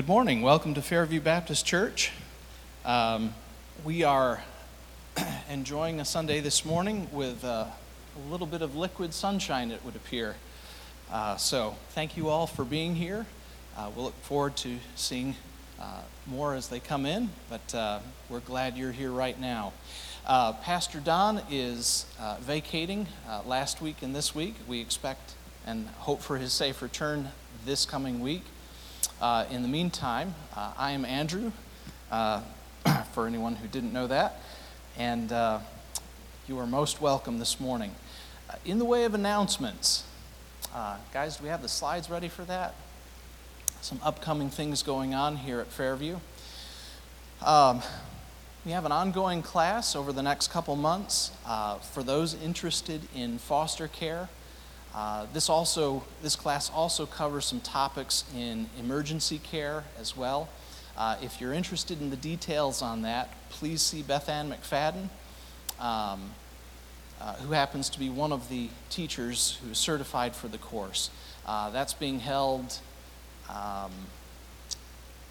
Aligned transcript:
Good 0.00 0.08
morning. 0.08 0.40
Welcome 0.40 0.72
to 0.72 0.80
Fairview 0.80 1.20
Baptist 1.20 1.66
Church. 1.66 2.10
Um, 2.86 3.34
we 3.84 4.02
are 4.02 4.42
enjoying 5.50 6.00
a 6.00 6.06
Sunday 6.06 6.40
this 6.40 6.64
morning 6.64 7.06
with 7.12 7.44
uh, 7.44 7.66
a 7.66 8.30
little 8.30 8.46
bit 8.46 8.62
of 8.62 8.74
liquid 8.74 9.12
sunshine, 9.12 9.70
it 9.70 9.84
would 9.84 9.96
appear. 9.96 10.36
Uh, 11.12 11.36
so, 11.36 11.76
thank 11.90 12.16
you 12.16 12.30
all 12.30 12.46
for 12.46 12.64
being 12.64 12.94
here. 12.94 13.26
Uh, 13.76 13.90
we'll 13.94 14.06
look 14.06 14.18
forward 14.22 14.56
to 14.56 14.78
seeing 14.96 15.34
uh, 15.78 16.00
more 16.26 16.54
as 16.54 16.68
they 16.68 16.80
come 16.80 17.04
in, 17.04 17.28
but 17.50 17.74
uh, 17.74 17.98
we're 18.30 18.40
glad 18.40 18.78
you're 18.78 18.92
here 18.92 19.12
right 19.12 19.38
now. 19.38 19.74
Uh, 20.26 20.54
Pastor 20.54 21.00
Don 21.00 21.42
is 21.50 22.06
vacating 22.40 23.06
last 23.44 23.82
week 23.82 24.00
and 24.00 24.16
this 24.16 24.34
week. 24.34 24.54
We 24.66 24.80
expect 24.80 25.34
and 25.66 25.88
hope 25.98 26.22
for 26.22 26.38
his 26.38 26.54
safe 26.54 26.80
return 26.80 27.28
this 27.66 27.84
coming 27.84 28.20
week. 28.20 28.44
Uh, 29.20 29.44
in 29.50 29.60
the 29.62 29.68
meantime, 29.68 30.34
uh, 30.56 30.72
I 30.78 30.92
am 30.92 31.04
Andrew, 31.04 31.52
uh, 32.10 32.40
for 33.12 33.26
anyone 33.26 33.54
who 33.56 33.68
didn't 33.68 33.92
know 33.92 34.06
that, 34.06 34.40
and 34.96 35.30
uh, 35.30 35.58
you 36.48 36.58
are 36.58 36.66
most 36.66 37.02
welcome 37.02 37.38
this 37.38 37.60
morning. 37.60 37.94
Uh, 38.48 38.54
in 38.64 38.78
the 38.78 38.84
way 38.84 39.04
of 39.04 39.12
announcements, 39.12 40.04
uh, 40.74 40.96
guys, 41.12 41.36
do 41.36 41.44
we 41.44 41.50
have 41.50 41.60
the 41.60 41.68
slides 41.68 42.08
ready 42.08 42.28
for 42.28 42.44
that? 42.44 42.74
Some 43.82 44.00
upcoming 44.02 44.48
things 44.48 44.82
going 44.82 45.14
on 45.14 45.36
here 45.36 45.60
at 45.60 45.66
Fairview. 45.66 46.16
Um, 47.44 47.82
we 48.64 48.72
have 48.72 48.86
an 48.86 48.92
ongoing 48.92 49.42
class 49.42 49.94
over 49.94 50.12
the 50.12 50.22
next 50.22 50.48
couple 50.48 50.76
months 50.76 51.30
for 51.92 52.02
those 52.02 52.34
interested 52.34 53.02
in 53.14 53.38
foster 53.38 53.88
care. 53.88 54.28
Uh, 54.94 55.26
this 55.32 55.48
also 55.48 56.02
this 56.22 56.34
class 56.34 56.70
also 56.70 57.06
covers 57.06 57.44
some 57.44 57.60
topics 57.60 58.24
in 58.36 58.68
emergency 58.78 59.38
care 59.38 59.84
as 60.00 60.16
well. 60.16 60.48
Uh, 60.96 61.16
if 61.22 61.40
you're 61.40 61.52
interested 61.52 62.00
in 62.00 62.10
the 62.10 62.16
details 62.16 62.82
on 62.82 63.02
that, 63.02 63.32
please 63.50 63.80
see 63.80 64.02
Beth 64.02 64.28
Ann 64.28 64.50
McFadden, 64.50 65.08
um, 65.78 66.32
uh, 67.20 67.34
who 67.36 67.52
happens 67.52 67.88
to 67.90 67.98
be 67.98 68.10
one 68.10 68.32
of 68.32 68.48
the 68.48 68.68
teachers 68.90 69.58
who 69.62 69.70
is 69.70 69.78
certified 69.78 70.34
for 70.34 70.48
the 70.48 70.58
course. 70.58 71.10
Uh, 71.46 71.70
that's 71.70 71.94
being 71.94 72.18
held, 72.18 72.80
um, 73.48 73.92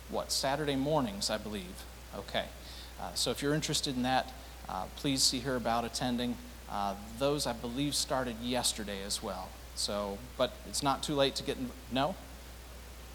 what, 0.09 0.31
Saturday 0.31 0.75
mornings, 0.75 1.29
I 1.29 1.37
believe. 1.37 1.83
Okay. 2.15 2.45
Uh, 2.99 3.13
so 3.13 3.29
if 3.29 3.41
you're 3.41 3.53
interested 3.53 3.95
in 3.95 4.03
that, 4.03 4.31
please 4.95 5.21
see 5.21 5.41
her 5.41 5.55
about 5.55 5.83
attending. 5.83 6.37
Uh, 6.71 6.95
those, 7.17 7.47
I 7.47 7.53
believe, 7.53 7.95
started 7.95 8.35
yesterday 8.41 9.01
as 9.03 9.23
well. 9.23 9.49
So, 9.75 10.17
but 10.37 10.53
it's 10.67 10.83
not 10.83 11.01
too 11.01 11.15
late 11.15 11.35
to 11.35 11.43
get. 11.43 11.57
In, 11.57 11.69
no? 11.91 12.15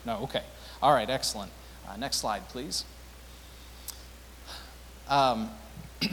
No, 0.04 0.18
okay. 0.22 0.42
All 0.82 0.92
right, 0.92 1.08
excellent. 1.08 1.52
Uh, 1.88 1.96
next 1.96 2.16
slide, 2.16 2.48
please. 2.48 2.84
Um, 5.08 5.50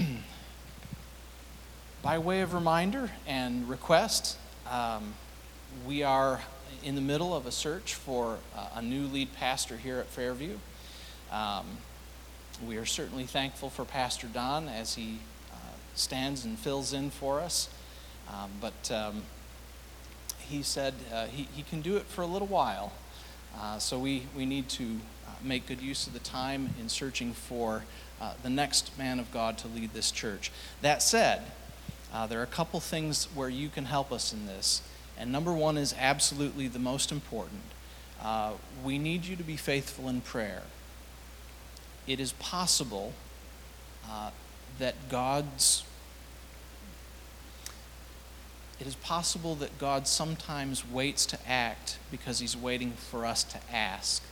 by 2.01 2.17
way 2.19 2.41
of 2.41 2.53
reminder 2.53 3.09
and 3.25 3.67
request, 3.67 4.37
um, 4.69 5.13
we 5.87 6.03
are 6.03 6.41
in 6.83 6.95
the 6.95 7.01
middle 7.01 7.35
of 7.35 7.45
a 7.45 7.51
search 7.51 7.95
for 7.95 8.37
uh, 8.55 8.69
a 8.75 8.81
new 8.81 9.07
lead 9.07 9.33
pastor 9.35 9.77
here 9.77 9.99
at 9.99 10.07
Fairview. 10.07 10.57
Um, 11.31 11.65
we 12.67 12.77
are 12.77 12.85
certainly 12.85 13.25
thankful 13.25 13.69
for 13.69 13.85
Pastor 13.85 14.27
Don 14.27 14.67
as 14.67 14.95
he 14.95 15.19
stands 16.01 16.43
and 16.43 16.57
fills 16.57 16.93
in 16.93 17.09
for 17.11 17.39
us. 17.39 17.69
Um, 18.27 18.49
but 18.59 18.91
um, 18.91 19.23
he 20.39 20.63
said 20.63 20.93
uh, 21.13 21.27
he, 21.27 21.47
he 21.53 21.63
can 21.63 21.81
do 21.81 21.97
it 21.97 22.03
for 22.03 22.21
a 22.21 22.25
little 22.25 22.47
while. 22.47 22.91
Uh, 23.59 23.77
so 23.77 23.99
we, 23.99 24.23
we 24.35 24.45
need 24.45 24.67
to 24.69 24.83
uh, 25.27 25.31
make 25.43 25.67
good 25.67 25.81
use 25.81 26.07
of 26.07 26.13
the 26.13 26.19
time 26.19 26.73
in 26.79 26.89
searching 26.89 27.33
for 27.33 27.83
uh, 28.19 28.33
the 28.43 28.49
next 28.49 28.97
man 28.97 29.19
of 29.19 29.31
God 29.31 29.57
to 29.59 29.67
lead 29.67 29.93
this 29.93 30.11
church. 30.11 30.51
That 30.81 31.01
said, 31.01 31.43
uh, 32.13 32.27
there 32.27 32.39
are 32.39 32.43
a 32.43 32.47
couple 32.47 32.79
things 32.79 33.25
where 33.35 33.49
you 33.49 33.69
can 33.69 33.85
help 33.85 34.11
us 34.11 34.33
in 34.33 34.47
this. 34.47 34.81
And 35.17 35.31
number 35.31 35.53
one 35.53 35.77
is 35.77 35.93
absolutely 35.99 36.67
the 36.67 36.79
most 36.79 37.11
important. 37.11 37.61
Uh, 38.21 38.53
we 38.83 38.97
need 38.97 39.25
you 39.25 39.35
to 39.35 39.43
be 39.43 39.55
faithful 39.55 40.07
in 40.07 40.21
prayer. 40.21 40.63
It 42.07 42.19
is 42.19 42.33
possible 42.33 43.13
that 44.79 44.95
God's 45.09 45.83
it 48.81 48.87
is 48.87 48.95
possible 48.95 49.53
that 49.53 49.77
God 49.77 50.07
sometimes 50.07 50.89
waits 50.89 51.27
to 51.27 51.37
act 51.47 51.99
because 52.09 52.39
he's 52.39 52.57
waiting 52.57 52.93
for 52.93 53.27
us 53.27 53.43
to 53.43 53.59
ask. 53.71 54.23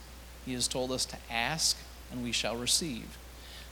He 0.44 0.54
has 0.54 0.68
told 0.68 0.92
us 0.92 1.06
to 1.06 1.18
ask 1.30 1.78
and 2.12 2.24
we 2.24 2.32
shall 2.32 2.58
receive. 2.58 3.20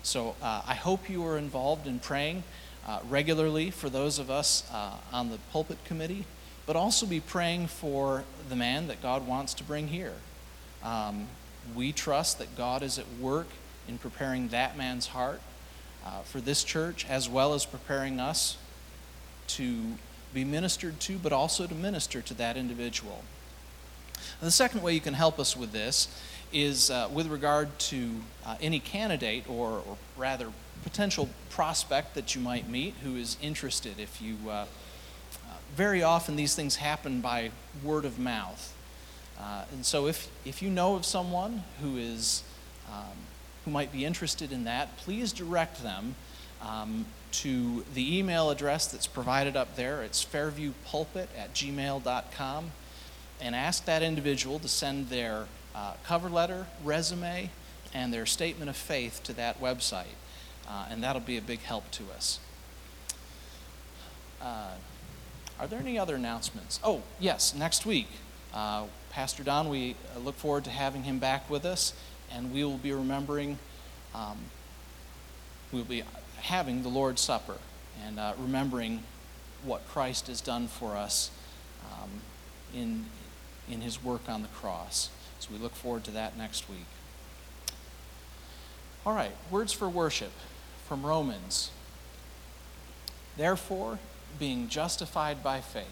So 0.04 0.36
uh, 0.40 0.62
I 0.68 0.76
hope 0.76 1.10
you 1.10 1.26
are 1.26 1.36
involved 1.36 1.88
in 1.88 1.98
praying 1.98 2.44
uh, 2.88 3.00
regularly 3.10 3.72
for 3.72 3.90
those 3.90 4.20
of 4.20 4.30
us 4.30 4.70
uh, 4.72 4.92
on 5.12 5.32
the 5.32 5.40
pulpit 5.52 5.84
committee, 5.84 6.26
but 6.68 6.76
also 6.76 7.08
be 7.08 7.22
praying 7.22 7.66
for 7.66 8.24
the 8.48 8.56
man 8.56 8.86
that 8.88 9.02
God 9.02 9.26
wants 9.26 9.56
to 9.56 9.64
bring 9.64 9.88
here. 9.88 10.14
Um, 10.84 11.28
we 11.76 11.92
trust 11.92 12.38
that 12.38 12.56
God 12.56 12.84
is 12.84 13.00
at 13.00 13.06
work 13.20 13.48
in 13.88 13.98
preparing 13.98 14.50
that 14.50 14.78
man's 14.78 15.08
heart 15.08 15.42
uh, 16.06 16.20
for 16.22 16.40
this 16.40 16.64
church, 16.64 17.04
as 17.10 17.28
well 17.28 17.56
as 17.56 17.66
preparing 17.66 18.20
us 18.20 18.58
to 19.48 19.98
be 20.34 20.44
ministered 20.44 21.00
to, 21.02 21.18
but 21.18 21.32
also 21.32 21.68
to 21.68 21.74
minister 21.74 22.22
to 22.22 22.34
that 22.36 22.58
individual. 22.58 23.24
The 24.42 24.52
second 24.52 24.82
way 24.82 24.94
you 24.94 25.02
can 25.02 25.14
help 25.14 25.40
us 25.40 25.56
with 25.56 25.72
this 25.72 26.08
is 26.52 26.90
uh, 26.90 27.10
with 27.12 27.28
regard 27.28 27.78
to 27.80 28.22
uh, 28.46 28.56
any 28.62 28.80
candidate, 28.80 29.50
or, 29.50 29.82
or, 29.88 29.98
rather 30.16 30.52
potential 30.84 31.30
prospect 31.50 32.16
that 32.16 32.36
you 32.36 32.42
might 32.42 32.70
meet 32.70 32.94
who 33.04 33.16
is 33.16 33.38
interested. 33.42 34.00
If 34.00 34.22
you, 34.22 34.38
uh, 34.48 34.52
uh 34.52 34.66
very 35.76 36.04
often 36.04 36.36
these 36.36 36.56
things 36.56 36.78
happen 36.78 37.20
by 37.20 37.52
word 37.84 38.06
of 38.06 38.18
mouth. 38.18 38.74
Uh, 39.40 39.66
and 39.72 39.86
so 39.86 40.08
if, 40.08 40.30
if 40.46 40.62
you 40.62 40.70
know 40.70 40.96
of 40.96 41.06
someone 41.06 41.64
who 41.82 41.98
is 41.98 42.44
um, 42.92 43.18
who 43.66 43.72
might 43.72 43.92
be 43.92 44.06
interested 44.06 44.54
in 44.54 44.64
that, 44.64 44.96
please 44.98 45.34
direct 45.34 45.84
them 45.84 46.16
um, 46.62 47.06
to 47.42 47.86
the 47.94 48.18
email 48.18 48.50
address 48.50 48.88
that's 48.88 49.08
provided 49.08 49.56
up 49.56 49.76
there. 49.76 50.02
It's 50.02 50.24
fairviewpulpit 50.24 51.28
at 51.38 51.54
gmail.com. 51.54 52.72
And 53.40 53.56
ask 53.56 53.86
that 53.86 54.02
individual 54.02 54.58
to 54.60 54.68
send 54.68 55.10
their 55.10 55.46
uh, 55.76 55.94
cover 56.04 56.30
letter, 56.30 56.66
resume, 56.84 57.52
and 57.94 58.12
their 58.12 58.26
statement 58.26 58.70
of 58.70 58.76
faith 58.76 59.22
to 59.24 59.34
that 59.34 59.62
website. 59.62 60.16
Uh, 60.68 60.88
and 60.90 61.04
that'll 61.04 61.22
be 61.22 61.38
a 61.38 61.42
big 61.42 61.60
help 61.60 61.90
to 61.92 62.04
us. 62.16 62.40
Uh, 64.42 64.72
are 65.60 65.68
there 65.68 65.80
any 65.80 66.00
other 66.00 66.16
announcements? 66.16 66.80
Oh, 66.84 67.04
yes, 67.20 67.54
next 67.54 67.86
week. 67.86 68.08
Uh, 68.54 68.86
Pastor 69.12 69.44
Don, 69.44 69.70
we 69.70 69.96
uh, 70.16 70.20
look 70.20 70.36
forward 70.36 70.64
to 70.64 70.72
having 70.72 71.04
him 71.04 71.20
back 71.20 71.50
with 71.50 71.66
us 71.66 71.94
and 72.32 72.52
we 72.52 72.64
will 72.64 72.78
be 72.78 72.92
remembering, 72.92 73.58
um, 74.14 74.38
we'll 75.72 75.84
be 75.84 76.04
having 76.42 76.84
the 76.84 76.90
Lord's 76.90 77.22
Supper 77.22 77.58
and 78.06 78.20
uh, 78.20 78.34
remembering 78.40 79.04
what 79.64 79.88
Christ 79.88 80.28
has 80.28 80.42
done 80.42 80.68
for 80.68 80.96
us 80.96 81.32
um, 81.92 82.10
in, 82.74 83.06
in 83.70 83.82
his 83.82 84.04
work 84.04 84.30
on 84.30 84.42
the 84.42 84.48
cross. 84.50 85.10
So 85.40 85.50
we 85.52 85.60
look 85.60 85.76
forward 85.76 86.04
to 86.06 86.12
that 86.12 86.38
next 86.38 86.70
week. 86.70 86.86
All 89.06 89.14
right, 89.14 89.32
words 89.52 89.72
for 89.72 89.88
worship 89.88 90.32
from 90.88 91.06
Romans. 91.06 91.72
Therefore, 93.38 94.00
being 94.40 94.68
justified 94.68 95.44
by 95.44 95.62
faith, 95.62 95.86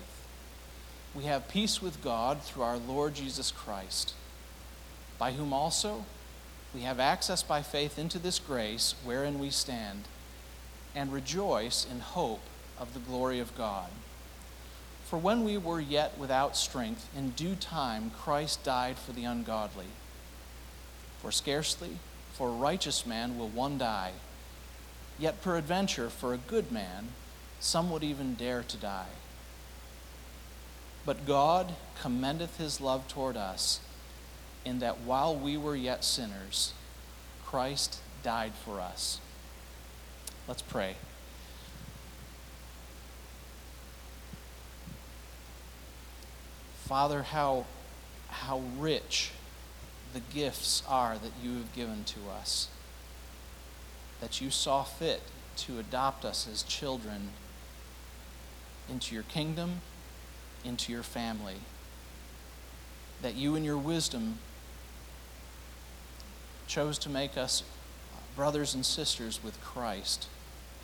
we 1.13 1.23
have 1.23 1.47
peace 1.47 1.81
with 1.81 2.03
God 2.03 2.41
through 2.41 2.63
our 2.63 2.77
Lord 2.77 3.13
Jesus 3.13 3.51
Christ, 3.51 4.13
by 5.17 5.31
whom 5.31 5.53
also 5.53 6.05
we 6.73 6.81
have 6.81 6.99
access 6.99 7.41
by 7.41 7.61
faith 7.61 7.97
into 7.97 8.19
this 8.19 8.37
grace 8.37 8.95
wherein 9.05 9.39
we 9.39 9.49
stand 9.49 10.03
and 10.95 11.11
rejoice 11.11 11.85
in 11.89 11.99
hope 11.99 12.41
of 12.79 12.93
the 12.93 12.99
glory 12.99 13.39
of 13.39 13.55
God. 13.57 13.89
For 15.05 15.19
when 15.19 15.43
we 15.43 15.57
were 15.57 15.79
yet 15.79 16.17
without 16.17 16.57
strength, 16.57 17.07
in 17.15 17.31
due 17.31 17.55
time 17.55 18.11
Christ 18.11 18.63
died 18.63 18.97
for 18.97 19.11
the 19.11 19.25
ungodly. 19.25 19.87
For 21.21 21.31
scarcely 21.31 21.97
for 22.33 22.49
a 22.49 22.53
righteous 22.53 23.05
man 23.05 23.37
will 23.37 23.47
one 23.47 23.77
die, 23.77 24.11
yet 25.19 25.41
peradventure 25.41 26.09
for 26.09 26.33
a 26.33 26.37
good 26.37 26.71
man 26.71 27.09
some 27.59 27.89
would 27.91 28.03
even 28.03 28.33
dare 28.35 28.63
to 28.63 28.77
die. 28.77 29.13
But 31.05 31.25
God 31.25 31.73
commendeth 32.01 32.57
his 32.57 32.81
love 32.81 33.07
toward 33.07 33.37
us 33.37 33.79
in 34.65 34.79
that 34.79 35.01
while 35.01 35.35
we 35.35 35.55
were 35.55 35.75
yet 35.75 36.03
sinners, 36.03 36.73
Christ 37.45 37.99
died 38.23 38.53
for 38.53 38.81
us. 38.81 39.19
Let's 40.47 40.61
pray. 40.61 40.95
Father, 46.83 47.23
how, 47.23 47.65
how 48.29 48.61
rich 48.77 49.31
the 50.13 50.19
gifts 50.19 50.83
are 50.87 51.17
that 51.17 51.31
you 51.41 51.55
have 51.55 51.73
given 51.73 52.03
to 52.03 52.19
us. 52.29 52.69
That 54.21 54.39
you 54.39 54.51
saw 54.51 54.83
fit 54.83 55.23
to 55.57 55.79
adopt 55.79 56.23
us 56.23 56.47
as 56.47 56.61
children 56.61 57.29
into 58.87 59.15
your 59.15 59.23
kingdom, 59.23 59.81
into 60.63 60.91
your 60.91 61.01
family. 61.01 61.55
That 63.23 63.33
you, 63.33 63.55
in 63.55 63.63
your 63.63 63.79
wisdom, 63.79 64.37
chose 66.67 66.99
to 66.99 67.09
make 67.09 67.35
us 67.35 67.63
brothers 68.35 68.75
and 68.75 68.85
sisters 68.85 69.43
with 69.43 69.59
Christ 69.63 70.27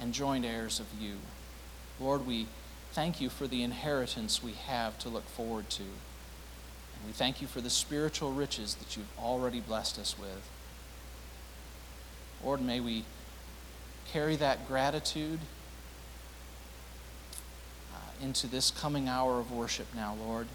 and 0.01 0.13
joint 0.13 0.43
heirs 0.43 0.79
of 0.79 0.87
you. 0.99 1.17
Lord, 1.99 2.25
we 2.25 2.47
thank 2.91 3.21
you 3.21 3.29
for 3.29 3.47
the 3.47 3.63
inheritance 3.63 4.43
we 4.43 4.53
have 4.53 4.97
to 4.99 5.09
look 5.09 5.27
forward 5.29 5.69
to. 5.69 5.83
And 5.83 7.05
we 7.05 7.13
thank 7.13 7.41
you 7.41 7.47
for 7.47 7.61
the 7.61 7.69
spiritual 7.69 8.31
riches 8.31 8.75
that 8.75 8.97
you've 8.97 9.19
already 9.19 9.59
blessed 9.59 9.99
us 9.99 10.17
with. 10.19 10.49
Lord, 12.43 12.61
may 12.61 12.79
we 12.79 13.05
carry 14.11 14.35
that 14.37 14.67
gratitude 14.67 15.39
uh, 17.93 18.25
into 18.25 18.47
this 18.47 18.71
coming 18.71 19.07
hour 19.07 19.39
of 19.39 19.51
worship 19.51 19.87
now, 19.95 20.15
Lord. 20.19 20.47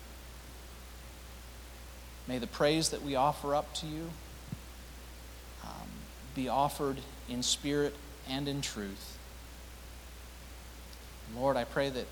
May 2.27 2.39
the 2.39 2.49
praise 2.49 2.89
that 2.91 3.03
we 3.03 3.15
offer 3.15 3.55
up 3.55 3.73
to 3.75 3.87
you 3.87 4.11
um, 5.65 5.89
be 6.35 6.49
offered 6.49 6.97
in 7.29 7.45
spirit 7.45 7.95
and 8.29 8.49
in 8.49 8.61
truth. 8.61 9.16
Lord, 11.35 11.57
I 11.57 11.65
pray 11.65 11.89
that 11.91 12.07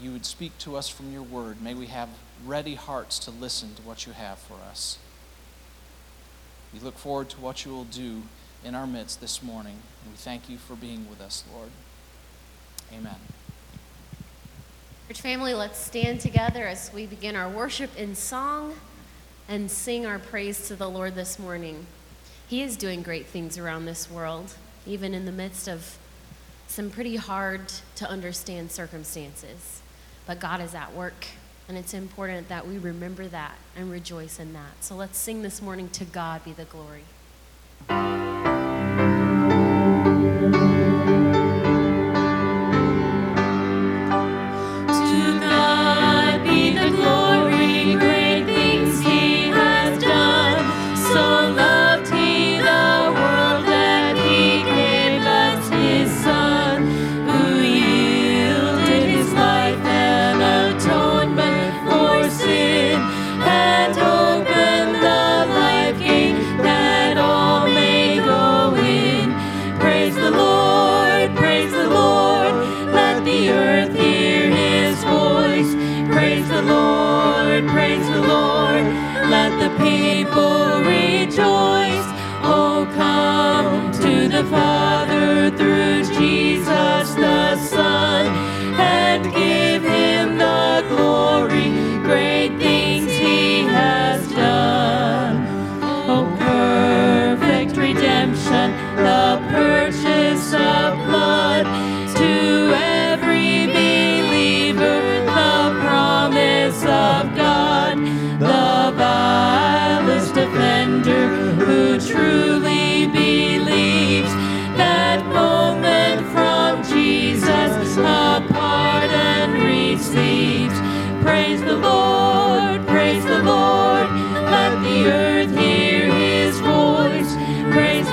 you 0.00 0.12
would 0.12 0.26
speak 0.26 0.56
to 0.58 0.76
us 0.76 0.88
from 0.88 1.12
your 1.12 1.22
word. 1.22 1.62
May 1.62 1.74
we 1.74 1.86
have 1.86 2.08
ready 2.44 2.74
hearts 2.74 3.18
to 3.20 3.30
listen 3.30 3.74
to 3.74 3.82
what 3.82 4.06
you 4.06 4.12
have 4.12 4.38
for 4.38 4.58
us. 4.70 4.98
We 6.72 6.80
look 6.80 6.98
forward 6.98 7.30
to 7.30 7.40
what 7.40 7.64
you 7.64 7.72
will 7.72 7.84
do 7.84 8.22
in 8.64 8.74
our 8.74 8.86
midst 8.86 9.20
this 9.20 9.42
morning, 9.42 9.78
and 10.02 10.12
we 10.12 10.16
thank 10.16 10.48
you 10.48 10.58
for 10.58 10.74
being 10.74 11.08
with 11.08 11.20
us, 11.20 11.44
Lord. 11.52 11.70
Amen. 12.92 13.16
Church 15.08 15.20
family, 15.20 15.54
let's 15.54 15.78
stand 15.78 16.20
together 16.20 16.66
as 16.66 16.92
we 16.92 17.06
begin 17.06 17.36
our 17.36 17.48
worship 17.48 17.96
in 17.96 18.14
song 18.14 18.74
and 19.48 19.70
sing 19.70 20.04
our 20.04 20.18
praise 20.18 20.66
to 20.68 20.76
the 20.76 20.90
Lord 20.90 21.14
this 21.14 21.38
morning. 21.38 21.86
He 22.48 22.62
is 22.62 22.76
doing 22.76 23.02
great 23.02 23.26
things 23.26 23.56
around 23.56 23.86
this 23.86 24.10
world, 24.10 24.54
even 24.86 25.14
in 25.14 25.24
the 25.24 25.32
midst 25.32 25.68
of 25.68 25.96
some 26.66 26.90
pretty 26.90 27.16
hard 27.16 27.72
to 27.96 28.08
understand 28.08 28.70
circumstances. 28.70 29.82
But 30.26 30.40
God 30.40 30.60
is 30.60 30.74
at 30.74 30.92
work, 30.94 31.26
and 31.68 31.78
it's 31.78 31.94
important 31.94 32.48
that 32.48 32.66
we 32.66 32.78
remember 32.78 33.26
that 33.28 33.54
and 33.76 33.90
rejoice 33.90 34.38
in 34.38 34.52
that. 34.54 34.82
So 34.82 34.96
let's 34.96 35.18
sing 35.18 35.42
this 35.42 35.62
morning 35.62 35.88
To 35.90 36.04
God 36.04 36.44
be 36.44 36.52
the 36.52 36.64
glory. 36.64 37.04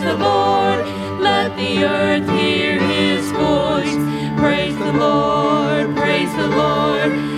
Praise 0.00 0.16
the 0.16 0.24
Lord. 0.24 1.20
Let 1.20 1.56
the 1.58 1.84
earth 1.84 2.26
hear 2.30 2.80
his 2.80 3.30
voice. 3.32 3.96
Praise 4.40 4.74
the 4.78 4.92
Lord. 4.94 5.94
Praise 5.94 6.34
the 6.36 6.48
Lord. 6.48 7.29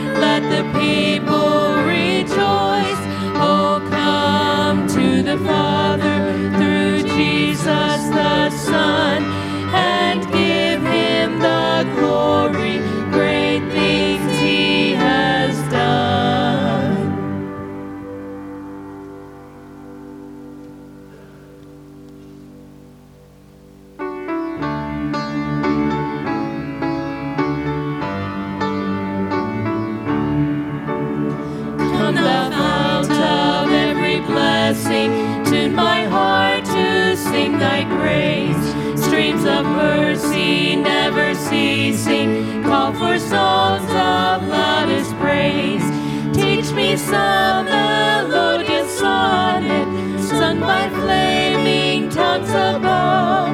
Some 47.12 47.66
melodious 47.66 48.99
sonnet 48.99 49.87
sung 50.19 50.61
by 50.61 50.88
flaming 50.88 52.09
tongues 52.09 52.49
above. 52.49 53.52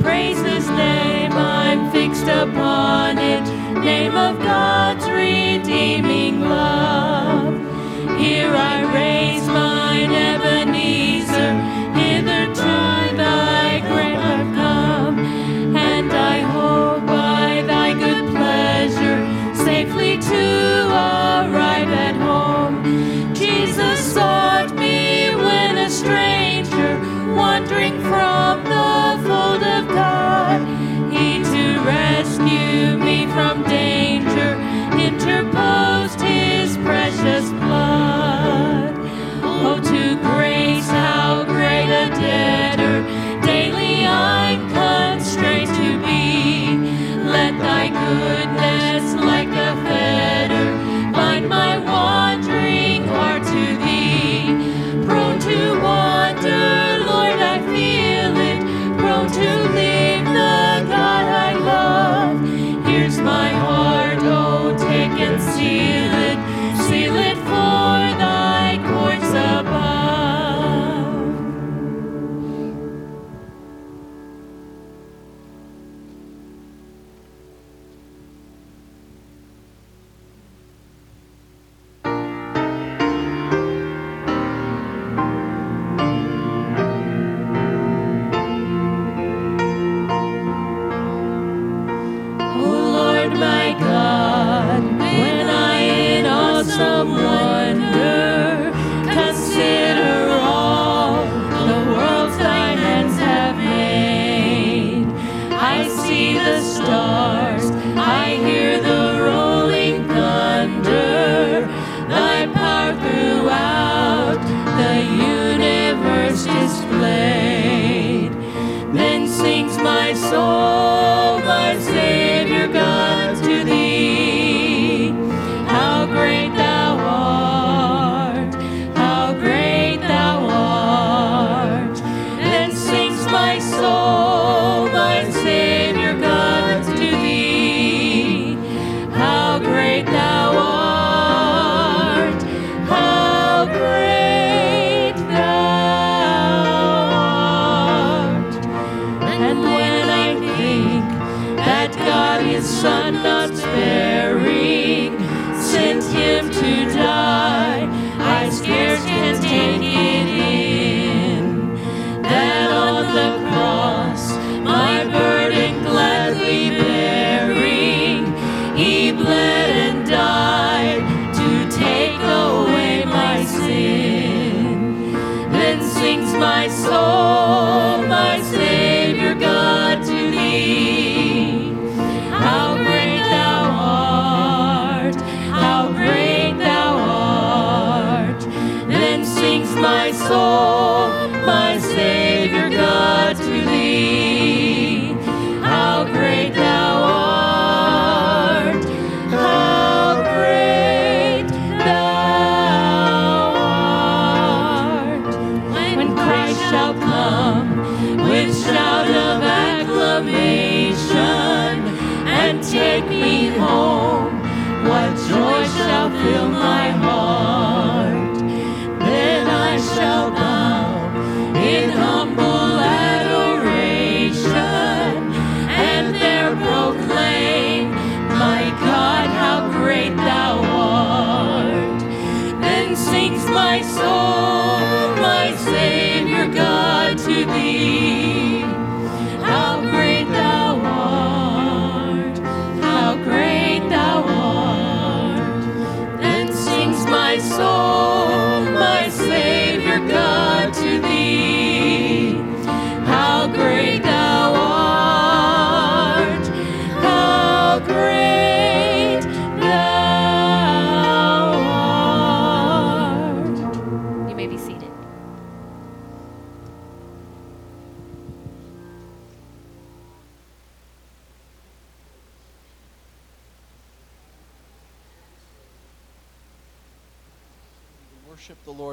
Praise 0.00 0.40
his 0.42 0.68
name, 0.68 1.32
I'm 1.32 1.90
fixed 1.90 2.28
upon 2.28 3.18
it, 3.18 3.42
name 3.80 4.16
of 4.16 4.38
God's 4.38 5.06
redeeming 5.10 6.42
love. 6.42 6.79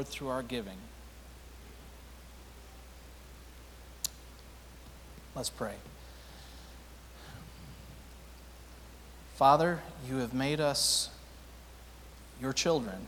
Through 0.08 0.30
our 0.30 0.44
giving. 0.44 0.78
Let's 5.36 5.50
pray. 5.50 5.76
Father, 9.36 9.82
you 10.10 10.18
have 10.18 10.34
made 10.34 10.60
us 10.60 11.10
your 12.42 12.54
children. 12.54 13.08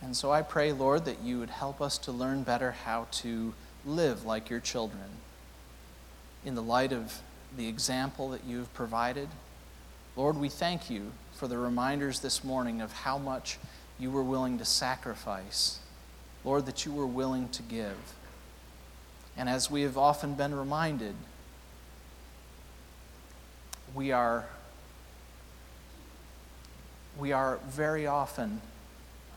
And 0.00 0.16
so 0.16 0.32
I 0.32 0.40
pray, 0.40 0.72
Lord, 0.72 1.04
that 1.04 1.20
you 1.22 1.38
would 1.38 1.50
help 1.50 1.82
us 1.82 1.98
to 1.98 2.12
learn 2.12 2.42
better 2.42 2.72
how 2.72 3.06
to 3.12 3.52
live 3.84 4.24
like 4.24 4.48
your 4.48 4.60
children 4.60 5.20
in 6.44 6.54
the 6.54 6.62
light 6.62 6.92
of 6.92 7.20
the 7.56 7.68
example 7.68 8.30
that 8.30 8.44
you 8.44 8.58
have 8.58 8.72
provided. 8.72 9.28
Lord, 10.16 10.38
we 10.38 10.48
thank 10.48 10.88
you 10.88 11.12
for 11.34 11.46
the 11.46 11.58
reminders 11.58 12.20
this 12.20 12.42
morning 12.42 12.80
of 12.80 12.92
how 12.92 13.18
much 13.18 13.58
you 14.02 14.10
were 14.10 14.22
willing 14.24 14.58
to 14.58 14.64
sacrifice. 14.64 15.78
Lord, 16.44 16.66
that 16.66 16.84
you 16.84 16.92
were 16.92 17.06
willing 17.06 17.48
to 17.50 17.62
give. 17.62 17.96
And 19.36 19.48
as 19.48 19.70
we 19.70 19.82
have 19.82 19.96
often 19.96 20.34
been 20.34 20.56
reminded, 20.56 21.14
we 23.94 24.10
are, 24.10 24.46
we 27.16 27.30
are 27.30 27.60
very 27.68 28.04
often 28.04 28.60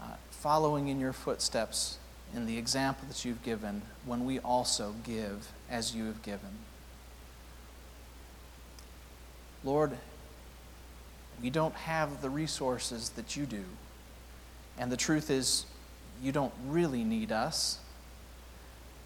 uh, 0.01 0.15
following 0.31 0.87
in 0.87 0.99
your 0.99 1.13
footsteps 1.13 1.99
in 2.33 2.47
the 2.47 2.57
example 2.57 3.07
that 3.07 3.23
you've 3.23 3.43
given 3.43 3.83
when 4.03 4.25
we 4.25 4.39
also 4.39 4.95
give 5.03 5.51
as 5.69 5.95
you 5.95 6.05
have 6.05 6.23
given. 6.23 6.57
Lord, 9.63 9.95
we 11.39 11.51
don't 11.51 11.75
have 11.75 12.23
the 12.23 12.31
resources 12.31 13.09
that 13.09 13.35
you 13.37 13.45
do. 13.45 13.63
And 14.77 14.91
the 14.91 14.97
truth 14.97 15.29
is, 15.29 15.65
you 16.21 16.31
don't 16.31 16.53
really 16.67 17.03
need 17.03 17.31
us, 17.31 17.79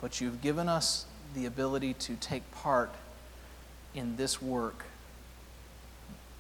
but 0.01 0.21
you've 0.21 0.41
given 0.41 0.69
us 0.69 1.05
the 1.35 1.45
ability 1.45 1.93
to 1.93 2.15
take 2.15 2.49
part 2.51 2.93
in 3.93 4.15
this 4.15 4.41
work, 4.41 4.85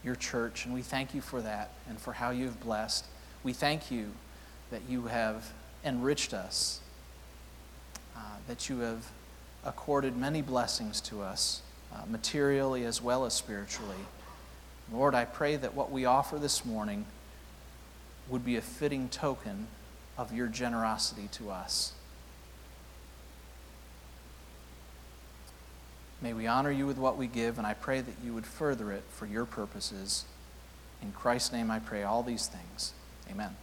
your 0.03 0.15
church, 0.15 0.65
and 0.65 0.73
we 0.73 0.81
thank 0.81 1.13
you 1.13 1.21
for 1.21 1.41
that 1.41 1.71
and 1.87 1.99
for 1.99 2.13
how 2.13 2.29
you've 2.29 2.59
blessed. 2.59 3.05
We 3.43 3.53
thank 3.53 3.91
you 3.91 4.11
that 4.71 4.81
you 4.87 5.07
have 5.07 5.51
enriched 5.83 6.33
us, 6.33 6.79
uh, 8.15 8.19
that 8.47 8.69
you 8.69 8.79
have 8.79 9.05
accorded 9.65 10.15
many 10.15 10.41
blessings 10.41 11.01
to 11.01 11.21
us, 11.21 11.61
uh, 11.93 12.01
materially 12.09 12.85
as 12.85 13.01
well 13.01 13.25
as 13.25 13.33
spiritually. 13.33 13.95
Lord, 14.91 15.13
I 15.13 15.25
pray 15.25 15.55
that 15.55 15.73
what 15.73 15.91
we 15.91 16.05
offer 16.05 16.37
this 16.37 16.65
morning 16.65 17.05
would 18.29 18.45
be 18.45 18.55
a 18.55 18.61
fitting 18.61 19.09
token 19.09 19.67
of 20.17 20.33
your 20.33 20.47
generosity 20.47 21.27
to 21.33 21.49
us. 21.49 21.93
May 26.21 26.33
we 26.33 26.47
honor 26.47 26.71
you 26.71 26.85
with 26.85 26.97
what 26.97 27.17
we 27.17 27.27
give, 27.27 27.57
and 27.57 27.65
I 27.65 27.73
pray 27.73 28.01
that 28.01 28.15
you 28.23 28.33
would 28.33 28.45
further 28.45 28.91
it 28.91 29.03
for 29.09 29.25
your 29.25 29.45
purposes. 29.45 30.25
In 31.01 31.13
Christ's 31.13 31.53
name 31.53 31.71
I 31.71 31.79
pray 31.79 32.03
all 32.03 32.23
these 32.23 32.47
things. 32.47 32.93
Amen. 33.31 33.55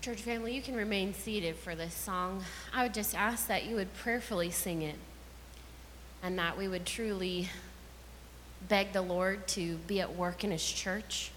Church 0.00 0.22
family, 0.22 0.54
you 0.54 0.62
can 0.62 0.74
remain 0.74 1.14
seated 1.14 1.56
for 1.56 1.74
this 1.74 1.94
song. 1.94 2.42
I 2.74 2.82
would 2.82 2.94
just 2.94 3.14
ask 3.14 3.46
that 3.48 3.66
you 3.66 3.76
would 3.76 3.92
prayerfully 3.94 4.50
sing 4.50 4.82
it 4.82 4.96
and 6.22 6.38
that 6.38 6.56
we 6.56 6.66
would 6.66 6.86
truly 6.86 7.50
beg 8.68 8.92
the 8.92 9.02
Lord 9.02 9.46
to 9.48 9.76
be 9.86 10.00
at 10.00 10.14
work 10.16 10.44
in 10.44 10.50
His 10.50 10.70
church. 10.70 11.30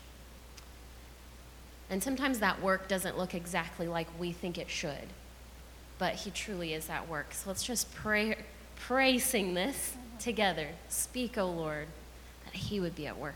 And 1.90 2.02
sometimes 2.02 2.40
that 2.40 2.62
work 2.62 2.88
doesn't 2.88 3.18
look 3.18 3.34
exactly 3.36 3.88
like 3.88 4.08
we 4.20 4.32
think 4.32 4.58
it 4.58 4.70
should, 4.70 5.08
but 5.98 6.16
He 6.16 6.32
truly 6.32 6.74
is 6.74 6.90
at 6.90 7.08
work. 7.08 7.34
So 7.34 7.50
let's 7.50 7.64
just 7.64 7.94
pray, 7.94 8.38
pray, 8.76 9.18
sing 9.20 9.54
this 9.54 9.96
together. 10.20 10.70
Speak, 10.90 11.38
O 11.38 11.50
Lord, 11.50 11.88
that 12.46 12.56
He 12.56 12.80
would 12.80 12.96
be 12.96 13.08
at 13.08 13.18
work. 13.18 13.36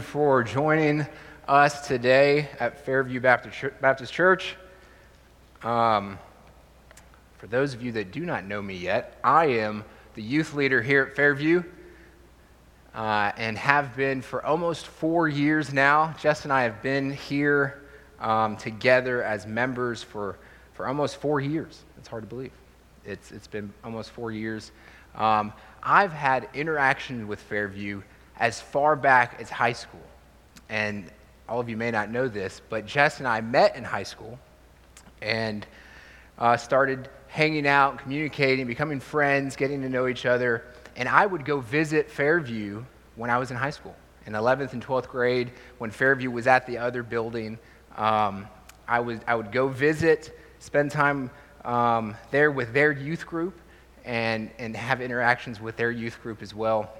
For 0.00 0.42
joining 0.42 1.06
us 1.46 1.86
today 1.86 2.48
at 2.58 2.84
Fairview 2.84 3.20
Baptist 3.20 4.12
Church. 4.12 4.56
Um, 5.62 6.18
for 7.38 7.46
those 7.46 7.74
of 7.74 7.82
you 7.82 7.92
that 7.92 8.12
do 8.12 8.20
not 8.20 8.46
know 8.46 8.62
me 8.62 8.74
yet, 8.76 9.18
I 9.22 9.46
am 9.46 9.84
the 10.14 10.22
youth 10.22 10.54
leader 10.54 10.80
here 10.80 11.02
at 11.02 11.16
Fairview 11.16 11.62
uh, 12.94 13.32
and 13.36 13.58
have 13.58 13.94
been 13.96 14.22
for 14.22 14.44
almost 14.44 14.86
four 14.86 15.28
years 15.28 15.72
now. 15.72 16.14
Jess 16.18 16.44
and 16.44 16.52
I 16.52 16.62
have 16.62 16.82
been 16.82 17.12
here 17.12 17.82
um, 18.20 18.56
together 18.56 19.22
as 19.22 19.46
members 19.46 20.02
for, 20.02 20.38
for 20.72 20.86
almost 20.86 21.16
four 21.16 21.40
years. 21.40 21.82
It's 21.98 22.08
hard 22.08 22.22
to 22.22 22.28
believe. 22.28 22.52
It's, 23.04 23.32
it's 23.32 23.46
been 23.46 23.72
almost 23.84 24.10
four 24.10 24.32
years. 24.32 24.72
Um, 25.14 25.52
I've 25.82 26.12
had 26.12 26.48
interaction 26.54 27.28
with 27.28 27.40
Fairview 27.40 28.02
as 28.40 28.60
far 28.60 28.96
back 28.96 29.36
as 29.38 29.50
high 29.50 29.74
school. 29.74 30.00
And 30.68 31.08
all 31.48 31.60
of 31.60 31.68
you 31.68 31.76
may 31.76 31.90
not 31.90 32.10
know 32.10 32.26
this, 32.26 32.60
but 32.68 32.86
Jess 32.86 33.18
and 33.18 33.28
I 33.28 33.40
met 33.42 33.76
in 33.76 33.84
high 33.84 34.02
school 34.02 34.38
and 35.20 35.66
uh, 36.38 36.56
started 36.56 37.08
hanging 37.28 37.66
out, 37.66 37.98
communicating, 37.98 38.66
becoming 38.66 38.98
friends, 38.98 39.54
getting 39.54 39.82
to 39.82 39.88
know 39.88 40.08
each 40.08 40.26
other. 40.26 40.64
And 40.96 41.08
I 41.08 41.26
would 41.26 41.44
go 41.44 41.60
visit 41.60 42.10
Fairview 42.10 42.82
when 43.14 43.30
I 43.30 43.38
was 43.38 43.50
in 43.50 43.56
high 43.56 43.70
school, 43.70 43.94
in 44.26 44.32
11th 44.32 44.72
and 44.72 44.84
12th 44.84 45.08
grade, 45.08 45.52
when 45.78 45.90
Fairview 45.90 46.30
was 46.30 46.46
at 46.46 46.66
the 46.66 46.78
other 46.78 47.02
building. 47.02 47.58
Um, 47.96 48.48
I, 48.88 49.00
was, 49.00 49.18
I 49.26 49.34
would 49.34 49.52
go 49.52 49.68
visit, 49.68 50.36
spend 50.58 50.90
time 50.90 51.30
um, 51.64 52.16
there 52.30 52.50
with 52.50 52.72
their 52.72 52.90
youth 52.90 53.26
group, 53.26 53.60
and, 54.04 54.50
and 54.58 54.74
have 54.74 55.02
interactions 55.02 55.60
with 55.60 55.76
their 55.76 55.90
youth 55.90 56.22
group 56.22 56.40
as 56.42 56.54
well. 56.54 56.90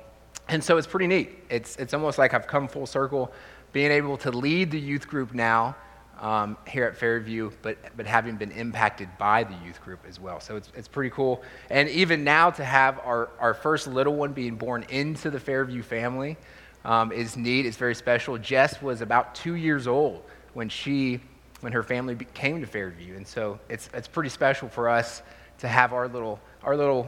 And 0.50 0.64
so 0.64 0.78
it's 0.78 0.86
pretty 0.86 1.06
neat. 1.06 1.38
It's, 1.48 1.76
it's 1.76 1.94
almost 1.94 2.18
like 2.18 2.34
I've 2.34 2.48
come 2.48 2.66
full 2.66 2.86
circle, 2.86 3.32
being 3.72 3.92
able 3.92 4.16
to 4.18 4.32
lead 4.32 4.72
the 4.72 4.80
youth 4.80 5.06
group 5.06 5.32
now 5.32 5.76
um, 6.18 6.56
here 6.66 6.84
at 6.86 6.96
Fairview, 6.96 7.52
but, 7.62 7.78
but 7.96 8.04
having 8.04 8.34
been 8.34 8.50
impacted 8.50 9.08
by 9.16 9.44
the 9.44 9.54
youth 9.64 9.80
group 9.80 10.00
as 10.08 10.18
well. 10.18 10.40
So 10.40 10.56
it's, 10.56 10.72
it's 10.74 10.88
pretty 10.88 11.10
cool. 11.10 11.42
And 11.70 11.88
even 11.88 12.24
now 12.24 12.50
to 12.50 12.64
have 12.64 12.98
our, 13.04 13.30
our 13.38 13.54
first 13.54 13.86
little 13.86 14.16
one 14.16 14.32
being 14.32 14.56
born 14.56 14.84
into 14.88 15.30
the 15.30 15.38
Fairview 15.38 15.82
family 15.82 16.36
um, 16.84 17.12
is 17.12 17.36
neat. 17.36 17.64
It's 17.64 17.76
very 17.76 17.94
special. 17.94 18.36
Jess 18.36 18.82
was 18.82 19.02
about 19.02 19.36
two 19.36 19.54
years 19.54 19.86
old 19.86 20.24
when 20.54 20.68
she 20.68 21.20
when 21.60 21.72
her 21.72 21.82
family 21.82 22.16
came 22.32 22.62
to 22.62 22.66
Fairview, 22.66 23.16
and 23.16 23.28
so 23.28 23.60
it's 23.68 23.90
it's 23.92 24.08
pretty 24.08 24.30
special 24.30 24.66
for 24.66 24.88
us 24.88 25.22
to 25.58 25.68
have 25.68 25.92
our 25.92 26.08
little 26.08 26.40
our 26.62 26.74
little 26.74 27.06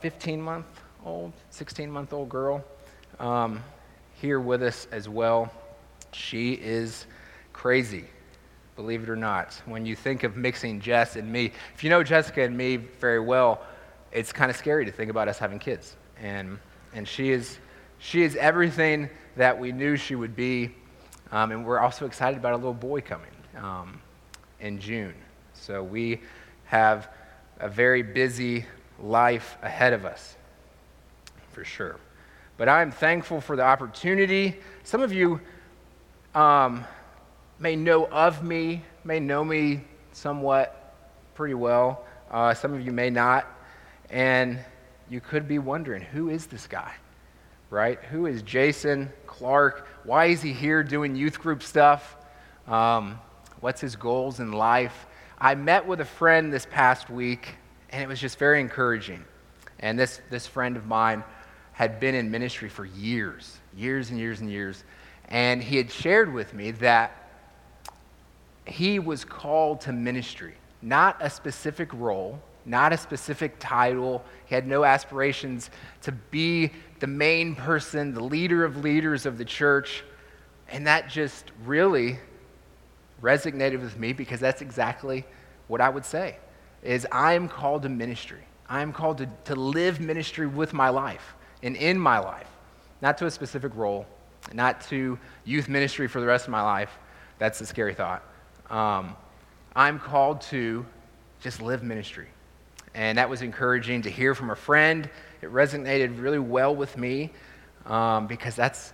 15 0.00 0.40
uh, 0.40 0.42
month 0.42 0.81
old, 1.04 1.32
16 1.50 1.90
month 1.90 2.12
old 2.12 2.28
girl 2.28 2.64
um, 3.18 3.62
here 4.20 4.40
with 4.40 4.62
us 4.62 4.86
as 4.92 5.08
well. 5.08 5.52
She 6.12 6.52
is 6.52 7.06
crazy, 7.52 8.04
believe 8.76 9.02
it 9.02 9.08
or 9.08 9.16
not. 9.16 9.60
When 9.66 9.86
you 9.86 9.96
think 9.96 10.24
of 10.24 10.36
mixing 10.36 10.80
Jess 10.80 11.16
and 11.16 11.30
me, 11.30 11.52
if 11.74 11.82
you 11.82 11.90
know 11.90 12.02
Jessica 12.02 12.42
and 12.42 12.56
me 12.56 12.76
very 12.76 13.20
well, 13.20 13.62
it's 14.12 14.32
kind 14.32 14.50
of 14.50 14.56
scary 14.56 14.84
to 14.84 14.92
think 14.92 15.10
about 15.10 15.28
us 15.28 15.38
having 15.38 15.58
kids. 15.58 15.96
And, 16.18 16.58
and 16.94 17.08
she, 17.08 17.30
is, 17.30 17.58
she 17.98 18.22
is 18.22 18.36
everything 18.36 19.08
that 19.36 19.58
we 19.58 19.72
knew 19.72 19.96
she 19.96 20.14
would 20.14 20.36
be. 20.36 20.70
Um, 21.30 21.50
and 21.50 21.64
we're 21.64 21.78
also 21.78 22.04
excited 22.04 22.38
about 22.38 22.52
a 22.52 22.56
little 22.56 22.74
boy 22.74 23.00
coming 23.00 23.30
um, 23.56 24.00
in 24.60 24.78
June. 24.78 25.14
So 25.54 25.82
we 25.82 26.20
have 26.64 27.08
a 27.58 27.68
very 27.68 28.02
busy 28.02 28.66
life 29.00 29.56
ahead 29.62 29.92
of 29.92 30.04
us, 30.04 30.36
for 31.52 31.64
sure. 31.64 31.96
But 32.56 32.68
I'm 32.68 32.90
thankful 32.90 33.40
for 33.40 33.56
the 33.56 33.62
opportunity. 33.62 34.58
Some 34.84 35.02
of 35.02 35.12
you, 35.12 35.40
um, 36.34 36.84
may 37.58 37.76
know 37.76 38.06
of 38.06 38.42
me, 38.42 38.82
may 39.04 39.20
know 39.20 39.44
me 39.44 39.82
somewhat 40.12 40.94
pretty 41.34 41.54
well. 41.54 42.04
Uh, 42.30 42.54
some 42.54 42.72
of 42.74 42.84
you 42.84 42.92
may 42.92 43.10
not. 43.10 43.46
And 44.10 44.58
you 45.08 45.20
could 45.20 45.46
be 45.46 45.58
wondering 45.58 46.02
who 46.02 46.28
is 46.28 46.46
this 46.46 46.66
guy, 46.66 46.92
right? 47.70 47.98
Who 48.04 48.26
is 48.26 48.42
Jason 48.42 49.12
Clark? 49.26 49.86
Why 50.04 50.26
is 50.26 50.42
he 50.42 50.52
here 50.52 50.82
doing 50.82 51.14
youth 51.14 51.38
group 51.38 51.62
stuff? 51.62 52.16
Um, 52.66 53.18
what's 53.60 53.80
his 53.80 53.96
goals 53.96 54.40
in 54.40 54.52
life? 54.52 55.06
I 55.38 55.54
met 55.54 55.86
with 55.86 56.00
a 56.00 56.04
friend 56.04 56.52
this 56.52 56.66
past 56.66 57.10
week, 57.10 57.56
and 57.90 58.02
it 58.02 58.06
was 58.06 58.20
just 58.20 58.38
very 58.38 58.60
encouraging. 58.60 59.24
And 59.80 59.98
this, 59.98 60.20
this 60.30 60.46
friend 60.46 60.76
of 60.76 60.86
mine 60.86 61.24
had 61.72 61.98
been 61.98 62.14
in 62.14 62.30
ministry 62.30 62.68
for 62.68 62.84
years, 62.84 63.58
years 63.76 64.10
and 64.10 64.18
years 64.18 64.40
and 64.40 64.50
years. 64.50 64.84
And 65.28 65.62
he 65.62 65.76
had 65.76 65.90
shared 65.90 66.32
with 66.32 66.52
me 66.54 66.72
that 66.72 67.30
he 68.66 68.98
was 68.98 69.24
called 69.24 69.80
to 69.82 69.92
ministry, 69.92 70.54
not 70.82 71.16
a 71.20 71.30
specific 71.30 71.92
role, 71.94 72.40
not 72.64 72.92
a 72.92 72.96
specific 72.96 73.56
title. 73.58 74.22
He 74.44 74.54
had 74.54 74.66
no 74.66 74.84
aspirations 74.84 75.70
to 76.02 76.12
be 76.12 76.70
the 77.00 77.06
main 77.06 77.56
person, 77.56 78.14
the 78.14 78.22
leader 78.22 78.64
of 78.64 78.84
leaders 78.84 79.26
of 79.26 79.38
the 79.38 79.44
church. 79.44 80.04
And 80.68 80.86
that 80.86 81.08
just 81.08 81.50
really 81.64 82.18
resonated 83.22 83.80
with 83.80 83.98
me 83.98 84.12
because 84.12 84.40
that's 84.40 84.62
exactly 84.62 85.24
what 85.68 85.80
I 85.80 85.88
would 85.88 86.04
say 86.04 86.36
is 86.82 87.06
I 87.12 87.34
am 87.34 87.48
called 87.48 87.82
to 87.82 87.88
ministry. 87.88 88.44
I 88.68 88.82
am 88.82 88.92
called 88.92 89.18
to, 89.18 89.28
to 89.44 89.54
live 89.54 90.00
ministry 90.00 90.46
with 90.46 90.72
my 90.72 90.88
life 90.88 91.34
and 91.62 91.76
in 91.76 91.98
my 91.98 92.18
life, 92.18 92.48
not 93.00 93.18
to 93.18 93.26
a 93.26 93.30
specific 93.30 93.74
role, 93.74 94.06
not 94.52 94.80
to 94.88 95.18
youth 95.44 95.68
ministry 95.68 96.08
for 96.08 96.20
the 96.20 96.26
rest 96.26 96.46
of 96.46 96.50
my 96.50 96.62
life. 96.62 96.90
That's 97.38 97.60
a 97.60 97.66
scary 97.66 97.94
thought. 97.94 98.22
Um, 98.70 99.16
I'm 99.74 99.98
called 99.98 100.40
to 100.42 100.84
just 101.40 101.62
live 101.62 101.82
ministry. 101.82 102.28
And 102.94 103.18
that 103.18 103.28
was 103.28 103.42
encouraging 103.42 104.02
to 104.02 104.10
hear 104.10 104.34
from 104.34 104.50
a 104.50 104.56
friend. 104.56 105.08
It 105.40 105.52
resonated 105.52 106.20
really 106.20 106.38
well 106.38 106.74
with 106.74 106.96
me 106.96 107.30
um, 107.86 108.26
because 108.26 108.54
that's, 108.54 108.92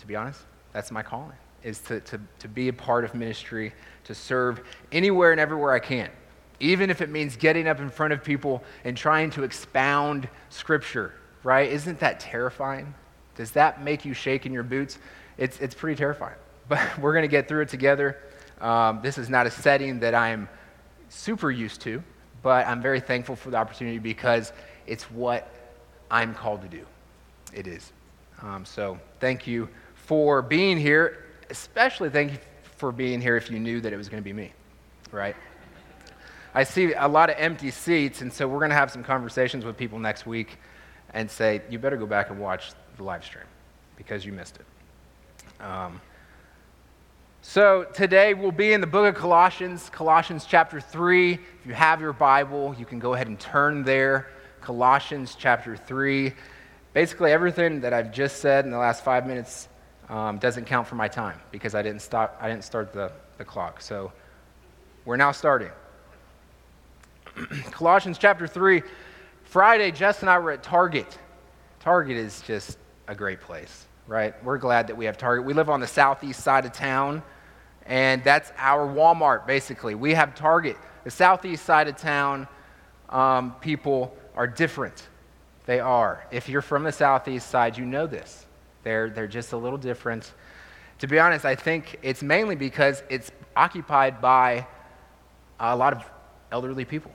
to 0.00 0.06
be 0.06 0.16
honest, 0.16 0.40
that's 0.72 0.90
my 0.90 1.02
calling, 1.02 1.36
is 1.62 1.78
to, 1.82 2.00
to, 2.00 2.20
to 2.40 2.48
be 2.48 2.68
a 2.68 2.72
part 2.72 3.04
of 3.04 3.14
ministry, 3.14 3.72
to 4.04 4.14
serve 4.14 4.60
anywhere 4.92 5.30
and 5.30 5.40
everywhere 5.40 5.72
I 5.72 5.78
can, 5.78 6.10
even 6.60 6.90
if 6.90 7.00
it 7.00 7.08
means 7.08 7.36
getting 7.36 7.68
up 7.68 7.80
in 7.80 7.88
front 7.88 8.12
of 8.12 8.22
people 8.22 8.62
and 8.84 8.96
trying 8.96 9.30
to 9.30 9.44
expound 9.44 10.28
Scripture, 10.50 11.14
right? 11.46 11.70
Isn't 11.70 12.00
that 12.00 12.18
terrifying? 12.18 12.92
Does 13.36 13.52
that 13.52 13.80
make 13.80 14.04
you 14.04 14.14
shake 14.14 14.46
in 14.46 14.52
your 14.52 14.64
boots? 14.64 14.98
It's, 15.38 15.60
it's 15.60 15.76
pretty 15.76 15.96
terrifying. 15.96 16.34
But 16.68 16.98
we're 16.98 17.12
going 17.12 17.22
to 17.22 17.28
get 17.28 17.46
through 17.46 17.62
it 17.62 17.68
together. 17.68 18.18
Um, 18.60 18.98
this 19.00 19.18
is 19.18 19.30
not 19.30 19.46
a 19.46 19.52
setting 19.52 20.00
that 20.00 20.16
I'm 20.16 20.48
super 21.08 21.48
used 21.48 21.80
to, 21.82 22.02
but 22.42 22.66
I'm 22.66 22.82
very 22.82 22.98
thankful 22.98 23.36
for 23.36 23.50
the 23.50 23.56
opportunity 23.56 24.00
because 24.00 24.52
it's 24.84 25.04
what 25.08 25.48
I'm 26.10 26.34
called 26.34 26.62
to 26.62 26.68
do. 26.68 26.84
It 27.52 27.68
is. 27.68 27.92
Um, 28.42 28.64
so 28.64 28.98
thank 29.20 29.46
you 29.46 29.68
for 29.94 30.42
being 30.42 30.76
here, 30.76 31.26
especially 31.50 32.10
thank 32.10 32.32
you 32.32 32.38
for 32.78 32.90
being 32.90 33.20
here 33.20 33.36
if 33.36 33.48
you 33.48 33.60
knew 33.60 33.80
that 33.80 33.92
it 33.92 33.96
was 33.96 34.08
going 34.08 34.20
to 34.20 34.24
be 34.24 34.32
me, 34.32 34.52
right? 35.12 35.36
I 36.52 36.64
see 36.64 36.94
a 36.94 37.06
lot 37.06 37.30
of 37.30 37.36
empty 37.38 37.70
seats, 37.70 38.22
and 38.22 38.32
so 38.32 38.48
we're 38.48 38.58
going 38.58 38.70
to 38.70 38.76
have 38.76 38.90
some 38.90 39.04
conversations 39.04 39.64
with 39.64 39.76
people 39.76 40.00
next 40.00 40.26
week 40.26 40.58
and 41.14 41.30
say, 41.30 41.62
you 41.70 41.78
better 41.78 41.96
go 41.96 42.06
back 42.06 42.30
and 42.30 42.38
watch 42.38 42.72
the 42.96 43.02
live 43.02 43.24
stream 43.24 43.44
because 43.96 44.24
you 44.24 44.32
missed 44.32 44.58
it. 44.58 45.64
Um, 45.64 46.00
so 47.42 47.84
today 47.94 48.34
we'll 48.34 48.50
be 48.50 48.72
in 48.72 48.80
the 48.80 48.86
book 48.86 49.14
of 49.14 49.20
Colossians, 49.20 49.88
Colossians 49.90 50.46
chapter 50.46 50.80
3. 50.80 51.34
If 51.34 51.40
you 51.64 51.74
have 51.74 52.00
your 52.00 52.12
Bible, 52.12 52.74
you 52.78 52.84
can 52.84 52.98
go 52.98 53.14
ahead 53.14 53.28
and 53.28 53.38
turn 53.38 53.84
there. 53.84 54.28
Colossians 54.60 55.36
chapter 55.38 55.76
3. 55.76 56.32
Basically, 56.92 57.30
everything 57.30 57.80
that 57.82 57.92
I've 57.92 58.12
just 58.12 58.38
said 58.38 58.64
in 58.64 58.70
the 58.70 58.78
last 58.78 59.04
five 59.04 59.26
minutes 59.26 59.68
um, 60.08 60.38
doesn't 60.38 60.64
count 60.64 60.88
for 60.88 60.96
my 60.96 61.08
time 61.08 61.38
because 61.50 61.74
I 61.74 61.82
didn't, 61.82 62.02
stop, 62.02 62.36
I 62.40 62.48
didn't 62.48 62.64
start 62.64 62.92
the, 62.92 63.12
the 63.38 63.44
clock. 63.44 63.80
So 63.80 64.12
we're 65.04 65.16
now 65.16 65.30
starting. 65.30 65.70
Colossians 67.70 68.18
chapter 68.18 68.46
3. 68.46 68.82
Friday, 69.56 69.90
Jess 69.90 70.20
and 70.20 70.28
I 70.28 70.38
were 70.38 70.50
at 70.50 70.62
Target. 70.62 71.18
Target 71.80 72.18
is 72.18 72.42
just 72.42 72.76
a 73.08 73.14
great 73.14 73.40
place, 73.40 73.86
right? 74.06 74.34
We're 74.44 74.58
glad 74.58 74.88
that 74.88 74.98
we 74.98 75.06
have 75.06 75.16
Target. 75.16 75.46
We 75.46 75.54
live 75.54 75.70
on 75.70 75.80
the 75.80 75.86
southeast 75.86 76.40
side 76.42 76.66
of 76.66 76.72
town 76.74 77.22
and 77.86 78.22
that's 78.22 78.52
our 78.58 78.86
Walmart, 78.86 79.46
basically. 79.46 79.94
We 79.94 80.12
have 80.12 80.34
Target. 80.34 80.76
The 81.04 81.10
southeast 81.10 81.64
side 81.64 81.88
of 81.88 81.96
town, 81.96 82.46
um, 83.08 83.54
people 83.62 84.14
are 84.34 84.46
different. 84.46 85.08
They 85.64 85.80
are. 85.80 86.26
If 86.30 86.50
you're 86.50 86.60
from 86.60 86.84
the 86.84 86.92
southeast 86.92 87.48
side, 87.48 87.78
you 87.78 87.86
know 87.86 88.06
this. 88.06 88.44
They're, 88.82 89.08
they're 89.08 89.26
just 89.26 89.54
a 89.54 89.56
little 89.56 89.78
different. 89.78 90.34
To 90.98 91.06
be 91.06 91.18
honest, 91.18 91.46
I 91.46 91.54
think 91.54 91.98
it's 92.02 92.22
mainly 92.22 92.56
because 92.56 93.02
it's 93.08 93.32
occupied 93.56 94.20
by 94.20 94.66
a 95.58 95.74
lot 95.74 95.94
of 95.94 96.04
elderly 96.52 96.84
people. 96.84 97.10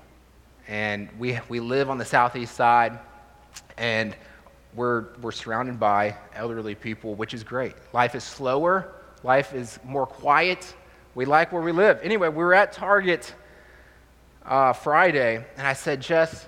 And 0.68 1.10
we, 1.18 1.40
we 1.50 1.60
live 1.60 1.90
on 1.90 1.98
the 1.98 2.06
southeast 2.06 2.56
side, 2.56 3.00
and 3.78 4.16
we're, 4.76 5.08
we're 5.22 5.32
surrounded 5.32 5.80
by 5.80 6.16
elderly 6.34 6.76
people, 6.76 7.16
which 7.16 7.34
is 7.34 7.44
great. 7.44 7.74
Life 7.94 8.16
is 8.16 8.24
slower, 8.24 8.94
life 9.24 9.54
is 9.54 9.80
more 9.84 10.06
quiet. 10.06 10.74
We 11.14 11.26
like 11.26 11.52
where 11.52 11.62
we 11.62 11.74
live. 11.74 12.00
Anyway, 12.04 12.30
we 12.30 12.38
were 12.38 12.54
at 12.54 12.72
Target 12.72 13.34
uh, 14.46 14.74
Friday, 14.74 15.44
and 15.58 15.68
I 15.68 15.74
said, 15.74 16.02
Jess, 16.02 16.48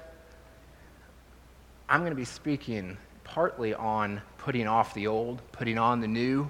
I'm 1.89 1.99
going 1.99 2.11
to 2.11 2.15
be 2.15 2.25
speaking 2.25 2.97
partly 3.23 3.73
on 3.73 4.21
putting 4.37 4.67
off 4.67 4.93
the 4.93 5.07
old, 5.07 5.41
putting 5.51 5.77
on 5.77 5.99
the 5.99 6.07
new, 6.07 6.49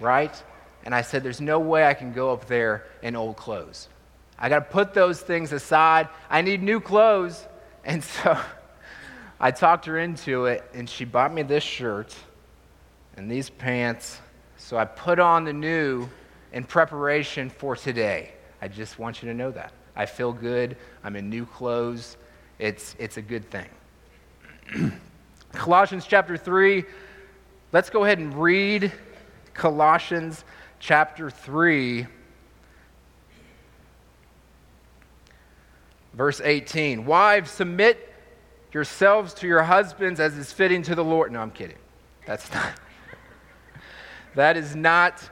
right? 0.00 0.42
And 0.84 0.94
I 0.94 1.02
said, 1.02 1.22
There's 1.22 1.40
no 1.40 1.58
way 1.58 1.86
I 1.86 1.94
can 1.94 2.12
go 2.12 2.32
up 2.32 2.46
there 2.46 2.84
in 3.02 3.16
old 3.16 3.36
clothes. 3.36 3.88
I 4.38 4.48
got 4.48 4.58
to 4.58 4.64
put 4.64 4.94
those 4.94 5.20
things 5.20 5.52
aside. 5.52 6.08
I 6.28 6.42
need 6.42 6.62
new 6.62 6.80
clothes. 6.80 7.46
And 7.86 8.02
so 8.02 8.40
I 9.38 9.50
talked 9.50 9.84
her 9.84 9.98
into 9.98 10.46
it, 10.46 10.64
and 10.72 10.88
she 10.88 11.04
bought 11.04 11.34
me 11.34 11.42
this 11.42 11.62
shirt 11.62 12.16
and 13.14 13.30
these 13.30 13.50
pants. 13.50 14.22
So 14.56 14.78
I 14.78 14.86
put 14.86 15.18
on 15.18 15.44
the 15.44 15.52
new 15.52 16.08
in 16.54 16.64
preparation 16.64 17.50
for 17.50 17.76
today. 17.76 18.32
I 18.62 18.68
just 18.68 18.98
want 18.98 19.22
you 19.22 19.28
to 19.28 19.34
know 19.34 19.50
that. 19.50 19.74
I 19.94 20.06
feel 20.06 20.32
good. 20.32 20.78
I'm 21.02 21.14
in 21.14 21.28
new 21.28 21.44
clothes. 21.44 22.16
It's, 22.58 22.96
it's 22.98 23.18
a 23.18 23.22
good 23.22 23.50
thing. 23.50 23.68
Colossians 25.52 26.06
chapter 26.06 26.38
3. 26.38 26.84
Let's 27.72 27.90
go 27.90 28.04
ahead 28.04 28.18
and 28.18 28.34
read 28.34 28.92
Colossians 29.52 30.44
chapter 30.80 31.30
3, 31.30 32.06
verse 36.14 36.40
18. 36.40 37.04
Wives, 37.04 37.50
submit 37.50 38.12
yourselves 38.72 39.34
to 39.34 39.46
your 39.46 39.62
husbands 39.62 40.20
as 40.20 40.36
is 40.36 40.52
fitting 40.52 40.82
to 40.82 40.94
the 40.94 41.04
Lord. 41.04 41.32
No, 41.32 41.40
I'm 41.40 41.50
kidding. 41.50 41.78
That's 42.26 42.52
not. 42.52 42.72
that 44.34 44.56
is 44.56 44.74
not 44.74 45.28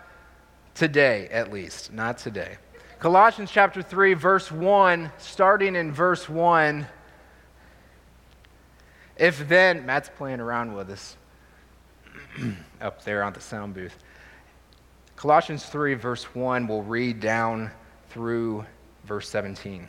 today, 0.75 1.29
at 1.31 1.53
least. 1.53 1.92
Not 1.92 2.18
today. 2.18 2.57
Colossians 2.99 3.51
chapter 3.51 3.83
3, 3.83 4.14
verse 4.14 4.53
1, 4.53 5.11
starting 5.18 5.75
in 5.75 5.90
verse 5.92 6.29
1. 6.29 6.87
If 9.16 9.49
then, 9.49 9.85
Matt's 9.85 10.11
playing 10.16 10.40
around 10.40 10.75
with 10.75 10.90
us 10.90 11.16
up 12.81 13.05
there 13.05 13.25
on 13.25 13.33
the 13.33 13.40
sound 13.40 13.75
booth. 13.75 13.97
Colossians 15.16 15.64
3, 15.66 15.95
verse 15.95 16.25
1, 16.35 16.66
we'll 16.66 16.83
read 16.83 17.18
down 17.18 17.71
through 18.11 18.64
verse 19.05 19.29
17. 19.29 19.88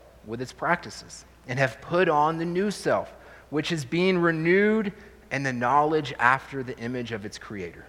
with 0.25 0.41
its 0.41 0.53
practices, 0.53 1.25
and 1.47 1.57
have 1.57 1.81
put 1.81 2.09
on 2.09 2.37
the 2.37 2.45
new 2.45 2.71
self, 2.71 3.13
which 3.49 3.71
is 3.71 3.83
being 3.83 4.17
renewed 4.17 4.93
in 5.31 5.43
the 5.43 5.53
knowledge 5.53 6.13
after 6.19 6.63
the 6.63 6.77
image 6.77 7.11
of 7.11 7.25
its 7.25 7.37
creator. 7.37 7.85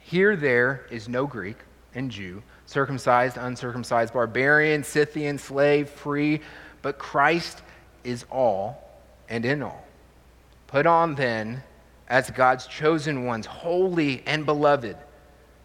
Here 0.00 0.36
there 0.36 0.86
is 0.90 1.08
no 1.08 1.26
Greek 1.26 1.56
and 1.94 2.10
Jew, 2.10 2.42
circumcised, 2.66 3.36
uncircumcised, 3.36 4.12
barbarian, 4.12 4.84
Scythian, 4.84 5.38
slave, 5.38 5.88
free, 5.88 6.40
but 6.82 6.98
Christ 6.98 7.62
is 8.04 8.24
all 8.30 8.90
and 9.28 9.44
in 9.44 9.62
all. 9.62 9.84
Put 10.66 10.86
on 10.86 11.14
then, 11.14 11.62
as 12.08 12.30
God's 12.30 12.66
chosen 12.66 13.24
ones, 13.24 13.46
holy 13.46 14.22
and 14.26 14.44
beloved, 14.44 14.96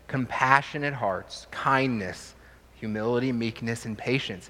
compassionate 0.08 0.94
hearts, 0.94 1.48
kindness, 1.52 2.36
humility, 2.76 3.32
meekness, 3.32 3.86
and 3.86 3.98
patience, 3.98 4.50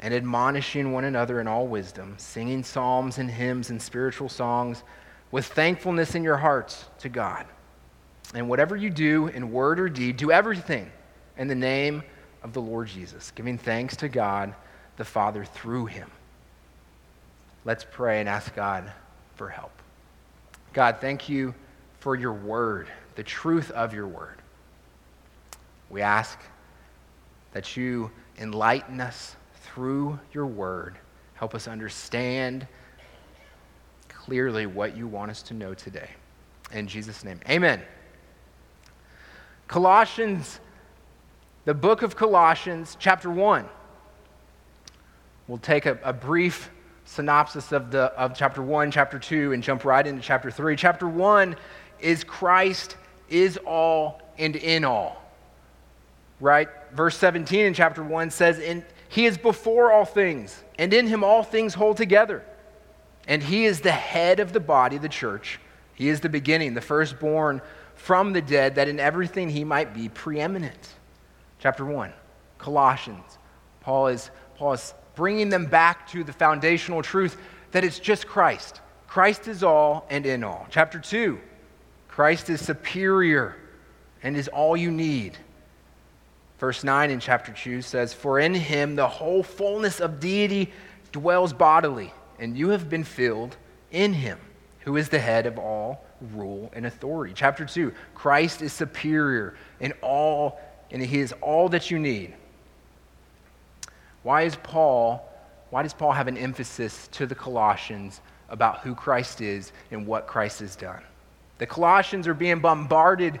and 0.00 0.14
admonishing 0.14 0.92
one 0.92 1.04
another 1.04 1.40
in 1.40 1.46
all 1.46 1.66
wisdom, 1.66 2.14
singing 2.16 2.64
psalms 2.64 3.18
and 3.18 3.30
hymns 3.30 3.70
and 3.70 3.80
spiritual 3.80 4.28
songs 4.28 4.82
with 5.30 5.46
thankfulness 5.46 6.14
in 6.14 6.24
your 6.24 6.38
hearts 6.38 6.86
to 6.98 7.08
God. 7.08 7.46
And 8.34 8.48
whatever 8.48 8.76
you 8.76 8.90
do 8.90 9.26
in 9.28 9.52
word 9.52 9.78
or 9.78 9.88
deed, 9.88 10.16
do 10.16 10.32
everything 10.32 10.90
in 11.36 11.48
the 11.48 11.54
name 11.54 12.02
of 12.42 12.52
the 12.52 12.62
Lord 12.62 12.88
Jesus, 12.88 13.30
giving 13.32 13.58
thanks 13.58 13.96
to 13.96 14.08
God 14.08 14.54
the 14.96 15.04
Father 15.04 15.44
through 15.44 15.86
him. 15.86 16.10
Let's 17.64 17.84
pray 17.90 18.20
and 18.20 18.28
ask 18.28 18.54
God 18.54 18.90
for 19.36 19.48
help. 19.48 19.72
God, 20.72 20.98
thank 21.00 21.28
you 21.28 21.54
for 21.98 22.16
your 22.16 22.32
word, 22.32 22.88
the 23.16 23.22
truth 23.22 23.70
of 23.72 23.92
your 23.92 24.06
word. 24.06 24.38
We 25.90 26.00
ask 26.00 26.38
that 27.52 27.76
you 27.76 28.10
enlighten 28.38 29.00
us 29.00 29.36
through 29.74 30.18
your 30.32 30.46
word. 30.46 30.98
Help 31.34 31.54
us 31.54 31.68
understand 31.68 32.66
clearly 34.08 34.66
what 34.66 34.96
you 34.96 35.06
want 35.06 35.30
us 35.30 35.42
to 35.42 35.54
know 35.54 35.74
today. 35.74 36.10
In 36.72 36.86
Jesus' 36.86 37.24
name, 37.24 37.40
amen. 37.48 37.80
Colossians, 39.66 40.60
the 41.64 41.74
book 41.74 42.02
of 42.02 42.16
Colossians, 42.16 42.96
chapter 42.98 43.30
1. 43.30 43.66
We'll 45.48 45.58
take 45.58 45.86
a, 45.86 45.98
a 46.04 46.12
brief 46.12 46.70
synopsis 47.04 47.72
of, 47.72 47.90
the, 47.90 48.12
of 48.16 48.36
chapter 48.36 48.62
1, 48.62 48.90
chapter 48.90 49.18
2, 49.18 49.52
and 49.52 49.62
jump 49.62 49.84
right 49.84 50.06
into 50.06 50.22
chapter 50.22 50.50
3. 50.50 50.76
Chapter 50.76 51.08
1 51.08 51.56
is 52.00 52.22
Christ 52.22 52.96
is 53.28 53.56
all 53.58 54.22
and 54.38 54.56
in 54.56 54.84
all. 54.84 55.20
Right? 56.40 56.68
Verse 56.92 57.16
17 57.16 57.66
in 57.66 57.74
chapter 57.74 58.02
1 58.02 58.30
says, 58.30 58.58
in, 58.58 58.84
He 59.10 59.26
is 59.26 59.36
before 59.36 59.92
all 59.92 60.04
things, 60.04 60.62
and 60.78 60.94
in 60.94 61.08
Him 61.08 61.24
all 61.24 61.42
things 61.42 61.74
hold 61.74 61.96
together. 61.96 62.44
And 63.26 63.42
He 63.42 63.64
is 63.64 63.80
the 63.80 63.90
head 63.90 64.38
of 64.38 64.52
the 64.52 64.60
body, 64.60 64.98
the 64.98 65.08
church. 65.08 65.58
He 65.94 66.08
is 66.08 66.20
the 66.20 66.28
beginning, 66.28 66.74
the 66.74 66.80
firstborn 66.80 67.60
from 67.96 68.32
the 68.32 68.40
dead, 68.40 68.76
that 68.76 68.86
in 68.86 69.00
everything 69.00 69.50
He 69.50 69.64
might 69.64 69.92
be 69.92 70.08
preeminent. 70.08 70.94
Chapter 71.58 71.84
1, 71.84 72.12
Colossians. 72.58 73.38
Paul 73.80 74.06
is, 74.06 74.30
Paul 74.54 74.74
is 74.74 74.94
bringing 75.16 75.48
them 75.48 75.66
back 75.66 76.08
to 76.10 76.22
the 76.22 76.32
foundational 76.32 77.02
truth 77.02 77.36
that 77.72 77.82
it's 77.82 77.98
just 77.98 78.28
Christ. 78.28 78.80
Christ 79.08 79.48
is 79.48 79.64
all 79.64 80.06
and 80.08 80.24
in 80.24 80.44
all. 80.44 80.68
Chapter 80.70 81.00
2 81.00 81.40
Christ 82.06 82.48
is 82.48 82.64
superior 82.64 83.56
and 84.22 84.36
is 84.36 84.46
all 84.46 84.76
you 84.76 84.92
need. 84.92 85.36
Verse 86.60 86.84
9 86.84 87.10
in 87.10 87.20
chapter 87.20 87.52
2 87.52 87.80
says, 87.80 88.12
For 88.12 88.38
in 88.38 88.52
him 88.52 88.94
the 88.94 89.08
whole 89.08 89.42
fullness 89.42 89.98
of 89.98 90.20
deity 90.20 90.70
dwells 91.10 91.54
bodily, 91.54 92.12
and 92.38 92.54
you 92.54 92.68
have 92.68 92.90
been 92.90 93.02
filled 93.02 93.56
in 93.90 94.12
him, 94.12 94.38
who 94.80 94.98
is 94.98 95.08
the 95.08 95.18
head 95.18 95.46
of 95.46 95.58
all 95.58 96.04
rule 96.34 96.70
and 96.74 96.84
authority. 96.84 97.32
Chapter 97.34 97.64
2 97.64 97.94
Christ 98.14 98.60
is 98.60 98.74
superior 98.74 99.54
in 99.80 99.94
all, 100.02 100.60
and 100.90 101.00
he 101.00 101.20
is 101.20 101.32
all 101.40 101.70
that 101.70 101.90
you 101.90 101.98
need. 101.98 102.34
Why 104.22 104.42
is 104.42 104.54
Paul, 104.56 105.26
why 105.70 105.82
does 105.82 105.94
Paul 105.94 106.12
have 106.12 106.28
an 106.28 106.36
emphasis 106.36 107.08
to 107.12 107.24
the 107.24 107.34
Colossians 107.34 108.20
about 108.50 108.80
who 108.80 108.94
Christ 108.94 109.40
is 109.40 109.72
and 109.90 110.06
what 110.06 110.26
Christ 110.26 110.60
has 110.60 110.76
done? 110.76 111.02
The 111.56 111.64
Colossians 111.64 112.28
are 112.28 112.34
being 112.34 112.60
bombarded 112.60 113.40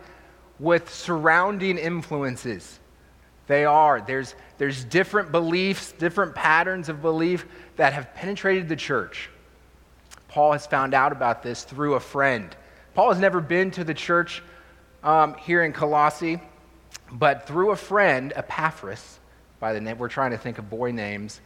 with 0.58 0.88
surrounding 0.88 1.76
influences. 1.76 2.79
They 3.50 3.64
are. 3.64 4.00
There's, 4.00 4.36
there's 4.58 4.84
different 4.84 5.32
beliefs, 5.32 5.90
different 5.90 6.36
patterns 6.36 6.88
of 6.88 7.02
belief 7.02 7.46
that 7.74 7.92
have 7.94 8.14
penetrated 8.14 8.68
the 8.68 8.76
church. 8.76 9.28
Paul 10.28 10.52
has 10.52 10.68
found 10.68 10.94
out 10.94 11.10
about 11.10 11.42
this 11.42 11.64
through 11.64 11.94
a 11.94 12.00
friend. 12.00 12.54
Paul 12.94 13.10
has 13.10 13.18
never 13.18 13.40
been 13.40 13.72
to 13.72 13.82
the 13.82 13.92
church 13.92 14.40
um, 15.02 15.34
here 15.34 15.64
in 15.64 15.72
Colossae, 15.72 16.40
but 17.10 17.48
through 17.48 17.72
a 17.72 17.76
friend, 17.76 18.32
Epaphras, 18.36 19.18
by 19.58 19.72
the 19.72 19.80
name, 19.80 19.98
we're 19.98 20.06
trying 20.06 20.30
to 20.30 20.38
think 20.38 20.58
of 20.58 20.70
boy 20.70 20.92
names, 20.92 21.40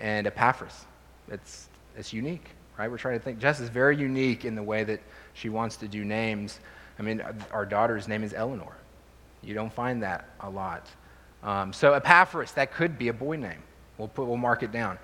and 0.00 0.26
Epaphras. 0.26 0.86
It's, 1.28 1.68
it's 1.94 2.14
unique, 2.14 2.48
right? 2.78 2.90
We're 2.90 2.96
trying 2.96 3.18
to 3.18 3.22
think. 3.22 3.38
Jess 3.38 3.60
is 3.60 3.68
very 3.68 3.98
unique 3.98 4.46
in 4.46 4.54
the 4.54 4.62
way 4.62 4.82
that 4.84 5.02
she 5.34 5.50
wants 5.50 5.76
to 5.76 5.88
do 5.88 6.06
names. 6.06 6.58
I 6.98 7.02
mean, 7.02 7.22
our 7.52 7.66
daughter's 7.66 8.08
name 8.08 8.24
is 8.24 8.32
Eleanor. 8.32 8.78
You 9.42 9.52
don't 9.52 9.70
find 9.70 10.02
that 10.02 10.26
a 10.40 10.48
lot. 10.48 10.88
Um, 11.42 11.72
so 11.72 11.94
Epaphras, 11.94 12.52
that 12.52 12.72
could 12.72 12.98
be 12.98 13.08
a 13.08 13.12
boy 13.12 13.36
name. 13.36 13.62
We'll, 13.98 14.08
put, 14.08 14.26
we'll 14.26 14.36
mark 14.36 14.62
it 14.62 14.72
down. 14.72 14.98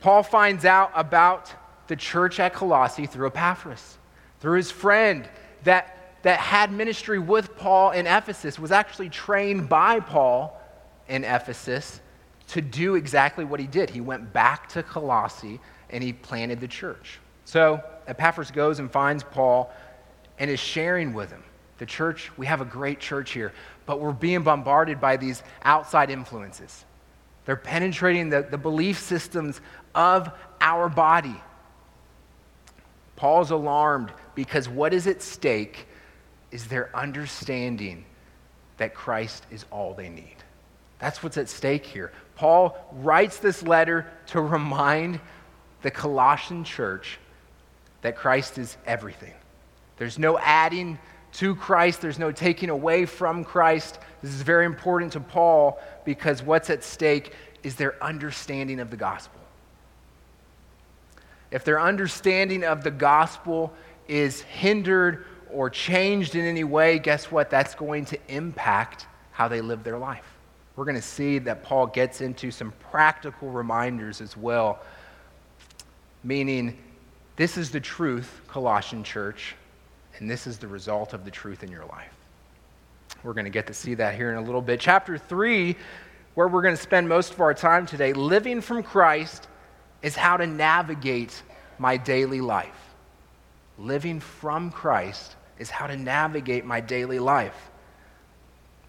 Paul 0.00 0.22
finds 0.22 0.64
out 0.64 0.90
about 0.94 1.52
the 1.88 1.96
church 1.96 2.40
at 2.40 2.52
Colossae 2.52 3.06
through 3.06 3.28
Epaphras, 3.28 3.98
through 4.40 4.56
his 4.56 4.70
friend 4.70 5.28
that, 5.64 6.20
that 6.22 6.38
had 6.38 6.72
ministry 6.72 7.18
with 7.18 7.56
Paul 7.56 7.92
in 7.92 8.06
Ephesus, 8.06 8.58
was 8.58 8.72
actually 8.72 9.08
trained 9.08 9.68
by 9.68 10.00
Paul 10.00 10.60
in 11.08 11.24
Ephesus 11.24 12.00
to 12.48 12.60
do 12.60 12.94
exactly 12.94 13.44
what 13.44 13.60
he 13.60 13.66
did. 13.66 13.90
He 13.90 14.00
went 14.00 14.32
back 14.32 14.68
to 14.70 14.82
Colossae 14.82 15.60
and 15.90 16.02
he 16.02 16.12
planted 16.12 16.60
the 16.60 16.68
church. 16.68 17.18
So 17.44 17.82
Epaphras 18.06 18.50
goes 18.50 18.78
and 18.78 18.90
finds 18.90 19.22
Paul 19.22 19.72
and 20.38 20.50
is 20.50 20.60
sharing 20.60 21.14
with 21.14 21.30
him. 21.30 21.42
The 21.78 21.86
church, 21.86 22.30
we 22.36 22.46
have 22.46 22.60
a 22.60 22.64
great 22.64 23.00
church 23.00 23.32
here, 23.32 23.52
but 23.84 24.00
we're 24.00 24.12
being 24.12 24.42
bombarded 24.42 25.00
by 25.00 25.16
these 25.16 25.42
outside 25.62 26.10
influences. 26.10 26.84
They're 27.44 27.56
penetrating 27.56 28.30
the, 28.30 28.42
the 28.42 28.58
belief 28.58 28.98
systems 28.98 29.60
of 29.94 30.30
our 30.60 30.88
body. 30.88 31.40
Paul's 33.14 33.50
alarmed 33.50 34.12
because 34.34 34.68
what 34.68 34.92
is 34.92 35.06
at 35.06 35.22
stake 35.22 35.86
is 36.50 36.66
their 36.66 36.94
understanding 36.94 38.04
that 38.78 38.94
Christ 38.94 39.44
is 39.50 39.64
all 39.70 39.94
they 39.94 40.08
need. 40.08 40.36
That's 40.98 41.22
what's 41.22 41.36
at 41.36 41.48
stake 41.48 41.84
here. 41.84 42.12
Paul 42.36 42.76
writes 42.92 43.38
this 43.38 43.62
letter 43.62 44.06
to 44.28 44.40
remind 44.40 45.20
the 45.82 45.90
Colossian 45.90 46.64
church 46.64 47.18
that 48.02 48.16
Christ 48.16 48.58
is 48.58 48.76
everything. 48.86 49.34
There's 49.96 50.18
no 50.18 50.38
adding 50.38 50.98
to 51.36 51.54
Christ, 51.54 52.00
there's 52.00 52.18
no 52.18 52.32
taking 52.32 52.70
away 52.70 53.04
from 53.04 53.44
Christ. 53.44 53.98
This 54.22 54.32
is 54.32 54.40
very 54.40 54.64
important 54.64 55.12
to 55.12 55.20
Paul 55.20 55.78
because 56.06 56.42
what's 56.42 56.70
at 56.70 56.82
stake 56.82 57.34
is 57.62 57.76
their 57.76 58.02
understanding 58.02 58.80
of 58.80 58.90
the 58.90 58.96
gospel. 58.96 59.38
If 61.50 61.62
their 61.62 61.78
understanding 61.78 62.64
of 62.64 62.82
the 62.82 62.90
gospel 62.90 63.72
is 64.08 64.40
hindered 64.40 65.26
or 65.50 65.68
changed 65.68 66.36
in 66.36 66.44
any 66.46 66.64
way, 66.64 66.98
guess 66.98 67.30
what? 67.30 67.50
That's 67.50 67.74
going 67.74 68.06
to 68.06 68.18
impact 68.28 69.06
how 69.32 69.46
they 69.46 69.60
live 69.60 69.84
their 69.84 69.98
life. 69.98 70.24
We're 70.74 70.86
going 70.86 70.96
to 70.96 71.02
see 71.02 71.38
that 71.40 71.62
Paul 71.62 71.86
gets 71.86 72.22
into 72.22 72.50
some 72.50 72.72
practical 72.90 73.50
reminders 73.50 74.22
as 74.22 74.38
well, 74.38 74.80
meaning 76.24 76.78
this 77.36 77.58
is 77.58 77.70
the 77.70 77.80
truth, 77.80 78.40
Colossian 78.48 79.04
church, 79.04 79.54
and 80.18 80.30
this 80.30 80.46
is 80.46 80.58
the 80.58 80.68
result 80.68 81.12
of 81.12 81.24
the 81.24 81.30
truth 81.30 81.62
in 81.62 81.70
your 81.70 81.84
life. 81.86 82.12
We're 83.22 83.32
going 83.32 83.44
to 83.44 83.50
get 83.50 83.66
to 83.66 83.74
see 83.74 83.94
that 83.94 84.14
here 84.14 84.30
in 84.30 84.36
a 84.36 84.42
little 84.42 84.60
bit. 84.62 84.80
Chapter 84.80 85.18
3, 85.18 85.76
where 86.34 86.48
we're 86.48 86.62
going 86.62 86.76
to 86.76 86.80
spend 86.80 87.08
most 87.08 87.32
of 87.32 87.40
our 87.40 87.54
time 87.54 87.86
today, 87.86 88.12
living 88.12 88.60
from 88.60 88.82
Christ 88.82 89.48
is 90.02 90.14
how 90.14 90.36
to 90.36 90.46
navigate 90.46 91.42
my 91.78 91.96
daily 91.96 92.40
life. 92.40 92.94
Living 93.78 94.20
from 94.20 94.70
Christ 94.70 95.36
is 95.58 95.70
how 95.70 95.86
to 95.86 95.96
navigate 95.96 96.64
my 96.64 96.80
daily 96.80 97.18
life. 97.18 97.70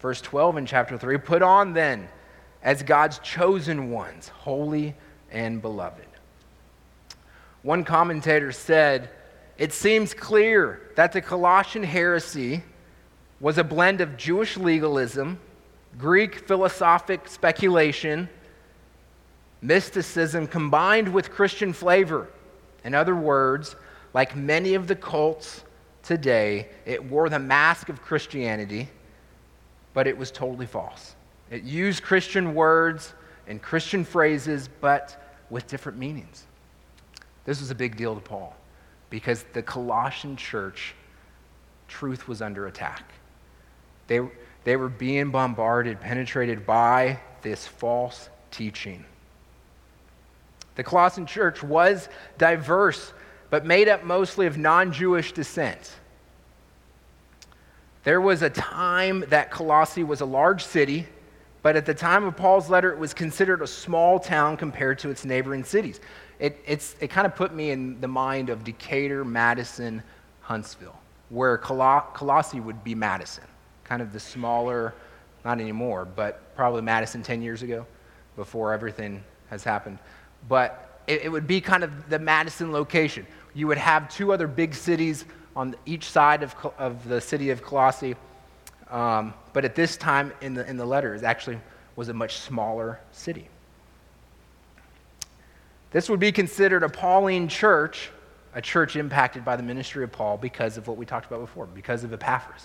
Verse 0.00 0.20
12 0.20 0.58
in 0.58 0.66
chapter 0.66 0.96
3 0.96 1.18
Put 1.18 1.42
on 1.42 1.72
then 1.72 2.08
as 2.62 2.82
God's 2.82 3.18
chosen 3.20 3.90
ones, 3.90 4.28
holy 4.28 4.94
and 5.30 5.60
beloved. 5.60 6.06
One 7.62 7.84
commentator 7.84 8.52
said, 8.52 9.10
It 9.58 9.72
seems 9.72 10.14
clear 10.14 10.80
that 10.94 11.12
the 11.12 11.20
Colossian 11.20 11.82
heresy 11.82 12.62
was 13.40 13.58
a 13.58 13.64
blend 13.64 14.00
of 14.00 14.16
Jewish 14.16 14.56
legalism, 14.56 15.40
Greek 15.98 16.46
philosophic 16.46 17.26
speculation, 17.26 18.28
mysticism 19.60 20.46
combined 20.46 21.12
with 21.12 21.32
Christian 21.32 21.72
flavor. 21.72 22.28
In 22.84 22.94
other 22.94 23.16
words, 23.16 23.74
like 24.14 24.36
many 24.36 24.74
of 24.74 24.86
the 24.86 24.94
cults 24.94 25.64
today, 26.04 26.68
it 26.86 27.04
wore 27.04 27.28
the 27.28 27.40
mask 27.40 27.88
of 27.88 28.00
Christianity, 28.00 28.88
but 29.92 30.06
it 30.06 30.16
was 30.16 30.30
totally 30.30 30.66
false. 30.66 31.16
It 31.50 31.64
used 31.64 32.04
Christian 32.04 32.54
words 32.54 33.12
and 33.48 33.60
Christian 33.60 34.04
phrases, 34.04 34.68
but 34.80 35.34
with 35.50 35.66
different 35.66 35.98
meanings. 35.98 36.46
This 37.44 37.60
was 37.60 37.72
a 37.72 37.74
big 37.74 37.96
deal 37.96 38.14
to 38.14 38.20
Paul 38.20 38.54
because 39.10 39.44
the 39.52 39.62
Colossian 39.62 40.36
church, 40.36 40.94
truth 41.88 42.28
was 42.28 42.42
under 42.42 42.66
attack. 42.66 43.12
They, 44.06 44.20
they 44.64 44.76
were 44.76 44.88
being 44.88 45.30
bombarded, 45.30 46.00
penetrated 46.00 46.66
by 46.66 47.20
this 47.42 47.66
false 47.66 48.28
teaching. 48.50 49.04
The 50.74 50.84
Colossian 50.84 51.26
church 51.26 51.62
was 51.62 52.08
diverse, 52.38 53.12
but 53.50 53.66
made 53.66 53.88
up 53.88 54.04
mostly 54.04 54.46
of 54.46 54.56
non 54.56 54.92
Jewish 54.92 55.32
descent. 55.32 55.92
There 58.04 58.20
was 58.20 58.42
a 58.42 58.50
time 58.50 59.24
that 59.28 59.50
Colossae 59.50 60.04
was 60.04 60.20
a 60.20 60.24
large 60.24 60.64
city, 60.64 61.06
but 61.62 61.76
at 61.76 61.86
the 61.86 61.94
time 61.94 62.24
of 62.24 62.36
Paul's 62.36 62.70
letter, 62.70 62.92
it 62.92 62.98
was 62.98 63.12
considered 63.14 63.62
a 63.62 63.66
small 63.66 64.18
town 64.18 64.56
compared 64.56 64.98
to 65.00 65.10
its 65.10 65.24
neighboring 65.24 65.64
cities. 65.64 66.00
It, 66.38 66.62
it 66.66 67.10
kind 67.10 67.26
of 67.26 67.34
put 67.34 67.52
me 67.52 67.70
in 67.70 68.00
the 68.00 68.08
mind 68.08 68.48
of 68.48 68.62
Decatur, 68.62 69.24
Madison, 69.24 70.02
Huntsville, 70.40 70.98
where 71.30 71.58
Colossae 71.58 72.60
would 72.60 72.84
be 72.84 72.94
Madison, 72.94 73.44
kind 73.84 74.00
of 74.00 74.12
the 74.12 74.20
smaller, 74.20 74.94
not 75.44 75.60
anymore, 75.60 76.04
but 76.04 76.54
probably 76.54 76.82
Madison 76.82 77.22
10 77.22 77.42
years 77.42 77.62
ago 77.62 77.86
before 78.36 78.72
everything 78.72 79.24
has 79.50 79.64
happened 79.64 79.98
but 80.46 81.00
it, 81.06 81.22
it 81.22 81.28
would 81.28 81.46
be 81.46 81.60
kind 81.60 81.82
of 81.82 82.08
the 82.08 82.18
Madison 82.18 82.70
location. 82.70 83.26
You 83.54 83.66
would 83.66 83.78
have 83.78 84.08
two 84.08 84.32
other 84.32 84.46
big 84.46 84.74
cities 84.74 85.24
on 85.56 85.74
each 85.86 86.10
side 86.10 86.42
of, 86.42 86.54
of 86.78 87.08
the 87.08 87.20
city 87.20 87.50
of 87.50 87.62
Colossae. 87.62 88.14
Um, 88.90 89.34
but 89.52 89.64
at 89.64 89.74
this 89.74 89.96
time 89.96 90.32
in 90.40 90.54
the, 90.54 90.68
in 90.68 90.76
the 90.76 90.86
letter, 90.86 91.14
it 91.14 91.22
actually 91.22 91.60
was 91.96 92.08
a 92.08 92.14
much 92.14 92.36
smaller 92.38 93.00
city. 93.12 93.48
This 95.90 96.08
would 96.08 96.20
be 96.20 96.32
considered 96.32 96.82
a 96.82 96.88
Pauline 96.88 97.48
church, 97.48 98.10
a 98.54 98.62
church 98.62 98.96
impacted 98.96 99.44
by 99.44 99.56
the 99.56 99.62
ministry 99.62 100.04
of 100.04 100.12
Paul 100.12 100.36
because 100.36 100.76
of 100.76 100.86
what 100.86 100.96
we 100.96 101.06
talked 101.06 101.26
about 101.26 101.40
before, 101.40 101.66
because 101.66 102.04
of 102.04 102.12
Epaphras. 102.12 102.62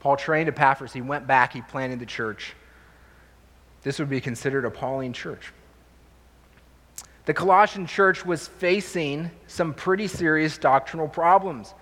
Paul 0.00 0.16
trained 0.16 0.48
Epaphras, 0.48 0.92
he 0.92 1.00
went 1.00 1.26
back, 1.26 1.52
he 1.52 1.62
planted 1.62 1.98
the 1.98 2.06
church. 2.06 2.54
This 3.82 3.98
would 3.98 4.10
be 4.10 4.20
considered 4.20 4.64
a 4.64 4.70
Pauline 4.70 5.12
church. 5.12 5.52
The 7.24 7.34
Colossian 7.34 7.86
church 7.86 8.24
was 8.24 8.48
facing 8.48 9.30
some 9.48 9.74
pretty 9.74 10.06
serious 10.06 10.56
doctrinal 10.56 11.08
problems. 11.08 11.74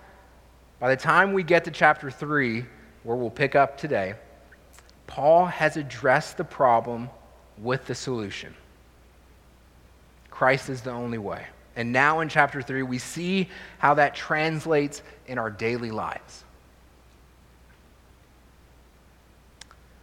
By 0.79 0.89
the 0.89 1.01
time 1.01 1.33
we 1.33 1.43
get 1.43 1.63
to 1.65 1.71
chapter 1.71 2.11
3, 2.11 2.65
where 3.07 3.15
we'll 3.15 3.29
pick 3.29 3.55
up 3.55 3.77
today, 3.77 4.15
Paul 5.07 5.45
has 5.45 5.77
addressed 5.77 6.35
the 6.35 6.43
problem 6.43 7.09
with 7.57 7.85
the 7.85 7.95
solution. 7.95 8.53
Christ 10.29 10.67
is 10.67 10.81
the 10.81 10.91
only 10.91 11.17
way. 11.17 11.45
And 11.77 11.93
now 11.93 12.19
in 12.19 12.27
chapter 12.27 12.61
3, 12.61 12.83
we 12.83 12.97
see 12.97 13.47
how 13.77 13.93
that 13.93 14.13
translates 14.13 15.03
in 15.25 15.37
our 15.37 15.49
daily 15.49 15.89
lives. 15.89 16.43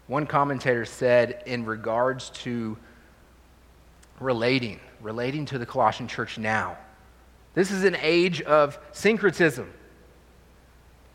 One 0.07 0.27
commentator 0.27 0.87
said, 0.87 1.43
in 1.45 1.67
regards 1.67 2.31
to 2.31 2.79
relating, 4.19 4.81
relating 5.03 5.45
to 5.45 5.59
the 5.59 5.67
Colossian 5.67 6.09
church 6.09 6.39
now. 6.39 6.79
This 7.53 7.71
is 7.71 7.85
an 7.85 7.99
age 8.01 8.41
of 8.41 8.79
syncretism. 8.93 9.71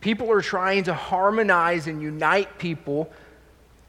People 0.02 0.32
are 0.32 0.42
trying 0.42 0.84
to 0.84 0.94
harmonize 0.94 1.88
and 1.88 2.02
unite 2.02 2.58
people 2.58 3.12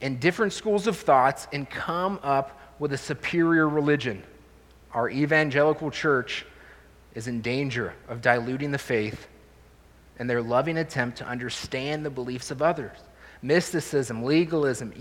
in 0.00 0.18
different 0.18 0.52
schools 0.52 0.86
of 0.86 0.96
thoughts 0.96 1.46
and 1.52 1.68
come 1.68 2.18
up 2.22 2.58
with 2.78 2.92
a 2.92 2.98
superior 2.98 3.68
religion. 3.68 4.22
Our 4.92 5.08
evangelical 5.08 5.90
church 5.90 6.44
is 7.14 7.28
in 7.28 7.42
danger 7.42 7.94
of 8.08 8.22
diluting 8.22 8.70
the 8.72 8.78
faith 8.78 9.28
in 10.18 10.26
their 10.26 10.42
loving 10.42 10.78
attempt 10.78 11.18
to 11.18 11.26
understand 11.26 12.04
the 12.04 12.10
beliefs 12.10 12.50
of 12.50 12.60
others. 12.60 12.96
Mysticism, 13.42 14.24
legalism, 14.24 14.92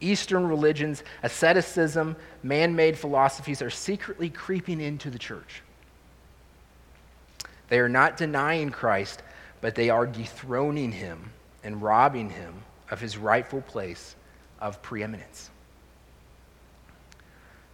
Eastern 0.00 0.48
religions, 0.48 1.04
asceticism, 1.22 2.16
man 2.42 2.74
made 2.74 2.98
philosophies 2.98 3.62
are 3.62 3.70
secretly 3.70 4.28
creeping 4.28 4.80
into 4.80 5.08
the 5.08 5.18
church. 5.18 5.62
They 7.68 7.78
are 7.78 7.88
not 7.88 8.16
denying 8.16 8.70
Christ, 8.70 9.22
but 9.62 9.74
they 9.74 9.88
are 9.88 10.06
dethroning 10.06 10.92
him 10.92 11.30
and 11.64 11.80
robbing 11.80 12.28
him 12.28 12.52
of 12.90 13.00
his 13.00 13.16
rightful 13.16 13.62
place 13.62 14.14
of 14.60 14.82
preeminence. 14.82 15.48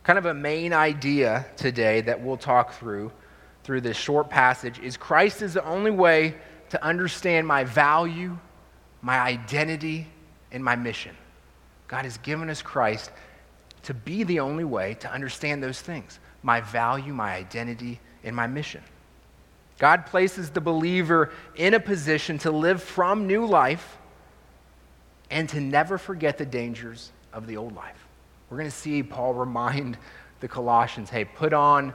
Kind 0.04 0.18
of 0.18 0.26
a 0.26 0.34
main 0.34 0.72
idea 0.72 1.44
today 1.56 2.02
that 2.02 2.22
we'll 2.22 2.36
talk 2.36 2.74
through 2.74 3.10
through 3.64 3.80
this 3.80 3.96
short 3.96 4.30
passage 4.30 4.78
is 4.78 4.96
Christ 4.96 5.42
is 5.42 5.54
the 5.54 5.64
only 5.64 5.90
way 5.90 6.34
to 6.70 6.82
understand 6.84 7.46
my 7.46 7.64
value, 7.64 8.38
my 9.02 9.18
identity, 9.18 10.06
and 10.52 10.62
my 10.62 10.76
mission. 10.76 11.16
God 11.88 12.04
has 12.04 12.18
given 12.18 12.48
us 12.50 12.62
Christ 12.62 13.10
to 13.82 13.94
be 13.94 14.22
the 14.22 14.40
only 14.40 14.64
way 14.64 14.94
to 15.00 15.10
understand 15.10 15.62
those 15.62 15.80
things 15.80 16.18
my 16.42 16.60
value, 16.60 17.12
my 17.12 17.34
identity, 17.34 17.98
and 18.24 18.34
my 18.36 18.46
mission. 18.46 18.82
God 19.78 20.06
places 20.06 20.50
the 20.50 20.60
believer 20.60 21.30
in 21.54 21.74
a 21.74 21.80
position 21.80 22.38
to 22.38 22.50
live 22.50 22.82
from 22.82 23.26
new 23.26 23.46
life 23.46 23.96
and 25.30 25.48
to 25.50 25.60
never 25.60 25.98
forget 25.98 26.36
the 26.36 26.46
dangers 26.46 27.12
of 27.32 27.46
the 27.46 27.56
old 27.56 27.74
life. 27.74 28.06
We're 28.50 28.58
going 28.58 28.70
to 28.70 28.76
see 28.76 29.02
Paul 29.02 29.34
remind 29.34 29.96
the 30.40 30.48
Colossians 30.48 31.10
hey, 31.10 31.24
put 31.24 31.52
on 31.52 31.94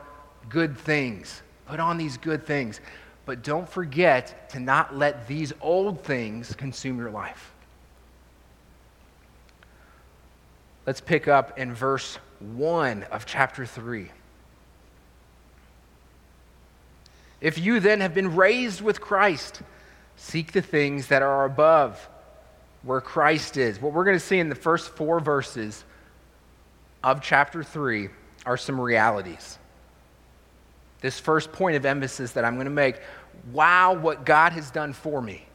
good 0.49 0.77
things, 0.77 1.41
put 1.65 1.79
on 1.79 1.97
these 1.97 2.17
good 2.17 2.45
things, 2.45 2.79
but 3.25 3.43
don't 3.43 3.67
forget 3.67 4.49
to 4.51 4.59
not 4.59 4.95
let 4.95 5.27
these 5.27 5.53
old 5.61 6.03
things 6.03 6.53
consume 6.55 6.97
your 6.97 7.11
life. 7.11 7.53
Let's 10.85 11.01
pick 11.01 11.27
up 11.27 11.57
in 11.57 11.73
verse 11.73 12.17
1 12.39 13.03
of 13.03 13.25
chapter 13.25 13.65
3. 13.65 14.11
If 17.43 17.59
you 17.59 17.81
then 17.81 17.99
have 17.99 18.13
been 18.13 18.37
raised 18.37 18.79
with 18.79 19.01
Christ, 19.01 19.61
seek 20.15 20.53
the 20.53 20.61
things 20.61 21.07
that 21.07 21.21
are 21.21 21.43
above, 21.43 22.09
where 22.83 23.01
Christ 23.01 23.57
is. 23.57 23.81
What 23.81 23.91
we're 23.91 24.05
going 24.05 24.15
to 24.15 24.25
see 24.25 24.39
in 24.39 24.47
the 24.47 24.55
first 24.55 24.91
four 24.91 25.19
verses 25.19 25.83
of 27.03 27.21
chapter 27.21 27.61
3 27.61 28.07
are 28.45 28.55
some 28.55 28.79
realities. 28.79 29.59
This 31.01 31.19
first 31.19 31.51
point 31.51 31.75
of 31.75 31.85
emphasis 31.85 32.31
that 32.31 32.45
I'm 32.45 32.55
going 32.55 32.63
to 32.63 32.71
make 32.71 33.01
wow, 33.51 33.93
what 33.93 34.25
God 34.25 34.53
has 34.53 34.71
done 34.71 34.93
for 34.93 35.21
me. 35.21 35.45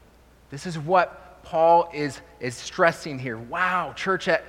This 0.50 0.66
is 0.66 0.78
what 0.78 1.42
Paul 1.42 1.88
is, 1.94 2.20
is 2.38 2.54
stressing 2.54 3.18
here. 3.18 3.38
Wow, 3.38 3.94
church 3.94 4.28
at 4.28 4.44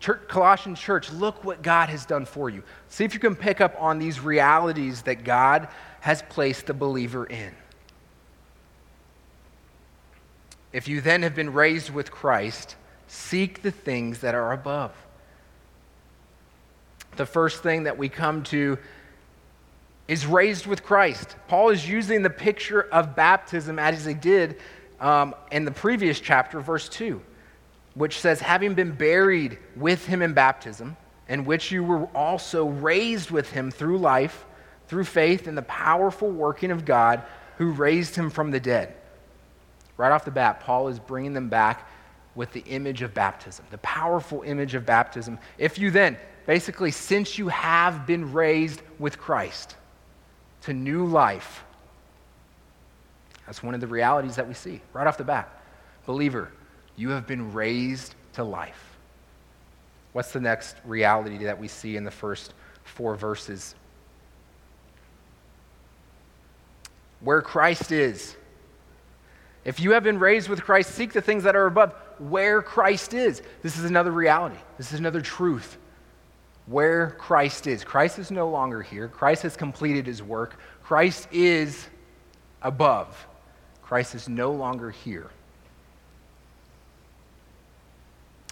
church 0.00 0.20
Colossian 0.26 0.74
church, 0.74 1.12
look 1.12 1.44
what 1.44 1.62
God 1.62 1.88
has 1.88 2.04
done 2.04 2.24
for 2.24 2.50
you. 2.50 2.64
See 2.88 3.04
if 3.04 3.14
you 3.14 3.20
can 3.20 3.36
pick 3.36 3.60
up 3.60 3.76
on 3.78 4.00
these 4.00 4.18
realities 4.18 5.02
that 5.02 5.22
God 5.22 5.68
has 6.02 6.22
placed 6.22 6.66
the 6.66 6.74
believer 6.74 7.24
in. 7.24 7.54
If 10.72 10.88
you 10.88 11.00
then 11.00 11.22
have 11.22 11.34
been 11.34 11.52
raised 11.52 11.90
with 11.90 12.10
Christ, 12.10 12.76
seek 13.06 13.62
the 13.62 13.70
things 13.70 14.20
that 14.20 14.34
are 14.34 14.52
above. 14.52 14.92
The 17.16 17.26
first 17.26 17.62
thing 17.62 17.84
that 17.84 17.98
we 17.98 18.08
come 18.08 18.42
to 18.44 18.78
is 20.08 20.26
raised 20.26 20.66
with 20.66 20.82
Christ. 20.82 21.36
Paul 21.48 21.70
is 21.70 21.88
using 21.88 22.22
the 22.22 22.30
picture 22.30 22.82
of 22.82 23.14
baptism 23.14 23.78
as 23.78 24.04
he 24.04 24.14
did 24.14 24.58
um, 25.00 25.34
in 25.50 25.64
the 25.64 25.70
previous 25.70 26.20
chapter, 26.20 26.60
verse 26.60 26.88
2 26.88 27.22
which 27.94 28.18
says, 28.20 28.40
having 28.40 28.74
been 28.74 28.92
buried 28.92 29.58
with 29.76 30.06
him 30.06 30.22
in 30.22 30.32
baptism, 30.32 30.96
in 31.28 31.44
which 31.44 31.70
you 31.70 31.84
were 31.84 32.04
also 32.14 32.66
raised 32.66 33.30
with 33.30 33.50
him 33.50 33.70
through 33.70 33.98
life, 33.98 34.44
through 34.92 35.04
faith 35.04 35.48
in 35.48 35.54
the 35.54 35.62
powerful 35.62 36.30
working 36.30 36.70
of 36.70 36.84
God 36.84 37.22
who 37.56 37.70
raised 37.70 38.14
him 38.14 38.28
from 38.28 38.50
the 38.50 38.60
dead. 38.60 38.94
Right 39.96 40.12
off 40.12 40.26
the 40.26 40.30
bat, 40.30 40.60
Paul 40.60 40.88
is 40.88 40.98
bringing 40.98 41.32
them 41.32 41.48
back 41.48 41.88
with 42.34 42.52
the 42.52 42.60
image 42.66 43.00
of 43.00 43.14
baptism, 43.14 43.64
the 43.70 43.78
powerful 43.78 44.42
image 44.42 44.74
of 44.74 44.84
baptism. 44.84 45.38
If 45.56 45.78
you 45.78 45.90
then, 45.90 46.18
basically, 46.44 46.90
since 46.90 47.38
you 47.38 47.48
have 47.48 48.06
been 48.06 48.34
raised 48.34 48.82
with 48.98 49.18
Christ 49.18 49.76
to 50.64 50.74
new 50.74 51.06
life, 51.06 51.64
that's 53.46 53.62
one 53.62 53.72
of 53.72 53.80
the 53.80 53.86
realities 53.86 54.36
that 54.36 54.46
we 54.46 54.52
see 54.52 54.82
right 54.92 55.06
off 55.06 55.16
the 55.16 55.24
bat. 55.24 55.58
Believer, 56.04 56.52
you 56.96 57.08
have 57.08 57.26
been 57.26 57.54
raised 57.54 58.14
to 58.34 58.44
life. 58.44 58.98
What's 60.12 60.32
the 60.32 60.40
next 60.40 60.76
reality 60.84 61.44
that 61.44 61.58
we 61.58 61.66
see 61.66 61.96
in 61.96 62.04
the 62.04 62.10
first 62.10 62.52
four 62.84 63.16
verses? 63.16 63.74
Where 67.22 67.42
Christ 67.42 67.92
is. 67.92 68.36
If 69.64 69.78
you 69.80 69.92
have 69.92 70.02
been 70.02 70.18
raised 70.18 70.48
with 70.48 70.62
Christ, 70.62 70.94
seek 70.94 71.12
the 71.12 71.20
things 71.20 71.44
that 71.44 71.54
are 71.54 71.66
above, 71.66 71.94
where 72.18 72.62
Christ 72.62 73.14
is. 73.14 73.42
This 73.62 73.78
is 73.78 73.84
another 73.84 74.10
reality. 74.10 74.58
This 74.76 74.92
is 74.92 74.98
another 74.98 75.20
truth. 75.20 75.78
Where 76.66 77.10
Christ 77.12 77.66
is. 77.66 77.84
Christ 77.84 78.18
is 78.18 78.30
no 78.30 78.48
longer 78.48 78.82
here. 78.82 79.08
Christ 79.08 79.42
has 79.42 79.56
completed 79.56 80.06
his 80.06 80.22
work. 80.22 80.58
Christ 80.82 81.28
is 81.30 81.86
above. 82.60 83.26
Christ 83.82 84.14
is 84.14 84.28
no 84.28 84.52
longer 84.52 84.90
here. 84.90 85.30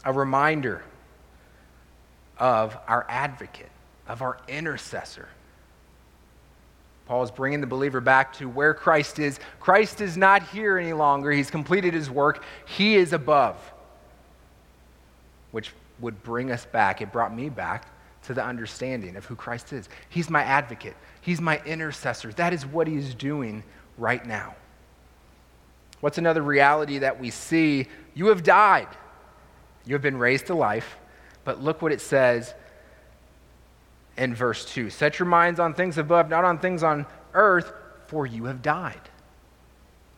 a 0.05 0.13
reminder 0.13 0.83
of 2.39 2.77
our 2.89 3.05
advocate, 3.09 3.71
of 4.09 4.23
our 4.23 4.39
intercessor. 4.49 5.29
Paul 7.11 7.25
is 7.25 7.33
bringing 7.33 7.61
the 7.61 7.67
believer 7.67 8.01
back 8.01 8.35
to 8.35 8.49
where 8.49 8.73
Christ 8.73 9.19
is. 9.19 9.41
Christ 9.59 10.01
is 10.01 10.17
not 10.17 10.45
here 10.51 10.79
any 10.79 10.93
longer. 10.93 11.33
He's 11.33 11.51
completed 11.51 11.93
his 11.93 12.09
work. 12.09 12.45
He 12.67 12.95
is 12.95 13.13
above, 13.13 13.57
which 15.51 15.73
would 15.99 16.23
bring 16.23 16.53
us 16.53 16.67
back. 16.67 17.03
It 17.03 17.11
brought 17.11 17.35
me 17.35 17.49
back 17.49 17.89
to 18.27 18.33
the 18.33 18.45
understanding 18.45 19.17
of 19.17 19.25
who 19.25 19.35
Christ 19.35 19.73
is. 19.73 19.89
He's 20.09 20.31
my 20.31 20.45
advocate, 20.45 20.95
He's 21.21 21.41
my 21.41 21.61
intercessor. 21.67 22.31
That 22.35 22.53
is 22.53 22.65
what 22.65 22.87
He's 22.87 23.13
doing 23.13 23.65
right 23.99 24.25
now. 24.25 24.55
What's 25.99 26.19
another 26.19 26.43
reality 26.43 26.99
that 26.99 27.19
we 27.19 27.31
see? 27.31 27.89
You 28.15 28.29
have 28.29 28.45
died. 28.45 28.87
You 29.85 29.97
have 29.97 30.03
been 30.03 30.17
raised 30.17 30.47
to 30.47 30.55
life, 30.55 30.97
but 31.43 31.61
look 31.61 31.83
what 31.83 31.91
it 31.91 32.01
says 32.01 32.55
in 34.17 34.35
verse 34.35 34.65
2 34.65 34.91
Set 34.91 35.19
your 35.19 35.27
minds 35.27 35.61
on 35.61 35.75
things 35.75 35.99
above, 35.99 36.29
not 36.29 36.45
on 36.45 36.59
things 36.59 36.83
on 36.83 37.07
earth, 37.35 37.73
for 38.07 38.27
you 38.27 38.45
have 38.45 38.63
died. 38.63 39.01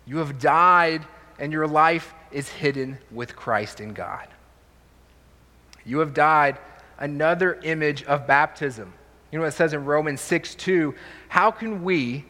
You 0.06 0.18
have 0.18 0.38
died, 0.38 1.06
and 1.38 1.52
your 1.52 1.66
life 1.66 2.14
is 2.30 2.48
hidden 2.48 2.98
with 3.10 3.36
Christ 3.36 3.80
in 3.80 3.92
God. 3.92 4.28
You 5.84 5.98
have 5.98 6.14
died, 6.14 6.58
another 6.98 7.60
image 7.62 8.04
of 8.04 8.26
baptism. 8.26 8.92
You 9.30 9.38
know 9.38 9.44
what 9.44 9.54
it 9.54 9.56
says 9.56 9.72
in 9.72 9.84
Romans 9.84 10.20
6 10.20 10.54
2? 10.54 10.94
How 11.28 11.50
can 11.50 11.82
we 11.82 12.24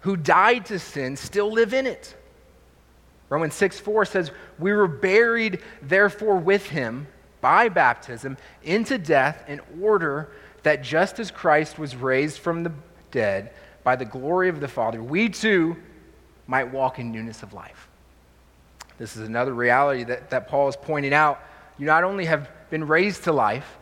who 0.00 0.16
died 0.16 0.66
to 0.66 0.78
sin 0.78 1.16
still 1.16 1.50
live 1.52 1.74
in 1.74 1.86
it? 1.86 2.14
Romans 3.28 3.54
6 3.54 3.80
4 3.80 4.04
says, 4.04 4.30
We 4.58 4.72
were 4.72 4.88
buried, 4.88 5.60
therefore, 5.82 6.36
with 6.36 6.66
him 6.66 7.06
by 7.40 7.68
baptism 7.68 8.36
into 8.62 8.98
death, 8.98 9.44
in 9.48 9.60
order 9.80 10.30
that 10.62 10.82
just 10.82 11.18
as 11.18 11.30
Christ 11.30 11.78
was 11.78 11.96
raised 11.96 12.38
from 12.38 12.62
the 12.62 12.72
dead 13.10 13.52
by 13.84 13.96
the 13.96 14.04
glory 14.04 14.48
of 14.48 14.60
the 14.60 14.68
Father, 14.68 15.02
we 15.02 15.28
too 15.28 15.76
might 16.46 16.72
walk 16.72 16.98
in 16.98 17.12
newness 17.12 17.42
of 17.42 17.52
life. 17.52 17.88
This 18.98 19.16
is 19.16 19.26
another 19.26 19.54
reality 19.54 20.04
that, 20.04 20.30
that 20.30 20.48
Paul 20.48 20.68
is 20.68 20.76
pointing 20.76 21.14
out. 21.14 21.40
You 21.78 21.86
not 21.86 22.04
only 22.04 22.24
have 22.24 22.50
been 22.70 22.86
raised 22.86 23.24
to 23.24 23.32
life, 23.32 23.78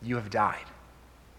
you 0.00 0.16
have 0.16 0.30
died. 0.30 0.64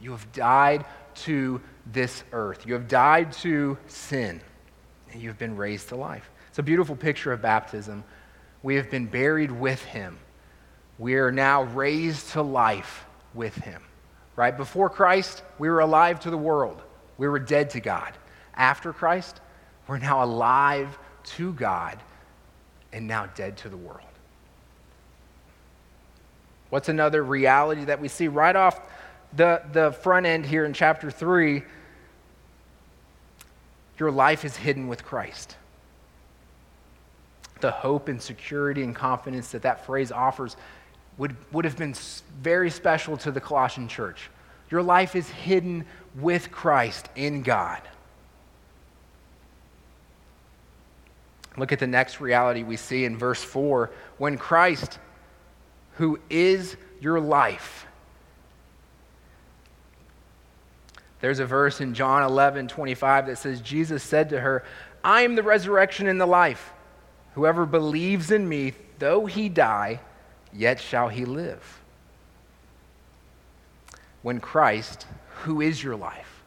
You 0.02 0.12
have 0.12 0.32
died 0.34 0.86
to 1.16 1.62
this 1.92 2.24
earth. 2.34 2.66
You 2.66 2.74
have 2.74 2.88
died 2.88 3.32
to 3.34 3.78
sin, 3.88 4.42
and 5.12 5.22
you 5.22 5.30
have 5.30 5.38
been 5.38 5.56
raised 5.56 5.90
to 5.90 5.96
life. 5.96 6.30
It's 6.50 6.60
a 6.60 6.64
beautiful 6.64 6.96
picture 6.96 7.32
of 7.32 7.42
baptism. 7.42 8.04
We 8.62 8.76
have 8.76 8.92
been 8.92 9.06
buried 9.06 9.52
with 9.52 9.84
him. 9.84 10.18
We 11.00 11.16
are 11.16 11.32
now 11.32 11.64
raised 11.64 12.32
to 12.32 12.42
life 12.42 13.06
with 13.34 13.56
him. 13.56 13.82
Right? 14.36 14.56
Before 14.56 14.90
Christ, 14.90 15.44
we 15.60 15.70
were 15.70 15.80
alive 15.80 16.20
to 16.22 16.30
the 16.30 16.38
world. 16.38 16.82
We 17.18 17.28
were 17.28 17.40
dead 17.40 17.72
to 17.72 17.80
God. 17.80 18.14
After 18.56 18.94
Christ, 18.94 19.42
we're 19.88 20.00
now 20.00 20.24
alive 20.24 20.98
to 21.24 21.54
God 21.54 22.00
and 22.92 23.08
now 23.08 23.28
dead 23.28 23.58
to 23.58 23.70
the 23.70 23.78
world. 23.78 24.00
What's 26.70 26.90
another 26.90 27.24
reality 27.24 27.86
that 27.86 28.02
we 28.02 28.08
see 28.08 28.28
right 28.28 28.56
off 28.56 28.80
the, 29.36 29.62
the 29.72 29.92
front 29.92 30.26
end 30.26 30.46
here 30.46 30.66
in 30.66 30.74
chapter 30.74 31.12
3? 31.12 31.64
Your 34.00 34.12
life 34.12 34.44
is 34.44 34.56
hidden 34.56 34.88
with 34.88 35.04
Christ. 35.04 35.56
The 37.62 37.72
hope 37.72 38.08
and 38.08 38.20
security 38.20 38.84
and 38.84 38.96
confidence 38.96 39.52
that 39.52 39.62
that 39.62 39.86
phrase 39.86 40.12
offers 40.12 40.58
would, 41.18 41.36
would 41.52 41.66
have 41.66 41.78
been 41.78 41.94
very 42.42 42.70
special 42.70 43.18
to 43.18 43.32
the 43.32 43.42
Colossian 43.42 43.88
church. 43.88 44.30
Your 44.70 44.82
life 44.82 45.16
is 45.16 45.30
hidden 45.30 45.86
with 46.16 46.52
Christ 46.52 47.10
in 47.16 47.44
God. 47.44 47.82
Look 51.58 51.72
at 51.72 51.80
the 51.80 51.88
next 51.88 52.20
reality 52.20 52.64
we 52.64 52.78
see 52.78 53.06
in 53.06 53.18
verse 53.18 53.44
4. 53.44 53.92
When 54.18 54.38
Christ, 54.38 54.98
who 55.94 56.20
is 56.30 56.76
your 57.00 57.20
life, 57.20 57.86
there's 61.22 61.40
a 61.40 61.46
verse 61.46 61.80
in 61.80 61.94
John 61.94 62.24
11, 62.24 62.68
25 62.68 63.28
that 63.28 63.38
says, 63.38 63.62
Jesus 63.62 64.04
said 64.04 64.30
to 64.32 64.42
her, 64.42 64.66
I 65.04 65.22
am 65.22 65.36
the 65.36 65.44
resurrection 65.44 66.08
and 66.08 66.20
the 66.20 66.26
life. 66.26 66.74
Whoever 67.36 67.66
believes 67.66 68.32
in 68.32 68.50
me, 68.50 68.74
though 69.00 69.26
he 69.26 69.48
die, 69.48 70.02
yet 70.54 70.80
shall 70.80 71.10
he 71.10 71.26
live. 71.26 71.82
When 74.22 74.40
Christ, 74.40 75.06
who 75.44 75.62
is 75.62 75.84
your 75.84 75.96
life, 75.96 76.44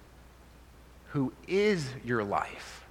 who 1.11 1.33
is 1.47 1.87
your 2.05 2.25
life, 2.25 2.87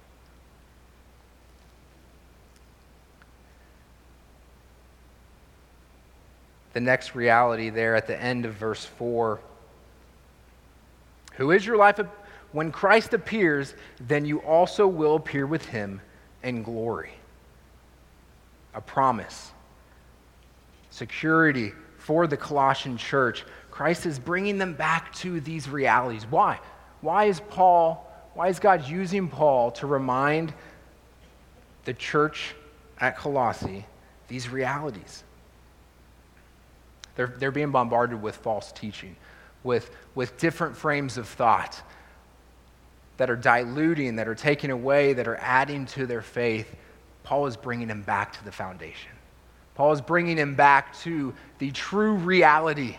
the 6.76 6.80
next 6.80 7.14
reality 7.14 7.70
there 7.70 7.96
at 7.96 8.06
the 8.06 8.22
end 8.22 8.44
of 8.44 8.52
verse 8.52 8.84
4. 8.84 9.40
Who 11.36 11.50
is 11.50 11.64
your 11.64 11.78
life? 11.78 11.98
When 12.52 12.70
Christ 12.70 13.14
appears, 13.14 13.72
then 13.98 14.26
you 14.26 14.40
also 14.40 14.86
will 14.86 15.16
appear 15.16 15.46
with 15.46 15.64
him 15.64 16.02
in 16.42 16.62
glory. 16.62 17.14
A 18.74 18.82
promise, 18.82 19.52
security 20.96 21.72
for 21.98 22.26
the 22.26 22.36
Colossian 22.36 22.96
church. 22.96 23.44
Christ 23.70 24.06
is 24.06 24.18
bringing 24.18 24.56
them 24.56 24.72
back 24.72 25.12
to 25.16 25.40
these 25.40 25.68
realities. 25.68 26.26
Why? 26.28 26.58
Why 27.02 27.24
is 27.24 27.40
Paul, 27.50 28.10
why 28.34 28.48
is 28.48 28.58
God 28.58 28.88
using 28.88 29.28
Paul 29.28 29.72
to 29.72 29.86
remind 29.86 30.54
the 31.84 31.92
church 31.92 32.54
at 32.98 33.18
Colossae 33.18 33.84
these 34.28 34.48
realities? 34.48 35.22
They're, 37.14 37.34
they're 37.38 37.50
being 37.50 37.70
bombarded 37.70 38.20
with 38.22 38.36
false 38.36 38.72
teaching, 38.72 39.16
with, 39.64 39.90
with 40.14 40.38
different 40.38 40.76
frames 40.76 41.18
of 41.18 41.28
thought 41.28 41.82
that 43.18 43.28
are 43.28 43.36
diluting, 43.36 44.16
that 44.16 44.28
are 44.28 44.34
taking 44.34 44.70
away, 44.70 45.12
that 45.12 45.28
are 45.28 45.36
adding 45.36 45.84
to 45.86 46.06
their 46.06 46.22
faith. 46.22 46.74
Paul 47.22 47.46
is 47.46 47.56
bringing 47.56 47.88
them 47.88 48.02
back 48.02 48.32
to 48.38 48.44
the 48.44 48.52
foundation. 48.52 49.15
Paul 49.76 49.92
is 49.92 50.00
bringing 50.00 50.38
him 50.38 50.54
back 50.54 50.96
to 51.00 51.34
the 51.58 51.70
true 51.70 52.14
reality. 52.14 52.96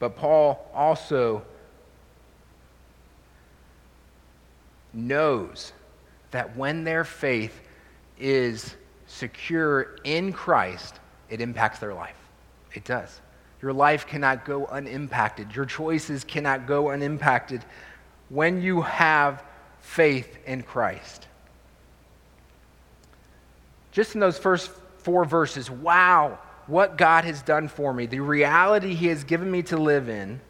But 0.00 0.16
Paul 0.16 0.68
also 0.74 1.44
knows 4.92 5.72
that 6.32 6.56
when 6.56 6.82
their 6.82 7.04
faith 7.04 7.60
is 8.18 8.74
secure 9.06 9.96
in 10.02 10.32
Christ, 10.32 10.98
it 11.30 11.40
impacts 11.40 11.78
their 11.78 11.94
life. 11.94 12.16
It 12.74 12.84
does. 12.84 13.20
Your 13.62 13.72
life 13.72 14.06
cannot 14.06 14.44
go 14.44 14.66
unimpacted. 14.66 15.54
Your 15.54 15.64
choices 15.64 16.24
cannot 16.24 16.66
go 16.66 16.90
unimpacted 16.90 17.64
when 18.28 18.60
you 18.62 18.82
have 18.82 19.44
faith 19.80 20.38
in 20.44 20.62
Christ. 20.62 21.27
Just 23.92 24.14
in 24.14 24.20
those 24.20 24.38
first 24.38 24.70
four 24.98 25.24
verses, 25.24 25.70
wow, 25.70 26.38
what 26.66 26.98
God 26.98 27.24
has 27.24 27.42
done 27.42 27.68
for 27.68 27.92
me, 27.92 28.06
the 28.06 28.20
reality 28.20 28.94
He 28.94 29.06
has 29.06 29.24
given 29.24 29.50
me 29.50 29.62
to 29.64 29.76
live 29.76 30.08
in. 30.08 30.40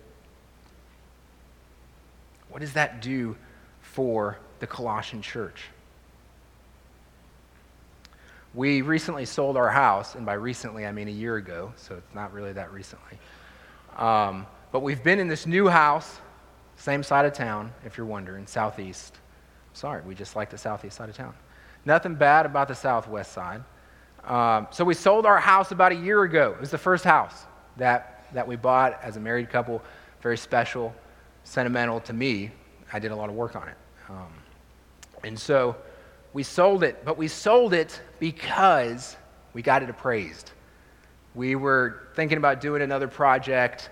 What 2.50 2.60
does 2.60 2.72
that 2.72 3.00
do 3.00 3.36
for 3.80 4.38
the 4.58 4.66
Colossian 4.66 5.22
church? 5.22 5.64
We 8.54 8.82
recently 8.82 9.26
sold 9.26 9.56
our 9.56 9.68
house, 9.68 10.14
and 10.14 10.26
by 10.26 10.32
recently 10.32 10.86
I 10.86 10.92
mean 10.92 11.06
a 11.06 11.12
year 11.12 11.36
ago, 11.36 11.72
so 11.76 11.94
it's 11.94 12.14
not 12.14 12.32
really 12.32 12.52
that 12.54 12.72
recently. 12.72 13.18
Um, 13.96 14.46
but 14.72 14.80
we've 14.80 15.02
been 15.02 15.18
in 15.18 15.28
this 15.28 15.46
new 15.46 15.68
house, 15.68 16.18
same 16.76 17.02
side 17.02 17.24
of 17.26 17.34
town, 17.34 17.72
if 17.84 17.96
you're 17.96 18.06
wondering, 18.06 18.46
southeast. 18.46 19.14
Sorry, 19.74 20.02
we 20.02 20.14
just 20.14 20.34
like 20.34 20.50
the 20.50 20.58
southeast 20.58 20.96
side 20.96 21.08
of 21.08 21.16
town. 21.16 21.34
Nothing 21.88 22.16
bad 22.16 22.44
about 22.44 22.68
the 22.68 22.74
southwest 22.74 23.32
side. 23.32 23.64
Um, 24.22 24.66
so 24.70 24.84
we 24.84 24.92
sold 24.92 25.24
our 25.24 25.38
house 25.38 25.72
about 25.72 25.90
a 25.90 25.94
year 25.94 26.22
ago. 26.22 26.52
It 26.52 26.60
was 26.60 26.70
the 26.70 26.76
first 26.76 27.02
house 27.02 27.46
that, 27.78 28.26
that 28.34 28.46
we 28.46 28.56
bought 28.56 29.00
as 29.02 29.16
a 29.16 29.20
married 29.20 29.48
couple. 29.48 29.80
Very 30.20 30.36
special, 30.36 30.94
sentimental 31.44 32.00
to 32.00 32.12
me. 32.12 32.50
I 32.92 32.98
did 32.98 33.10
a 33.10 33.16
lot 33.16 33.30
of 33.30 33.36
work 33.36 33.56
on 33.56 33.68
it. 33.68 33.76
Um, 34.10 34.28
and 35.24 35.38
so 35.38 35.76
we 36.34 36.42
sold 36.42 36.84
it, 36.84 37.06
but 37.06 37.16
we 37.16 37.26
sold 37.26 37.72
it 37.72 38.02
because 38.20 39.16
we 39.54 39.62
got 39.62 39.82
it 39.82 39.88
appraised. 39.88 40.50
We 41.34 41.54
were 41.54 42.08
thinking 42.14 42.36
about 42.36 42.60
doing 42.60 42.82
another 42.82 43.08
project. 43.08 43.88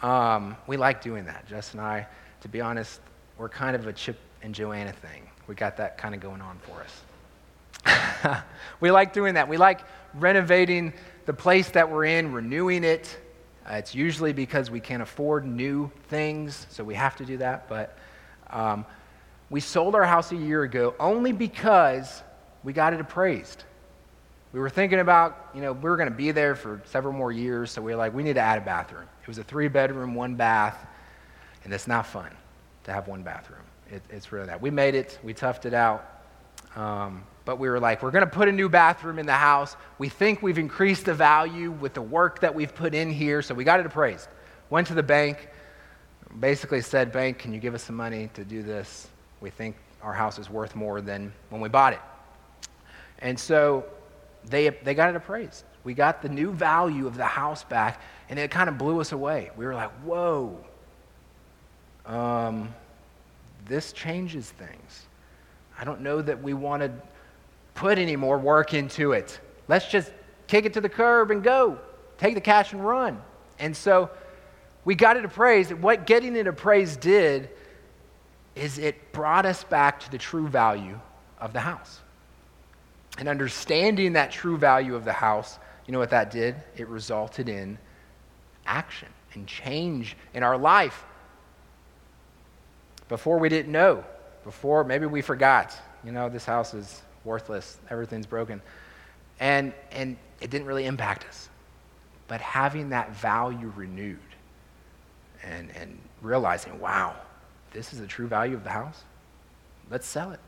Um, 0.00 0.56
we 0.66 0.78
like 0.78 1.02
doing 1.02 1.26
that, 1.26 1.46
Jess 1.46 1.72
and 1.72 1.82
I. 1.82 2.06
To 2.40 2.48
be 2.48 2.62
honest, 2.62 2.98
we're 3.36 3.50
kind 3.50 3.76
of 3.76 3.86
a 3.86 3.92
Chip 3.92 4.18
and 4.40 4.54
Joanna 4.54 4.94
thing. 4.94 5.28
We 5.46 5.54
got 5.54 5.76
that 5.76 5.98
kind 5.98 6.14
of 6.14 6.22
going 6.22 6.40
on 6.40 6.58
for 6.60 6.80
us. 6.80 7.02
we 8.80 8.90
like 8.90 9.12
doing 9.12 9.34
that. 9.34 9.48
We 9.48 9.56
like 9.56 9.80
renovating 10.14 10.92
the 11.26 11.32
place 11.32 11.70
that 11.70 11.90
we're 11.90 12.04
in, 12.04 12.32
renewing 12.32 12.84
it. 12.84 13.18
Uh, 13.68 13.74
it's 13.74 13.94
usually 13.94 14.32
because 14.32 14.70
we 14.70 14.80
can't 14.80 15.02
afford 15.02 15.44
new 15.44 15.90
things, 16.08 16.66
so 16.70 16.84
we 16.84 16.94
have 16.94 17.16
to 17.16 17.24
do 17.24 17.36
that. 17.38 17.68
But 17.68 17.98
um, 18.50 18.86
we 19.50 19.60
sold 19.60 19.94
our 19.94 20.04
house 20.04 20.32
a 20.32 20.36
year 20.36 20.62
ago 20.62 20.94
only 21.00 21.32
because 21.32 22.22
we 22.62 22.72
got 22.72 22.92
it 22.92 23.00
appraised. 23.00 23.64
We 24.52 24.60
were 24.60 24.70
thinking 24.70 25.00
about, 25.00 25.50
you 25.54 25.60
know, 25.60 25.72
we 25.72 25.90
were 25.90 25.96
going 25.96 26.08
to 26.08 26.14
be 26.14 26.30
there 26.30 26.54
for 26.54 26.80
several 26.86 27.12
more 27.12 27.32
years, 27.32 27.70
so 27.70 27.82
we 27.82 27.92
were 27.92 27.98
like, 27.98 28.14
we 28.14 28.22
need 28.22 28.34
to 28.34 28.40
add 28.40 28.58
a 28.58 28.64
bathroom. 28.64 29.04
It 29.22 29.28
was 29.28 29.38
a 29.38 29.44
three 29.44 29.68
bedroom, 29.68 30.14
one 30.14 30.34
bath, 30.34 30.86
and 31.64 31.72
it's 31.72 31.86
not 31.86 32.06
fun 32.06 32.30
to 32.84 32.92
have 32.92 33.08
one 33.08 33.22
bathroom. 33.22 33.62
It, 33.90 34.02
it's 34.08 34.32
really 34.32 34.46
that. 34.46 34.60
We 34.60 34.70
made 34.70 34.94
it, 34.94 35.18
we 35.22 35.34
toughed 35.34 35.66
it 35.66 35.74
out, 35.74 36.22
um, 36.74 37.24
but 37.46 37.60
we 37.60 37.70
were 37.70 37.78
like, 37.78 38.02
we're 38.02 38.10
going 38.10 38.24
to 38.24 38.30
put 38.30 38.48
a 38.48 38.52
new 38.52 38.68
bathroom 38.68 39.20
in 39.20 39.24
the 39.24 39.32
house. 39.32 39.76
We 39.98 40.08
think 40.08 40.42
we've 40.42 40.58
increased 40.58 41.04
the 41.06 41.14
value 41.14 41.70
with 41.70 41.94
the 41.94 42.02
work 42.02 42.40
that 42.40 42.52
we've 42.52 42.74
put 42.74 42.92
in 42.92 43.08
here, 43.08 43.40
so 43.40 43.54
we 43.54 43.62
got 43.62 43.78
it 43.78 43.86
appraised. 43.86 44.28
Went 44.68 44.88
to 44.88 44.94
the 44.94 45.02
bank, 45.02 45.48
basically 46.40 46.80
said, 46.80 47.12
Bank, 47.12 47.38
can 47.38 47.54
you 47.54 47.60
give 47.60 47.72
us 47.72 47.84
some 47.84 47.94
money 47.94 48.28
to 48.34 48.44
do 48.44 48.64
this? 48.64 49.08
We 49.40 49.50
think 49.50 49.76
our 50.02 50.12
house 50.12 50.40
is 50.40 50.50
worth 50.50 50.74
more 50.74 51.00
than 51.00 51.32
when 51.50 51.60
we 51.60 51.68
bought 51.68 51.92
it. 51.92 52.00
And 53.20 53.38
so 53.38 53.84
they, 54.44 54.68
they 54.68 54.94
got 54.94 55.10
it 55.10 55.16
appraised. 55.16 55.64
We 55.84 55.94
got 55.94 56.22
the 56.22 56.28
new 56.28 56.50
value 56.50 57.06
of 57.06 57.16
the 57.16 57.24
house 57.24 57.62
back, 57.62 58.02
and 58.28 58.40
it 58.40 58.50
kind 58.50 58.68
of 58.68 58.76
blew 58.76 59.00
us 59.00 59.12
away. 59.12 59.52
We 59.56 59.66
were 59.66 59.74
like, 59.74 59.92
whoa, 60.02 60.58
um, 62.06 62.74
this 63.66 63.92
changes 63.92 64.50
things. 64.50 65.06
I 65.78 65.84
don't 65.84 66.00
know 66.00 66.20
that 66.22 66.42
we 66.42 66.52
want 66.52 66.82
to 66.82 66.90
put 67.76 67.98
any 67.98 68.16
more 68.16 68.38
work 68.38 68.74
into 68.74 69.12
it. 69.12 69.38
Let's 69.68 69.88
just 69.88 70.10
kick 70.48 70.64
it 70.64 70.72
to 70.72 70.80
the 70.80 70.88
curb 70.88 71.30
and 71.30 71.44
go. 71.44 71.78
Take 72.18 72.34
the 72.34 72.40
cash 72.40 72.72
and 72.72 72.84
run. 72.84 73.22
And 73.58 73.76
so 73.76 74.10
we 74.84 74.94
got 74.94 75.16
it 75.16 75.24
appraised. 75.24 75.72
What 75.72 76.06
getting 76.06 76.34
it 76.34 76.46
appraised 76.46 77.00
did 77.00 77.50
is 78.54 78.78
it 78.78 79.12
brought 79.12 79.46
us 79.46 79.62
back 79.62 80.00
to 80.00 80.10
the 80.10 80.18
true 80.18 80.48
value 80.48 80.98
of 81.38 81.52
the 81.52 81.60
house. 81.60 82.00
And 83.18 83.28
understanding 83.28 84.14
that 84.14 84.30
true 84.30 84.56
value 84.56 84.94
of 84.94 85.04
the 85.04 85.12
house, 85.12 85.58
you 85.86 85.92
know 85.92 85.98
what 85.98 86.10
that 86.10 86.30
did? 86.30 86.56
It 86.76 86.88
resulted 86.88 87.48
in 87.48 87.78
action 88.66 89.08
and 89.34 89.46
change 89.46 90.16
in 90.34 90.42
our 90.42 90.56
life. 90.56 91.04
Before 93.08 93.38
we 93.38 93.48
didn't 93.48 93.70
know, 93.70 94.04
before 94.44 94.82
maybe 94.84 95.06
we 95.06 95.20
forgot, 95.20 95.76
you 96.04 96.12
know, 96.12 96.28
this 96.28 96.44
house 96.44 96.74
is 96.74 97.02
worthless, 97.26 97.78
everything's 97.90 98.26
broken. 98.26 98.62
And, 99.40 99.74
and 99.90 100.16
it 100.40 100.48
didn't 100.48 100.66
really 100.66 100.86
impact 100.86 101.26
us. 101.26 101.50
But 102.28 102.40
having 102.40 102.88
that 102.90 103.14
value 103.14 103.72
renewed 103.76 104.18
and, 105.42 105.70
and 105.76 105.98
realizing, 106.22 106.80
wow, 106.80 107.14
this 107.72 107.92
is 107.92 108.00
the 108.00 108.06
true 108.06 108.26
value 108.26 108.54
of 108.54 108.64
the 108.64 108.70
house. 108.70 109.04
Let's 109.90 110.06
sell 110.06 110.32
it. 110.32 110.40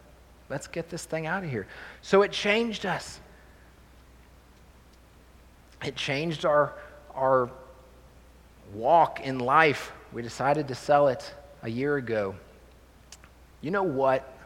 Let's 0.49 0.67
get 0.67 0.89
this 0.89 1.05
thing 1.05 1.27
out 1.27 1.45
of 1.45 1.51
here. 1.51 1.67
So 2.01 2.23
it 2.23 2.33
changed 2.33 2.87
us. 2.87 3.21
it 5.85 5.95
changed 5.95 6.45
our, 6.45 6.73
our 7.15 7.51
walk 8.73 9.21
in 9.21 9.39
life. 9.39 9.93
We 10.13 10.23
decided 10.23 10.69
to 10.69 10.75
sell 10.75 11.09
it 11.09 11.35
a 11.63 11.69
year 11.69 11.97
ago. 11.97 12.35
You 13.61 13.71
know 13.71 13.83
what? 13.83 14.38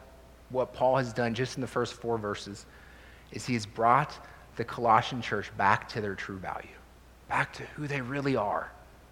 What 0.53 0.71
Paul 0.71 0.97
has 0.97 1.11
done 1.11 1.33
just 1.33 1.57
in 1.57 1.61
the 1.61 1.67
first 1.67 1.95
four 1.95 2.17
verses 2.19 2.67
is 3.31 3.45
he 3.45 3.55
has 3.55 3.65
brought 3.65 4.13
the 4.55 4.63
Colossian 4.63 5.19
church 5.21 5.51
back 5.57 5.89
to 5.89 5.99
their 5.99 6.13
true 6.13 6.37
value, 6.37 6.67
back 7.27 7.51
to 7.53 7.63
who 7.75 7.87
they 7.87 8.01
really 8.01 8.35
are. 8.35 8.71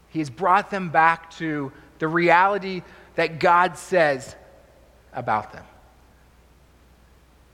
He 0.10 0.20
has 0.20 0.30
brought 0.30 0.70
them 0.70 0.89
back 0.89 1.32
to 1.32 1.72
the 1.98 2.08
reality 2.08 2.84
that 3.16 3.39
God 3.39 3.76
says 3.76 4.36
about 5.14 5.52
them. 5.52 5.66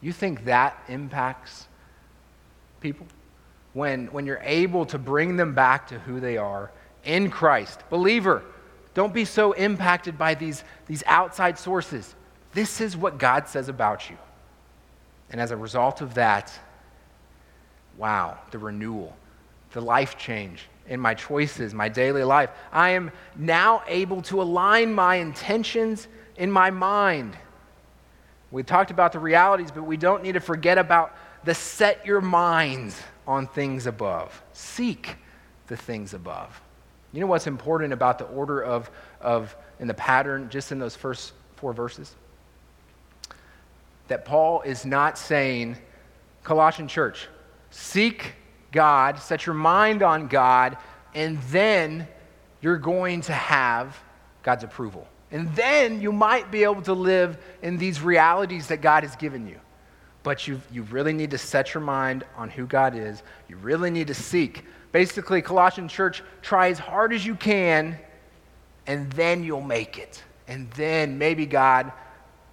You 0.02 0.12
think 0.12 0.46
that 0.46 0.78
impacts 0.90 1.68
people? 2.82 3.08
When, 3.72 4.08
when 4.08 4.26
you're 4.26 4.42
able 4.44 4.86
to 4.88 4.98
bring 4.98 5.38
them 5.38 5.56
back 5.56 5.88
to 5.90 6.00
who 6.00 6.20
they 6.20 6.36
are 6.36 6.72
in 7.06 7.30
Christ. 7.30 7.80
Believer, 7.90 8.44
don't 8.94 9.14
be 9.14 9.24
so 9.24 9.54
impacted 9.54 10.18
by 10.18 10.34
these, 10.34 10.64
these 10.88 11.04
outside 11.06 11.58
sources. 11.58 12.16
This 12.58 12.82
is 12.82 12.98
what 12.98 13.20
God 13.20 13.48
says 13.48 13.70
about 13.70 14.10
you. 14.10 14.18
And 15.30 15.40
as 15.40 15.52
a 15.52 15.56
result 15.56 16.02
of 16.02 16.16
that, 16.16 16.52
wow, 18.00 18.40
the 18.50 18.58
renewal, 18.58 19.16
the 19.74 19.82
life 19.82 20.18
change 20.18 20.64
in 20.88 21.00
my 21.00 21.14
choices, 21.14 21.76
my 21.76 21.88
daily 21.88 22.24
life. 22.24 22.50
I 22.72 22.90
am 22.90 23.12
now 23.36 23.84
able 23.86 24.24
to 24.24 24.42
align 24.42 24.92
my 24.92 25.18
intentions 25.18 26.08
in 26.36 26.50
my 26.50 26.72
mind. 26.72 27.38
We 28.50 28.64
talked 28.64 28.90
about 28.90 29.12
the 29.12 29.20
realities, 29.20 29.70
but 29.70 29.84
we 29.84 29.96
don't 29.96 30.24
need 30.24 30.34
to 30.34 30.40
forget 30.40 30.80
about 30.80 31.16
the 31.44 31.54
set 31.54 32.08
your 32.08 32.22
minds 32.22 33.00
on 33.28 33.46
things 33.46 33.86
above. 33.86 34.42
Seek 34.54 35.18
the 35.68 35.78
things 35.78 36.16
above. 36.16 36.60
You 37.14 37.22
know 37.22 37.28
what's 37.28 37.46
important 37.46 37.94
about 37.94 38.18
the 38.18 38.26
order 38.26 38.64
of, 38.64 38.90
of 39.22 39.56
in 39.80 39.88
the 39.88 39.94
pattern 39.94 40.50
just 40.50 40.72
in 40.72 40.80
those 40.80 40.96
first 40.96 41.34
four 41.58 41.72
verses? 41.72 42.16
That 44.08 44.26
Paul 44.26 44.62
is 44.62 44.86
not 44.86 45.18
saying, 45.18 45.78
Colossian 46.44 46.88
church, 46.88 47.28
seek 47.72 48.34
God, 48.72 49.20
set 49.20 49.46
your 49.46 49.56
mind 49.56 50.04
on 50.04 50.28
God, 50.28 50.78
and 51.14 51.42
then 51.44 52.08
you're 52.62 52.78
going 52.78 53.22
to 53.22 53.34
have 53.34 53.98
God's 54.44 54.64
approval. 54.64 55.08
And 55.32 55.54
then 55.56 56.02
you 56.02 56.12
might 56.12 56.52
be 56.52 56.64
able 56.64 56.82
to 56.84 56.94
live 56.94 57.38
in 57.62 57.78
these 57.78 58.02
realities 58.02 58.68
that 58.68 58.82
God 58.82 59.04
has 59.04 59.16
given 59.16 59.48
you. 59.48 59.60
But 60.24 60.48
you, 60.48 60.62
you 60.72 60.84
really 60.84 61.14
need 61.14 61.32
to 61.32 61.38
set 61.38 61.74
your 61.74 61.82
mind 61.82 62.24
on 62.36 62.50
who 62.50 62.66
God 62.66 62.96
is. 62.96 63.24
You 63.50 63.58
really 63.58 63.90
need 63.90 64.08
to 64.08 64.14
seek. 64.14 64.64
Basically, 64.92 65.42
Colossian 65.42 65.88
church, 65.88 66.24
try 66.42 66.70
as 66.70 66.80
hard 66.80 67.14
as 67.14 67.26
you 67.26 67.36
can, 67.36 67.98
and 68.88 69.12
then 69.14 69.44
you'll 69.44 69.62
make 69.62 69.98
it. 69.98 70.24
And 70.48 70.72
then 70.72 71.18
maybe 71.18 71.46
God 71.46 71.92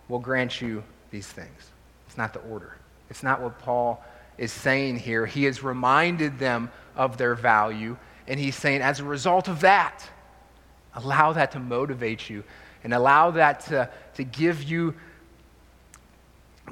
will 0.08 0.18
grant 0.18 0.60
you 0.60 0.82
these 1.14 1.28
things. 1.28 1.70
It's 2.08 2.18
not 2.18 2.32
the 2.32 2.40
order. 2.40 2.76
It's 3.08 3.22
not 3.22 3.40
what 3.40 3.60
Paul 3.60 4.04
is 4.36 4.50
saying 4.50 4.98
here. 4.98 5.26
He 5.26 5.44
has 5.44 5.62
reminded 5.62 6.40
them 6.40 6.72
of 6.96 7.18
their 7.18 7.36
value, 7.36 7.96
and 8.26 8.40
he's 8.40 8.56
saying, 8.56 8.82
as 8.82 8.98
a 8.98 9.04
result 9.04 9.46
of 9.46 9.60
that, 9.60 10.02
allow 10.96 11.32
that 11.32 11.52
to 11.52 11.60
motivate 11.60 12.28
you 12.28 12.42
and 12.82 12.92
allow 12.92 13.30
that 13.30 13.60
to, 13.60 13.88
to 14.14 14.24
give 14.24 14.64
you 14.64 14.92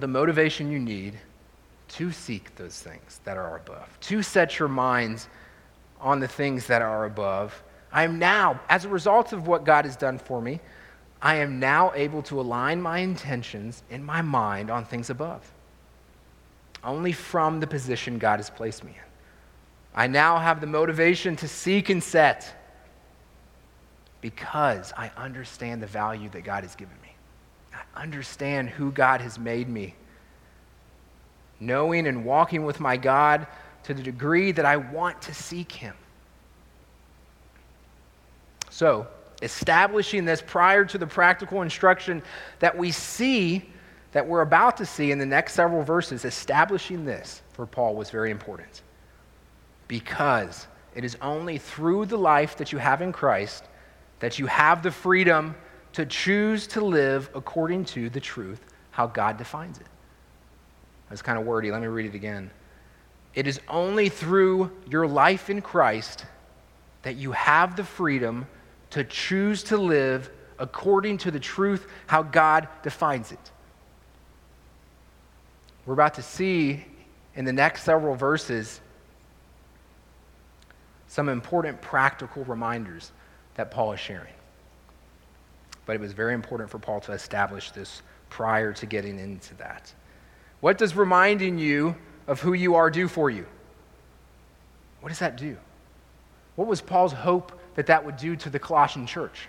the 0.01 0.09
motivation 0.09 0.73
you 0.73 0.81
need 0.81 1.19
to 1.87 2.11
seek 2.11 2.53
those 2.57 2.81
things 2.81 3.21
that 3.23 3.37
are 3.37 3.57
above, 3.57 3.89
to 4.01 4.23
set 4.23 4.59
your 4.59 4.69
minds 4.69 5.29
on 6.01 6.19
the 6.19 6.27
things 6.27 6.67
that 6.67 6.83
are 6.83 7.05
above. 7.05 7.63
I 7.93 8.03
am 8.03 8.19
now, 8.19 8.61
as 8.69 8.87
a 8.87 8.89
result 8.89 9.33
of 9.33 9.47
what 9.47 9.65
God 9.65 9.85
has 9.85 9.95
done 9.95 10.19
for 10.19 10.41
me, 10.41 10.59
I 11.23 11.37
am 11.37 11.61
now 11.61 11.93
able 11.95 12.23
to 12.25 12.41
align 12.41 12.83
my 12.83 12.99
intentions 12.99 13.83
in 13.91 14.05
my 14.05 14.21
mind 14.21 14.71
on 14.71 14.85
things 14.85 15.09
above 15.09 15.51
only 16.85 17.13
from 17.13 17.61
the 17.61 17.67
position 17.67 18.19
God 18.19 18.39
has 18.39 18.51
placed 18.51 18.85
me 18.85 18.93
in. 18.93 19.11
I 19.95 20.07
now 20.07 20.39
have 20.39 20.61
the 20.61 20.67
motivation 20.67 21.37
to 21.37 21.49
seek 21.49 21.91
and 21.91 22.03
set 22.03 22.59
because 24.21 24.93
I 24.97 25.11
understand 25.17 25.83
the 25.83 25.87
value 25.87 26.29
that 26.31 26.45
God 26.45 26.65
has 26.65 26.75
given 26.75 26.95
me. 27.03 27.15
I 27.75 28.03
understand 28.03 28.71
who 28.71 28.91
God 28.91 29.21
has 29.21 29.39
made 29.39 29.69
me. 29.69 29.95
Knowing 31.61 32.07
and 32.07 32.25
walking 32.25 32.65
with 32.65 32.81
my 32.81 32.97
God 32.97 33.47
to 33.85 33.95
the 33.95 34.03
degree 34.03 34.53
that 34.53 34.65
I 34.65 34.77
want 34.77 35.21
to 35.23 35.35
seek 35.35 35.73
Him. 35.73 35.95
So, 38.71 39.07
establishing 39.43 40.25
this 40.25 40.41
prior 40.41 40.85
to 40.85 40.99
the 40.99 41.07
practical 41.07 41.63
instruction 41.63 42.23
that 42.61 42.77
we 42.77 42.91
see 42.91 43.69
that 44.13 44.27
we're 44.27 44.43
about 44.43 44.77
to 44.77 44.87
see 44.87 45.11
in 45.11 45.19
the 45.19 45.27
next 45.27 45.55
several 45.55 45.83
verses, 45.83 46.25
establishing 46.25 47.05
this 47.05 47.43
for 47.53 47.67
Paul 47.67 47.95
was 47.97 48.11
very 48.11 48.31
important. 48.31 48.83
Because 49.89 50.67
it 50.95 51.05
is 51.05 51.17
only 51.21 51.59
through 51.59 52.07
the 52.07 52.19
life 52.19 52.57
that 52.59 52.73
you 52.73 52.79
have 52.79 53.03
in 53.03 53.13
Christ 53.13 53.65
that 54.21 54.39
you 54.39 54.47
have 54.47 54.83
the 54.83 54.91
freedom 54.91 55.55
to 55.95 56.07
choose 56.07 56.67
to 56.69 56.85
live 56.85 57.29
according 57.35 57.85
to 57.85 58.09
the 58.09 58.21
truth, 58.21 58.61
how 58.91 59.07
God 59.07 59.37
defines 59.37 59.79
it. 59.79 59.87
That's 61.09 61.23
kind 61.23 61.39
of 61.39 61.45
wordy. 61.45 61.71
Let 61.71 61.81
me 61.81 61.89
read 61.89 62.07
it 62.07 62.15
again. 62.15 62.51
It 63.35 63.47
is 63.47 63.61
only 63.69 64.09
through 64.09 64.71
your 64.89 65.07
life 65.07 65.51
in 65.51 65.61
Christ 65.61 66.25
that 67.03 67.17
you 67.17 67.33
have 67.33 67.77
the 67.77 67.85
freedom 67.85 68.47
to 68.93 69.05
choose 69.05 69.63
to 69.65 69.77
live 69.77 70.31
according 70.59 71.19
to 71.19 71.31
the 71.31 71.41
truth, 71.41 71.87
how 72.07 72.23
God 72.23 72.69
defines 72.83 73.33
it. 73.33 73.51
We're 75.85 75.95
about 75.95 76.15
to 76.15 76.23
see 76.23 76.85
in 77.35 77.45
the 77.45 77.53
next 77.53 77.83
several 77.83 78.15
verses 78.15 78.81
some 81.09 81.29
important 81.29 81.81
practical 81.81 82.45
reminders 82.45 83.13
that 83.55 83.71
Paul 83.71 83.93
is 83.93 84.01
sharing. 84.01 84.33
But 85.85 85.97
it 85.97 86.01
was 86.01 86.13
very 86.13 86.35
important 86.35 86.71
for 86.71 86.79
Paul 86.79 87.01
to 87.01 87.13
establish 87.13 87.71
this 87.73 88.03
prior 88.31 88.73
to 88.75 88.87
getting 88.87 89.19
into 89.19 89.55
that. 89.57 89.93
What 90.61 90.79
does 90.79 90.95
reminding 90.95 91.59
you 91.59 91.97
of 92.27 92.41
who 92.41 92.53
you 92.53 92.77
are 92.77 92.91
do 92.91 93.09
for 93.09 93.31
you? 93.31 93.47
What 95.01 95.09
does 95.09 95.19
that 95.19 95.37
do? 95.37 95.57
What 96.55 96.69
was 96.69 96.81
Paul's 96.81 97.13
hope 97.13 97.59
that 97.75 97.87
that 97.87 98.05
would 98.05 98.17
do 98.17 98.37
to 98.37 98.51
the 98.51 98.59
Colossian 98.59 99.07
church? 99.07 99.49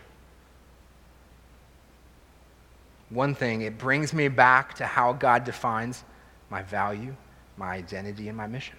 One 3.10 3.36
thing, 3.36 3.62
it 3.62 3.78
brings 3.78 4.14
me 4.14 4.28
back 4.28 4.74
to 4.76 4.86
how 4.86 5.14
God 5.14 5.44
defines 5.44 6.04
my 6.50 6.64
value, 6.64 7.16
my 7.58 7.74
identity, 7.74 8.28
and 8.28 8.38
my 8.38 8.48
mission. 8.48 8.76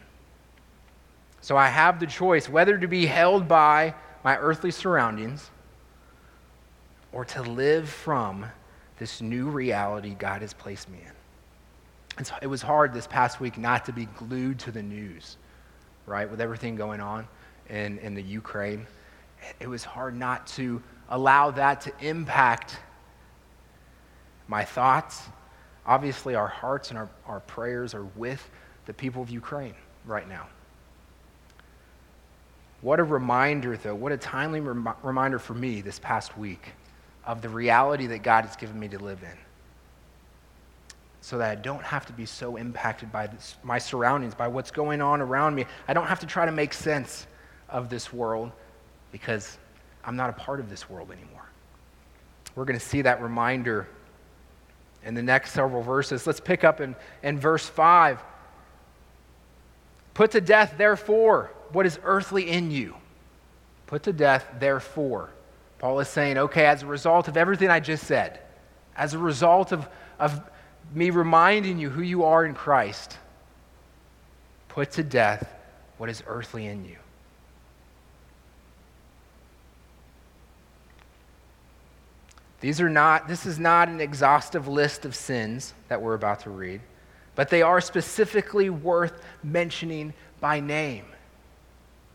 So 1.41 1.57
I 1.57 1.69
have 1.69 2.01
the 2.01 2.07
choice 2.07 2.49
whether 2.49 2.79
to 2.79 2.89
be 2.89 3.07
held 3.07 3.47
by 3.47 3.95
my 4.25 4.37
earthly 4.39 4.71
surroundings 4.71 5.51
or 7.13 7.25
to 7.27 7.43
live 7.43 7.89
from 7.89 8.47
this 8.99 9.21
new 9.21 9.49
reality 9.49 10.15
God 10.19 10.41
has 10.41 10.53
placed 10.53 10.89
me 10.89 10.99
in. 11.05 11.13
And 12.17 12.27
so 12.27 12.35
it 12.41 12.47
was 12.47 12.63
hard 12.63 12.93
this 12.95 13.07
past 13.07 13.41
week 13.41 13.59
not 13.59 13.85
to 13.87 13.93
be 13.93 14.07
glued 14.07 14.59
to 14.61 14.71
the 14.71 14.83
news, 14.83 15.37
right, 16.07 16.31
with 16.31 16.41
everything 16.41 16.77
going 16.77 17.01
on 17.01 17.27
in, 17.69 17.99
in 17.99 18.15
the 18.15 18.23
Ukraine. 18.23 18.87
It 19.61 19.69
was 19.69 19.85
hard 19.85 20.17
not 20.17 20.47
to 20.49 20.83
allow 21.09 21.51
that 21.53 21.83
to 21.83 21.93
impact 22.01 22.79
my 24.49 24.65
thoughts 24.65 25.23
Obviously, 25.87 26.35
our 26.35 26.47
hearts 26.47 26.91
and 26.91 26.99
our, 26.99 27.09
our 27.27 27.41
prayers 27.41 27.95
are 27.95 28.05
with 28.17 28.49
the 28.87 28.95
people 28.95 29.23
of 29.23 29.31
Ukraine 29.31 29.75
right 30.07 30.29
now. 30.29 30.47
What 32.81 33.01
a 33.01 33.05
reminder, 33.05 33.77
though, 33.77 33.95
what 33.95 34.13
a 34.13 34.17
timely 34.17 34.61
rem- 34.61 34.89
reminder 35.03 35.39
for 35.39 35.55
me 35.55 35.81
this 35.81 35.99
past 35.99 36.37
week 36.39 36.73
of 37.27 37.43
the 37.43 37.49
reality 37.49 38.07
that 38.09 38.23
God 38.23 38.45
has 38.45 38.57
given 38.57 38.79
me 38.79 38.89
to 38.89 38.99
live 38.99 39.23
in. 39.23 39.39
So 41.21 41.39
that 41.39 41.51
I 41.51 41.55
don't 41.55 41.83
have 41.83 42.05
to 42.07 42.13
be 42.13 42.27
so 42.27 42.57
impacted 42.57 43.11
by 43.11 43.27
this, 43.27 43.57
my 43.63 43.79
surroundings, 43.79 44.35
by 44.35 44.49
what's 44.49 44.71
going 44.71 45.01
on 45.01 45.23
around 45.23 45.55
me. 45.55 45.65
I 45.89 45.95
don't 45.95 46.07
have 46.07 46.21
to 46.21 46.27
try 46.27 46.45
to 46.45 46.53
make 46.53 46.75
sense 46.75 47.27
of 47.71 47.89
this 47.89 48.13
world 48.13 48.53
because 49.15 49.59
I'm 50.05 50.17
not 50.17 50.29
a 50.29 50.33
part 50.33 50.59
of 50.59 50.69
this 50.69 50.91
world 50.91 51.13
anymore. 51.13 51.47
We're 52.57 52.65
going 52.65 52.81
to 52.81 52.85
see 52.85 53.03
that 53.03 53.23
reminder 53.23 53.87
in 55.05 55.15
the 55.15 55.23
next 55.23 55.53
several 55.53 55.83
verses. 55.83 56.27
Let's 56.27 56.41
pick 56.41 56.65
up 56.65 56.81
in, 56.81 56.97
in 57.23 57.39
verse 57.39 57.65
5. 57.65 58.21
Put 60.15 60.33
to 60.33 60.41
death, 60.41 60.75
therefore, 60.77 61.53
what 61.71 61.87
is 61.87 62.01
earthly 62.03 62.51
in 62.51 62.73
you. 62.73 62.97
Put 63.87 64.03
to 64.03 64.13
death, 64.13 64.49
therefore. 64.59 65.31
Paul 65.79 66.01
is 66.01 66.09
saying, 66.09 66.37
okay, 66.37 66.67
as 66.67 66.83
a 66.83 66.87
result 66.87 67.29
of 67.29 67.37
everything 67.37 67.71
I 67.71 67.79
just 67.79 68.09
said, 68.09 68.41
as 68.97 69.15
a 69.15 69.19
result 69.19 69.71
of, 69.71 69.89
of 70.19 70.41
me 70.93 71.11
reminding 71.11 71.79
you 71.79 71.89
who 71.89 72.03
you 72.03 72.25
are 72.25 72.45
in 72.45 72.53
Christ, 72.53 73.17
put 74.71 74.91
to 74.93 75.05
death 75.05 75.55
what 75.99 76.11
is 76.11 76.25
earthly 76.27 76.67
in 76.67 76.85
you. 76.85 76.97
These 82.65 82.81
are 82.81 82.89
not, 82.89 83.29
this 83.29 83.45
is 83.45 83.59
not 83.59 83.89
an 83.89 84.01
exhaustive 84.01 84.67
list 84.69 85.05
of 85.05 85.15
sins 85.15 85.75
that 85.89 86.01
we're 86.01 86.15
about 86.15 86.41
to 86.41 86.51
read, 86.51 86.81
but 87.35 87.51
they 87.51 87.61
are 87.61 87.79
specifically 87.79 88.71
worth 88.71 89.23
mentioning 89.43 90.15
by 90.41 90.61
name. 90.61 91.05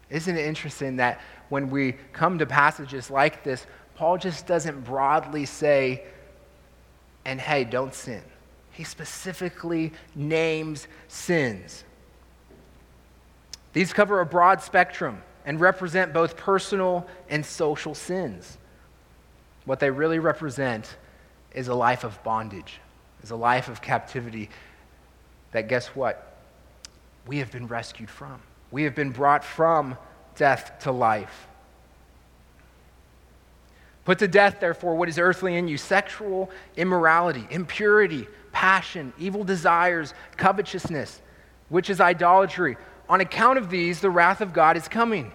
Isn't 0.10 0.36
it 0.36 0.48
interesting 0.48 0.96
that 0.96 1.22
when 1.50 1.70
we 1.70 1.92
come 2.14 2.40
to 2.40 2.48
passages 2.48 3.12
like 3.12 3.44
this, 3.44 3.68
Paul 3.94 4.18
just 4.18 4.48
doesn't 4.48 4.86
broadly 4.86 5.46
say, 5.46 6.04
and 7.26 7.40
hey, 7.40 7.64
don't 7.64 7.94
sin. 7.94 8.24
He 8.72 8.84
specifically 8.84 9.94
names 10.16 10.88
sins. 11.10 11.84
These 13.74 13.94
cover 13.94 14.20
a 14.20 14.26
broad 14.26 14.64
spectrum 14.64 15.22
and 15.46 15.60
represent 15.60 16.12
both 16.12 16.36
personal 16.36 17.06
and 17.30 17.46
social 17.46 17.94
sins. 17.94 18.58
What 19.70 19.80
they 19.80 19.92
really 19.92 20.18
represent 20.18 20.98
is 21.54 21.68
a 21.68 21.76
life 21.76 22.04
of 22.04 22.24
bondage, 22.24 22.80
is 23.22 23.30
a 23.30 23.36
life 23.36 23.68
of 23.68 23.84
captivity 23.84 24.50
that, 25.52 25.68
guess 25.68 25.90
what? 25.90 26.40
We 27.28 27.38
have 27.38 27.52
been 27.52 27.68
rescued 27.68 28.10
from. 28.10 28.42
We 28.72 28.82
have 28.86 28.96
been 28.96 29.12
brought 29.12 29.44
from 29.44 29.96
death 30.34 30.80
to 30.80 30.92
life. 30.92 31.46
Put 34.06 34.18
to 34.18 34.28
death, 34.28 34.60
therefore, 34.60 34.96
what 34.96 35.08
is 35.08 35.20
earthly 35.20 35.56
in 35.56 35.68
you 35.68 35.78
sexual 35.78 36.50
immorality, 36.76 37.46
impurity, 37.52 38.28
passion, 38.52 39.14
evil 39.20 39.44
desires, 39.44 40.16
covetousness, 40.36 41.22
which 41.68 41.92
is 41.92 42.02
idolatry. 42.02 42.76
On 43.08 43.22
account 43.22 43.60
of 43.60 43.70
these, 43.70 44.02
the 44.02 44.10
wrath 44.10 44.42
of 44.42 44.52
God 44.52 44.78
is 44.78 44.88
coming. 44.88 45.32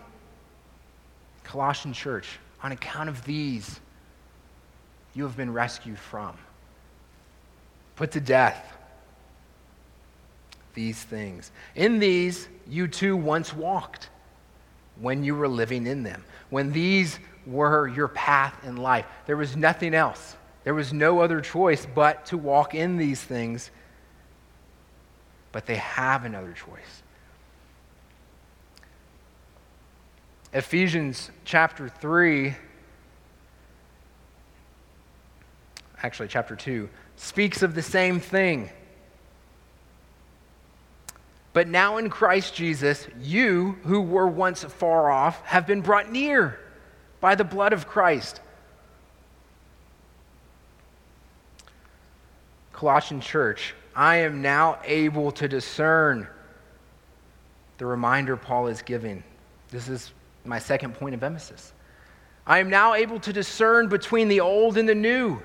Colossian 1.45 1.93
church, 1.93 2.41
on 2.65 2.73
account 2.73 3.09
of 3.09 3.25
these, 3.25 3.79
you 5.15 5.25
have 5.25 5.37
been 5.37 5.53
rescued 5.53 5.99
from. 5.99 6.37
Put 7.97 8.13
to 8.13 8.21
death 8.21 8.77
these 10.75 11.01
things. 11.01 11.53
In 11.77 12.01
these, 12.01 12.49
you 12.69 12.89
too 12.89 13.17
once 13.17 13.55
walked 13.55 14.11
when 15.01 15.25
you 15.25 15.35
were 15.35 15.49
living 15.49 15.87
in 15.87 16.03
them. 16.03 16.25
When 16.51 16.73
these 16.73 17.19
were 17.47 17.89
your 17.89 18.09
path 18.09 18.57
in 18.65 18.77
life. 18.77 19.07
There 19.27 19.37
was 19.37 19.57
nothing 19.57 19.95
else. 19.95 20.37
There 20.65 20.75
was 20.75 20.93
no 20.93 21.21
other 21.21 21.41
choice 21.41 21.87
but 21.87 22.27
to 22.27 22.39
walk 22.39 22.75
in 22.75 22.97
these 22.97 23.23
things. 23.23 23.71
But 25.53 25.67
they 25.67 25.77
have 25.77 26.25
another 26.25 26.53
choice. 26.53 27.03
Ephesians 30.53 31.31
chapter 31.45 31.89
3, 31.89 32.55
actually, 36.05 36.29
chapter 36.29 36.55
2, 36.55 36.87
speaks 37.17 37.63
of 37.63 37.75
the 37.75 37.81
same 37.81 38.21
thing. 38.21 38.69
But 41.55 41.67
now 41.67 41.97
in 41.97 42.11
Christ 42.11 42.55
Jesus, 42.55 43.09
you 43.23 43.79
who 43.85 44.03
were 44.03 44.27
once 44.27 44.63
far 44.65 45.11
off 45.11 45.41
have 45.47 45.67
been 45.67 45.81
brought 45.81 46.13
near 46.13 46.61
by 47.23 47.35
the 47.37 47.45
blood 47.45 47.73
of 47.73 47.89
Christ. 47.89 48.43
Colossian 52.75 53.23
church, 53.23 53.75
I 53.97 54.17
am 54.17 54.43
now 54.43 54.81
able 54.85 55.33
to 55.33 55.49
discern 55.49 56.29
the 57.79 57.87
reminder 57.87 58.37
Paul 58.37 58.67
is 58.67 58.83
giving. 58.83 59.25
This 59.71 59.89
is 59.89 60.13
my 60.45 60.59
second 60.59 60.97
point 60.97 61.15
of 61.15 61.23
emphasis. 61.23 61.73
I 62.47 62.59
am 62.59 62.69
now 62.69 62.93
able 62.93 63.21
to 63.21 63.33
discern 63.33 63.89
between 63.89 64.29
the 64.29 64.41
old 64.41 64.77
and 64.77 64.87
the 64.87 64.95
new. 64.95 65.41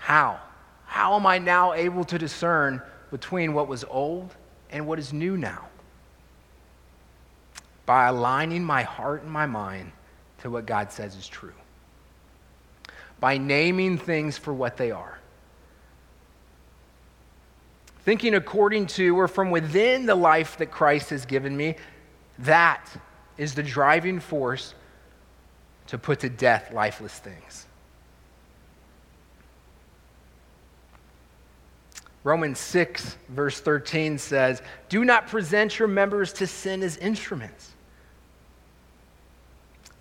How? 0.00 0.40
How 0.86 1.14
am 1.14 1.26
I 1.26 1.38
now 1.38 1.74
able 1.74 2.04
to 2.04 2.18
discern 2.18 2.82
between 3.10 3.52
what 3.52 3.68
was 3.68 3.84
old 3.84 4.34
and 4.70 4.86
what 4.86 4.98
is 4.98 5.12
new 5.12 5.36
now? 5.36 5.68
By 7.86 8.06
aligning 8.06 8.64
my 8.64 8.82
heart 8.82 9.22
and 9.22 9.30
my 9.30 9.46
mind 9.46 9.92
to 10.38 10.50
what 10.50 10.66
God 10.66 10.90
says 10.90 11.14
is 11.16 11.28
true. 11.28 11.52
By 13.20 13.36
naming 13.36 13.98
things 13.98 14.38
for 14.38 14.54
what 14.54 14.78
they 14.78 14.90
are. 14.90 15.18
Thinking 18.04 18.34
according 18.34 18.86
to 18.88 19.16
or 19.16 19.28
from 19.28 19.50
within 19.50 20.06
the 20.06 20.14
life 20.14 20.56
that 20.56 20.70
Christ 20.70 21.10
has 21.10 21.26
given 21.26 21.54
me, 21.54 21.76
that 22.38 22.88
is 23.36 23.54
the 23.54 23.62
driving 23.62 24.18
force 24.18 24.74
to 25.88 25.98
put 25.98 26.20
to 26.20 26.30
death 26.30 26.72
lifeless 26.72 27.18
things. 27.18 27.66
Romans 32.22 32.58
6, 32.58 33.16
verse 33.30 33.60
13 33.60 34.18
says, 34.18 34.62
Do 34.88 35.04
not 35.04 35.26
present 35.26 35.78
your 35.78 35.88
members 35.88 36.32
to 36.34 36.46
sin 36.46 36.82
as 36.82 36.96
instruments 36.98 37.70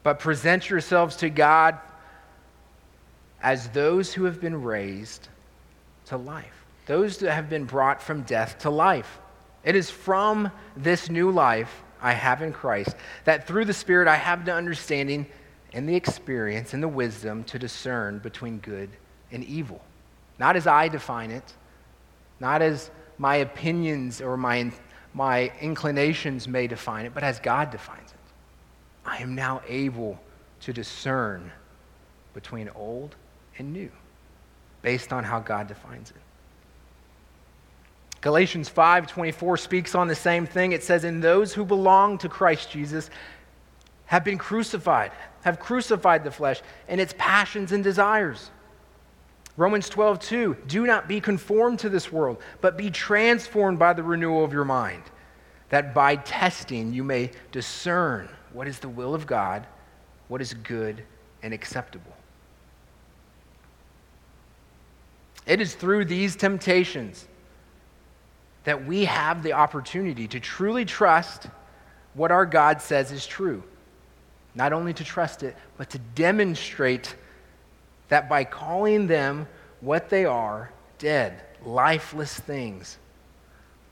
but 0.04 0.20
present 0.20 0.70
yourselves 0.70 1.16
to 1.18 1.30
God 1.30 1.78
as 3.42 3.70
those 3.70 4.14
who 4.14 4.26
have 4.26 4.42
been 4.42 4.62
raised 4.62 5.28
to 6.06 6.18
life, 6.18 6.66
those 6.86 7.18
that 7.18 7.34
have 7.34 7.50
been 7.50 7.66
brought 7.66 8.02
from 8.02 8.24
death 8.24 8.60
to 8.60 8.70
life. 8.70 9.20
It 9.64 9.76
is 9.76 9.90
from 9.90 10.52
this 10.76 11.10
new 11.10 11.32
life 11.32 11.84
I 12.02 12.14
have 12.14 12.42
in 12.42 12.54
Christ 12.54 12.96
that 13.26 13.46
through 13.46 13.66
the 13.66 13.74
Spirit 13.74 14.08
I 14.08 14.16
have 14.16 14.46
the 14.46 14.54
understanding 14.54 15.26
and 15.74 15.88
the 15.88 15.96
experience 15.96 16.74
and 16.74 16.82
the 16.82 16.88
wisdom 16.88 17.44
to 17.46 17.60
discern 17.60 18.20
between 18.20 18.60
good 18.60 18.90
and 19.32 19.44
evil. 19.44 19.82
Not 20.40 20.56
as 20.56 20.66
I 20.66 20.88
define 20.88 21.32
it, 21.32 21.54
not 22.40 22.62
as 22.62 22.92
my 23.18 23.38
opinions 23.38 24.22
or 24.22 24.38
my, 24.38 24.72
my 25.14 25.52
inclinations 25.62 26.48
may 26.48 26.68
define 26.68 27.06
it, 27.06 27.14
but 27.14 27.24
as 27.24 27.40
God 27.40 27.72
defines 27.72 28.12
it. 28.12 28.18
I 29.06 29.18
am 29.18 29.36
now 29.36 29.62
able 29.68 30.20
to 30.62 30.74
discern 30.74 31.52
between 32.34 32.70
old 32.76 33.16
and 33.58 33.74
new 33.74 33.92
based 34.82 35.12
on 35.12 35.24
how 35.24 35.40
God 35.40 35.68
defines 35.68 36.12
it. 36.12 36.18
Galatians 38.22 38.70
5:24 38.70 39.58
speaks 39.58 39.96
on 39.96 40.08
the 40.08 40.16
same 40.16 40.46
thing. 40.46 40.72
It 40.74 40.84
says, 40.84 41.04
"In 41.04 41.22
those 41.22 41.54
who 41.54 41.64
belong 41.66 42.18
to 42.20 42.30
Christ 42.30 42.70
Jesus 42.70 43.10
have 44.08 44.24
been 44.24 44.38
crucified, 44.38 45.12
have 45.44 45.60
crucified 45.60 46.24
the 46.24 46.32
flesh 46.32 46.62
and 46.88 47.00
its 47.00 47.14
passions 47.18 47.72
and 47.72 47.84
desires." 47.84 48.52
Romans 49.60 49.90
12:2, 49.90 50.56
"Do 50.68 50.88
not 50.88 51.10
be 51.10 51.20
conformed 51.20 51.80
to 51.80 51.90
this 51.90 52.14
world, 52.14 52.42
but 52.62 52.78
be 52.78 52.90
transformed 52.90 53.78
by 53.78 53.92
the 53.92 54.02
renewal 54.02 54.46
of 54.46 54.54
your 54.54 54.64
mind, 54.64 55.04
that 55.68 55.94
by 55.94 56.16
testing 56.16 56.94
you 56.94 57.04
may 57.04 57.32
discern 57.52 58.30
what 58.54 58.70
is 58.70 58.80
the 58.80 58.88
will 58.88 59.14
of 59.14 59.28
God, 59.28 59.68
what 60.30 60.40
is 60.40 60.54
good 60.54 61.04
and 61.44 61.54
acceptable. 61.54 62.16
It 65.46 65.60
is 65.60 65.76
through 65.76 66.06
these 66.06 66.38
temptations 66.38 67.28
that 68.64 68.86
we 68.86 69.04
have 69.04 69.44
the 69.44 69.52
opportunity 69.52 70.26
to 70.30 70.40
truly 70.40 70.86
trust 70.86 71.48
what 72.14 72.32
our 72.32 72.46
God 72.46 72.82
says 72.82 73.12
is 73.12 73.28
true. 73.28 73.62
Not 74.56 74.72
only 74.72 74.94
to 74.94 75.04
trust 75.04 75.44
it, 75.44 75.58
but 75.76 75.90
to 75.90 76.00
demonstrate 76.00 77.16
that 78.10 78.28
by 78.28 78.44
calling 78.44 79.08
them 79.08 79.48
what 79.82 80.10
they 80.10 80.26
are, 80.26 80.72
dead, 80.98 81.42
lifeless 81.64 82.34
things, 82.40 82.98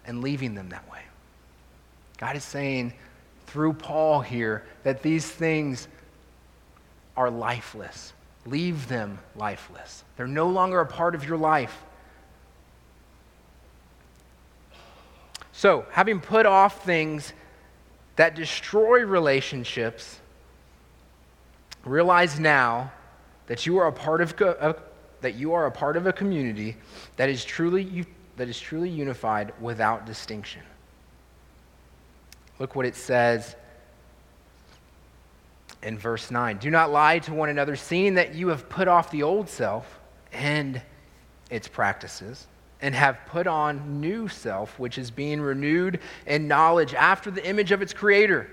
and 0.06 0.22
leaving 0.22 0.56
them 0.56 0.70
that 0.70 0.90
way. 0.92 1.02
God 2.18 2.36
is 2.36 2.44
saying, 2.44 2.94
through 3.46 3.74
Paul 3.74 4.22
here 4.22 4.66
that 4.84 5.02
these 5.02 5.30
things 5.30 5.88
are 7.16 7.30
lifeless. 7.30 8.14
Leave 8.46 8.88
them 8.88 9.20
lifeless. 9.36 10.04
They're 10.16 10.28
no 10.28 10.50
longer 10.50 10.80
a 10.80 10.86
part 10.86 11.16
of 11.16 11.26
your 11.26 11.38
life. 11.38 11.84
So, 15.52 15.86
having 15.92 16.20
put 16.20 16.46
off 16.46 16.86
things 16.86 17.34
that 18.16 18.36
destroy 18.36 19.04
relationships, 19.04 20.20
realize 21.84 22.40
now 22.40 22.92
that 23.48 23.66
you 23.66 23.78
are 23.78 23.88
a 23.88 23.92
part 23.92 24.22
of 24.22 24.36
that 25.22 25.36
you 25.36 25.54
are 25.54 25.66
a 25.66 25.72
part 25.72 25.98
of 25.98 26.06
a 26.06 26.14
community 26.14 26.78
that 27.16 27.30
is 27.30 27.44
truly 27.44 28.06
that 28.38 28.48
is 28.48 28.60
truly 28.60 28.90
unified 28.90 29.52
without 29.60 30.06
distinction. 30.06 30.62
Look 32.60 32.76
what 32.76 32.86
it 32.86 32.96
says 32.96 33.56
in 35.84 35.98
verse 35.98 36.32
9. 36.32 36.58
Do 36.58 36.70
not 36.70 36.92
lie 36.92 37.20
to 37.20 37.34
one 37.34 37.50
another, 37.50 37.76
seeing 37.76 38.16
that 38.16 38.36
you 38.36 38.48
have 38.50 38.70
put 38.70 38.88
off 38.88 39.12
the 39.12 39.24
old 39.24 39.50
self 39.50 40.00
and 40.32 40.82
its 41.50 41.68
practices, 41.68 42.48
and 42.82 42.94
have 42.94 43.18
put 43.28 43.48
on 43.48 44.02
new 44.02 44.28
self, 44.28 44.78
which 44.78 44.98
is 44.98 45.10
being 45.10 45.40
renewed 45.40 46.00
in 46.26 46.48
knowledge 46.48 46.94
after 46.94 47.32
the 47.32 47.48
image 47.48 47.72
of 47.72 47.82
its 47.82 47.94
creator. 47.94 48.50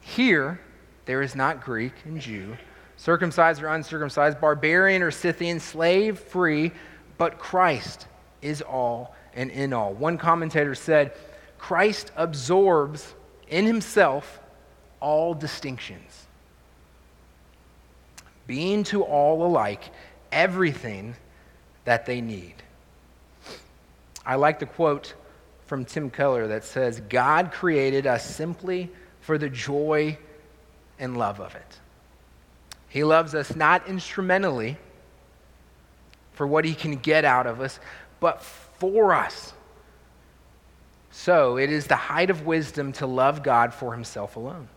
Here, 0.00 0.60
there 1.04 1.22
is 1.22 1.34
not 1.34 1.62
Greek 1.64 1.92
and 2.04 2.20
Jew 2.20 2.56
circumcised 3.02 3.60
or 3.60 3.66
uncircumcised, 3.66 4.40
barbarian 4.40 5.02
or 5.02 5.10
Scythian, 5.10 5.58
slave, 5.58 6.20
free, 6.20 6.70
but 7.18 7.36
Christ 7.36 8.06
is 8.42 8.62
all 8.62 9.12
and 9.34 9.50
in 9.50 9.72
all. 9.72 9.92
One 9.92 10.18
commentator 10.18 10.76
said, 10.76 11.12
Christ 11.58 12.12
absorbs 12.14 13.12
in 13.48 13.66
himself 13.66 14.38
all 15.00 15.34
distinctions, 15.34 16.26
being 18.46 18.84
to 18.84 19.02
all 19.02 19.44
alike 19.44 19.82
everything 20.30 21.16
that 21.84 22.06
they 22.06 22.20
need. 22.20 22.54
I 24.24 24.36
like 24.36 24.60
the 24.60 24.66
quote 24.66 25.14
from 25.66 25.84
Tim 25.84 26.08
Keller 26.08 26.46
that 26.46 26.62
says, 26.62 27.00
God 27.08 27.50
created 27.50 28.06
us 28.06 28.24
simply 28.24 28.90
for 29.22 29.38
the 29.38 29.48
joy 29.48 30.18
and 31.00 31.16
love 31.16 31.40
of 31.40 31.56
it. 31.56 31.78
He 32.92 33.04
loves 33.04 33.34
us 33.34 33.56
not 33.56 33.88
instrumentally 33.88 34.76
for 36.34 36.46
what 36.46 36.66
he 36.66 36.74
can 36.74 36.96
get 36.96 37.24
out 37.24 37.46
of 37.46 37.58
us, 37.62 37.80
but 38.20 38.42
for 38.42 39.14
us. 39.14 39.54
So 41.10 41.56
it 41.56 41.70
is 41.70 41.86
the 41.86 41.96
height 41.96 42.28
of 42.28 42.44
wisdom 42.44 42.92
to 42.94 43.06
love 43.06 43.42
God 43.42 43.72
for 43.72 43.94
himself 43.94 44.36
alone 44.36 44.68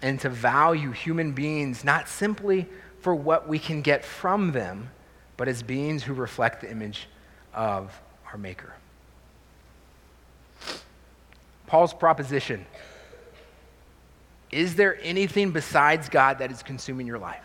and 0.00 0.18
to 0.20 0.30
value 0.30 0.92
human 0.92 1.32
beings 1.32 1.84
not 1.84 2.08
simply 2.08 2.66
for 3.02 3.14
what 3.14 3.46
we 3.46 3.58
can 3.58 3.82
get 3.82 4.02
from 4.02 4.52
them, 4.52 4.88
but 5.36 5.46
as 5.46 5.62
beings 5.62 6.02
who 6.02 6.14
reflect 6.14 6.62
the 6.62 6.70
image 6.70 7.06
of 7.52 8.00
our 8.32 8.38
Maker. 8.38 8.72
Paul's 11.66 11.92
proposition 11.92 12.64
Is 14.50 14.74
there 14.74 14.98
anything 15.02 15.52
besides 15.52 16.08
God 16.08 16.38
that 16.38 16.50
is 16.50 16.62
consuming 16.62 17.06
your 17.06 17.18
life? 17.18 17.44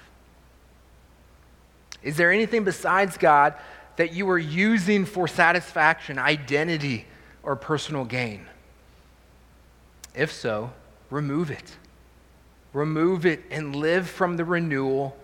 Is 2.02 2.18
there 2.18 2.32
anything 2.32 2.64
besides 2.64 3.18
God 3.18 3.54
that 3.98 4.14
you 4.14 4.30
are 4.30 4.40
using 4.40 5.06
for 5.06 5.28
satisfaction, 5.28 6.20
identity, 6.20 7.06
or 7.44 7.56
personal 7.56 8.06
gain? 8.06 8.46
If 10.14 10.32
so, 10.32 10.72
remove 11.10 11.52
it. 11.52 11.76
Remove 12.74 13.26
it 13.26 13.44
and 13.52 13.76
live 13.76 14.10
from 14.10 14.38
the 14.38 14.46
renewal 14.46 15.16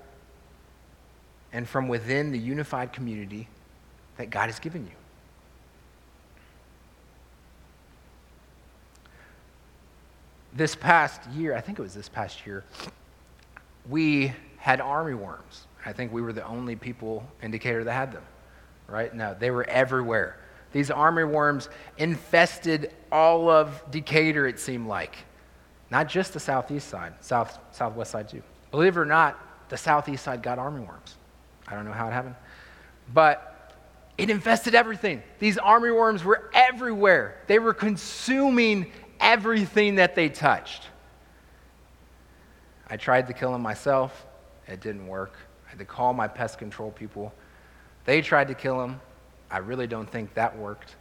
and 1.54 1.68
from 1.68 1.88
within 1.88 2.32
the 2.32 2.40
unified 2.40 2.94
community 2.94 3.48
that 4.18 4.30
God 4.30 4.48
has 4.48 4.60
given 4.60 4.86
you. 4.86 5.01
This 10.54 10.76
past 10.76 11.30
year, 11.32 11.56
I 11.56 11.62
think 11.62 11.80
it 11.80 11.82
was 11.82 11.94
this 11.94 12.10
past 12.10 12.46
year, 12.46 12.64
we 13.90 14.34
had 14.58 14.82
army 14.82 15.14
worms. 15.14 15.68
I 15.86 15.94
think 15.94 16.12
we 16.12 16.22
were 16.22 16.34
the 16.34 16.46
only 16.46 16.76
people 16.76 17.26
in 17.42 17.52
Decatur 17.52 17.84
that 17.84 17.94
had 17.94 18.12
them, 18.12 18.24
right? 18.88 19.14
No, 19.14 19.36
they 19.38 19.50
were 19.52 19.68
everywhere. 19.68 20.38
These 20.72 20.92
army 20.92 21.24
worms 21.24 21.70
infested 21.98 22.94
all 23.12 23.50
of 23.50 23.84
Decatur, 23.92 24.48
it 24.48 24.60
seemed 24.60 24.88
like. 24.88 25.16
Not 25.90 26.08
just 26.08 26.34
the 26.34 26.40
southeast 26.40 26.88
side, 26.88 27.14
south, 27.20 27.58
southwest 27.72 28.12
side 28.12 28.30
too. 28.30 28.44
Believe 28.72 28.96
it 28.96 29.00
or 29.00 29.06
not, 29.06 29.38
the 29.70 29.78
southeast 29.78 30.24
side 30.24 30.42
got 30.42 30.60
army 30.60 30.82
worms. 30.82 31.16
I 31.68 31.76
don't 31.76 31.86
know 31.86 31.92
how 31.92 32.08
it 32.08 32.12
happened. 32.12 32.36
But 33.14 33.76
it 34.18 34.30
infested 34.30 34.76
everything. 34.76 35.24
These 35.40 35.58
army 35.58 35.92
worms 35.92 36.24
were 36.24 36.50
everywhere. 36.54 37.38
They 37.48 37.60
were 37.60 37.74
consuming 37.74 38.92
everything 39.22 39.96
that 39.96 40.16
they 40.16 40.30
touched. 40.30 40.88
I 42.90 42.98
tried 42.98 43.28
to 43.28 43.34
kill 43.34 43.54
them 43.54 43.62
myself, 43.62 44.26
it 44.68 44.82
didn't 44.82 45.08
work. 45.08 45.38
I 45.66 45.70
had 45.70 45.80
to 45.80 45.86
call 45.86 46.14
my 46.14 46.28
pest 46.28 46.58
control 46.58 46.92
people. 46.92 47.34
They 48.06 48.22
tried 48.22 48.50
to 48.50 48.54
kill 48.54 48.84
him. 48.84 49.00
I 49.50 49.60
really 49.60 49.88
don't 49.88 50.10
think 50.10 50.34
that 50.34 50.58
worked. 50.58 50.96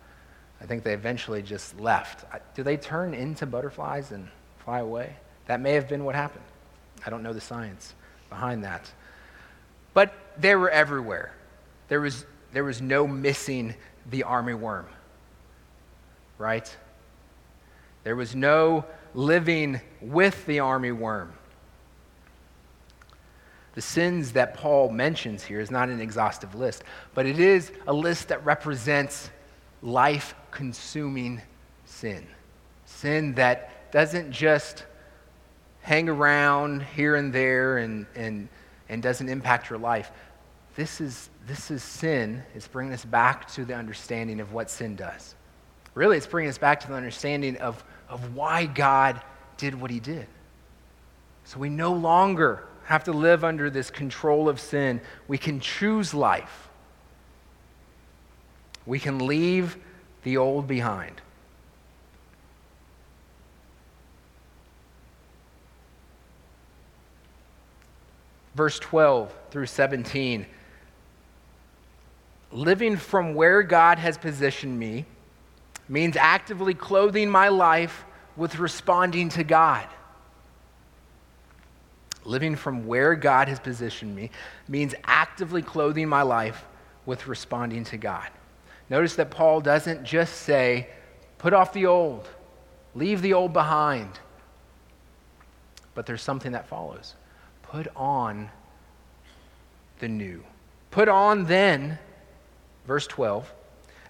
I 0.60 0.66
think 0.66 0.84
they 0.84 0.92
eventually 0.92 1.42
just 1.42 1.80
left. 1.80 2.24
Do 2.54 2.62
they 2.62 2.76
turn 2.76 3.14
into 3.14 3.46
butterflies 3.46 4.12
and 4.12 4.28
fly 4.64 4.80
away? 4.80 5.16
That 5.46 5.60
may 5.60 5.72
have 5.72 5.88
been 5.88 6.04
what 6.04 6.14
happened. 6.14 6.44
I 7.04 7.10
don't 7.10 7.22
know 7.22 7.32
the 7.32 7.40
science 7.40 7.94
behind 8.28 8.64
that. 8.64 8.90
But 9.94 10.14
they 10.38 10.54
were 10.54 10.70
everywhere. 10.70 11.32
There 11.88 12.00
was, 12.00 12.26
there 12.52 12.64
was 12.64 12.80
no 12.80 13.06
missing 13.06 13.74
the 14.10 14.22
army 14.24 14.54
worm, 14.54 14.86
right? 16.38 16.76
There 18.04 18.16
was 18.16 18.34
no 18.34 18.84
living 19.14 19.80
with 20.00 20.46
the 20.46 20.60
army 20.60 20.92
worm. 20.92 21.32
The 23.74 23.82
sins 23.82 24.32
that 24.32 24.54
Paul 24.54 24.90
mentions 24.90 25.44
here 25.44 25.60
is 25.60 25.70
not 25.70 25.88
an 25.88 26.00
exhaustive 26.00 26.54
list, 26.54 26.82
but 27.14 27.26
it 27.26 27.38
is 27.38 27.70
a 27.86 27.92
list 27.92 28.28
that 28.28 28.44
represents 28.44 29.30
life 29.82 30.34
consuming 30.50 31.40
sin. 31.84 32.26
Sin 32.84 33.34
that 33.34 33.90
doesn't 33.92 34.32
just 34.32 34.84
hang 35.82 36.08
around 36.08 36.82
here 36.82 37.16
and 37.16 37.32
there 37.32 37.78
and, 37.78 38.06
and, 38.14 38.48
and 38.88 39.02
doesn't 39.02 39.28
impact 39.28 39.70
your 39.70 39.78
life. 39.78 40.10
This 40.76 41.00
is, 41.00 41.30
this 41.46 41.70
is 41.70 41.82
sin. 41.82 42.42
It's 42.54 42.68
bringing 42.68 42.92
us 42.92 43.04
back 43.04 43.48
to 43.52 43.64
the 43.64 43.74
understanding 43.74 44.40
of 44.40 44.52
what 44.52 44.70
sin 44.70 44.96
does. 44.96 45.34
Really, 45.94 46.16
it's 46.16 46.26
bringing 46.26 46.50
us 46.50 46.58
back 46.58 46.80
to 46.80 46.88
the 46.88 46.94
understanding 46.94 47.56
of, 47.58 47.84
of 48.10 48.34
why 48.34 48.66
God 48.66 49.20
did 49.56 49.80
what 49.80 49.90
he 49.90 50.00
did. 50.00 50.26
So 51.44 51.58
we 51.58 51.68
no 51.68 51.92
longer 51.92 52.64
have 52.84 53.04
to 53.04 53.12
live 53.12 53.44
under 53.44 53.70
this 53.70 53.90
control 53.90 54.48
of 54.48 54.60
sin. 54.60 55.00
We 55.28 55.38
can 55.38 55.60
choose 55.60 56.12
life. 56.12 56.68
We 58.84 58.98
can 58.98 59.26
leave 59.26 59.76
the 60.24 60.36
old 60.36 60.66
behind. 60.66 61.20
Verse 68.54 68.78
12 68.80 69.32
through 69.50 69.66
17. 69.66 70.46
Living 72.52 72.96
from 72.96 73.34
where 73.34 73.62
God 73.62 73.98
has 73.98 74.18
positioned 74.18 74.78
me 74.78 75.06
means 75.90 76.16
actively 76.16 76.72
clothing 76.72 77.28
my 77.28 77.48
life 77.48 78.04
with 78.36 78.58
responding 78.58 79.28
to 79.28 79.42
God. 79.42 79.86
Living 82.24 82.54
from 82.54 82.86
where 82.86 83.16
God 83.16 83.48
has 83.48 83.58
positioned 83.58 84.14
me 84.14 84.30
means 84.68 84.94
actively 85.04 85.62
clothing 85.62 86.08
my 86.08 86.22
life 86.22 86.64
with 87.06 87.26
responding 87.26 87.82
to 87.84 87.96
God. 87.96 88.28
Notice 88.88 89.16
that 89.16 89.32
Paul 89.32 89.60
doesn't 89.60 90.04
just 90.04 90.42
say, 90.42 90.88
put 91.38 91.52
off 91.52 91.72
the 91.72 91.86
old, 91.86 92.28
leave 92.94 93.20
the 93.20 93.34
old 93.34 93.52
behind. 93.52 94.10
But 95.94 96.06
there's 96.06 96.22
something 96.22 96.52
that 96.52 96.68
follows. 96.68 97.16
Put 97.62 97.88
on 97.96 98.48
the 99.98 100.08
new. 100.08 100.44
Put 100.92 101.08
on 101.08 101.46
then, 101.46 101.98
verse 102.86 103.08
12, 103.08 103.52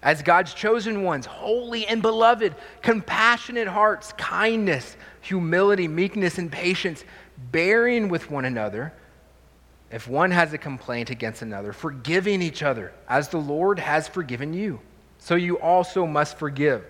as 0.03 0.21
God's 0.21 0.53
chosen 0.53 1.03
ones, 1.03 1.25
holy 1.25 1.85
and 1.85 2.01
beloved, 2.01 2.55
compassionate 2.81 3.67
hearts, 3.67 4.13
kindness, 4.13 4.95
humility, 5.21 5.87
meekness, 5.87 6.37
and 6.37 6.51
patience, 6.51 7.03
bearing 7.51 8.09
with 8.09 8.31
one 8.31 8.45
another. 8.45 8.93
If 9.91 10.07
one 10.07 10.31
has 10.31 10.53
a 10.53 10.57
complaint 10.57 11.09
against 11.09 11.41
another, 11.41 11.73
forgiving 11.73 12.41
each 12.41 12.63
other, 12.63 12.93
as 13.07 13.27
the 13.27 13.37
Lord 13.37 13.77
has 13.77 14.07
forgiven 14.07 14.53
you, 14.53 14.79
so 15.19 15.35
you 15.35 15.59
also 15.59 16.07
must 16.07 16.37
forgive. 16.37 16.83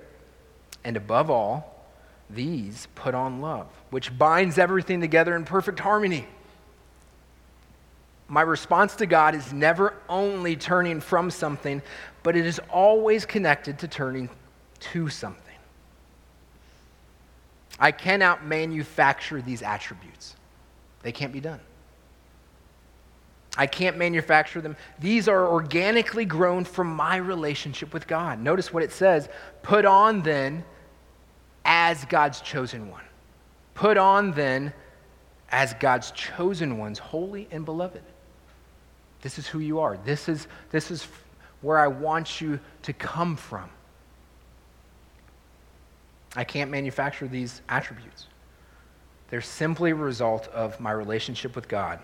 And 0.84 0.96
above 0.96 1.30
all, 1.30 1.86
these 2.30 2.88
put 2.96 3.14
on 3.14 3.42
love, 3.42 3.68
which 3.90 4.18
binds 4.18 4.58
everything 4.58 5.02
together 5.02 5.36
in 5.36 5.44
perfect 5.44 5.80
harmony 5.80 6.28
my 8.32 8.42
response 8.42 8.96
to 8.96 9.06
God 9.06 9.36
is 9.36 9.52
never 9.52 9.94
only 10.08 10.56
turning 10.56 11.02
from 11.02 11.30
something, 11.30 11.82
but 12.24 12.36
it 12.36 12.46
is 12.46 12.60
always 12.70 13.26
connected 13.26 13.80
to 13.80 13.88
turning 13.88 14.30
to 14.80 15.10
something. 15.10 15.42
I 17.80 17.92
cannot 17.92 18.46
manufacture 18.46 19.42
these 19.42 19.62
attributes, 19.62 20.36
they 21.04 21.12
can't 21.12 21.34
be 21.34 21.40
done. 21.40 21.60
I 23.58 23.68
can't 23.68 23.98
manufacture 23.98 24.62
them. 24.62 24.78
These 25.00 25.28
are 25.28 25.46
organically 25.46 26.24
grown 26.24 26.64
from 26.64 26.88
my 26.96 27.18
relationship 27.18 27.94
with 27.94 28.08
God. 28.08 28.40
Notice 28.40 28.72
what 28.72 28.82
it 28.82 28.94
says 28.94 29.28
put 29.62 29.84
on 29.86 30.22
then 30.22 30.64
as 31.66 32.06
God's 32.06 32.40
chosen 32.42 32.90
one. 32.90 33.04
Put 33.74 33.98
on 33.98 34.32
then 34.32 34.74
as 35.50 35.74
God's 35.76 36.12
chosen 36.12 36.78
ones, 36.78 36.98
holy 36.98 37.48
and 37.52 37.66
beloved. 37.66 38.04
This 39.22 39.38
is 39.38 39.48
who 39.48 39.60
you 39.60 39.80
are. 39.80 39.98
This 39.98 40.30
is, 40.30 40.48
this 40.72 40.90
is 40.90 41.08
where 41.62 41.78
I 41.78 41.88
want 41.88 42.42
you 42.42 42.60
to 42.84 42.94
come 42.94 43.36
from. 43.36 43.70
I 46.36 46.44
can't 46.44 46.72
manufacture 46.72 47.28
these 47.28 47.62
attributes. 47.70 48.28
They're 49.30 49.42
simply 49.42 49.92
a 49.92 49.96
result 49.96 50.48
of 50.50 50.80
my 50.80 50.92
relationship 50.92 51.56
with 51.56 51.68
God 51.68 52.00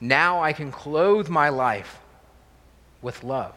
Now 0.00 0.42
I 0.42 0.52
can 0.52 0.70
clothe 0.72 1.28
my 1.28 1.48
life 1.48 1.98
with 3.02 3.22
love. 3.24 3.54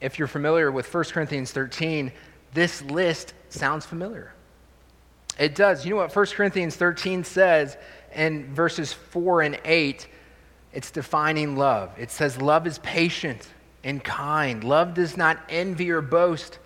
If 0.00 0.18
you're 0.18 0.28
familiar 0.28 0.70
with 0.70 0.92
1 0.92 1.04
Corinthians 1.04 1.52
13, 1.52 2.12
this 2.54 2.82
list 2.82 3.34
sounds 3.48 3.84
familiar. 3.84 4.32
It 5.38 5.54
does. 5.54 5.84
You 5.84 5.90
know 5.90 5.96
what 5.96 6.14
1 6.14 6.26
Corinthians 6.26 6.76
13 6.76 7.24
says 7.24 7.76
in 8.14 8.52
verses 8.54 8.92
4 8.92 9.42
and 9.42 9.60
8? 9.64 10.06
It's 10.72 10.90
defining 10.90 11.56
love. 11.56 11.90
It 11.98 12.10
says, 12.10 12.40
Love 12.40 12.66
is 12.66 12.78
patient 12.78 13.48
and 13.82 14.02
kind. 14.02 14.62
Love 14.62 14.94
does 14.94 15.16
not 15.16 15.38
envy 15.48 15.90
or 15.90 16.00
boast. 16.00 16.58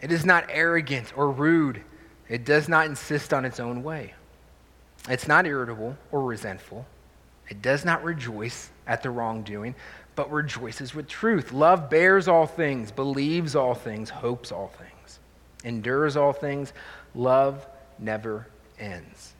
It 0.00 0.10
is 0.12 0.24
not 0.24 0.46
arrogant 0.50 1.16
or 1.16 1.30
rude. 1.30 1.82
It 2.28 2.44
does 2.44 2.68
not 2.68 2.86
insist 2.86 3.32
on 3.32 3.44
its 3.44 3.60
own 3.60 3.82
way. 3.82 4.14
It's 5.08 5.28
not 5.28 5.46
irritable 5.46 5.96
or 6.10 6.22
resentful. 6.22 6.84
It 7.48 7.62
does 7.62 7.84
not 7.84 8.02
rejoice 8.02 8.70
at 8.88 9.02
the 9.02 9.10
wrongdoing, 9.10 9.76
but 10.16 10.30
rejoices 10.32 10.94
with 10.94 11.06
truth. 11.06 11.52
Love 11.52 11.88
bears 11.88 12.26
all 12.26 12.46
things, 12.46 12.90
believes 12.90 13.54
all 13.54 13.74
things, 13.74 14.10
hopes 14.10 14.50
all 14.50 14.72
things, 14.78 15.20
endures 15.62 16.16
all 16.16 16.32
things. 16.32 16.72
Love 17.14 17.64
never 18.00 18.48
ends. 18.80 19.35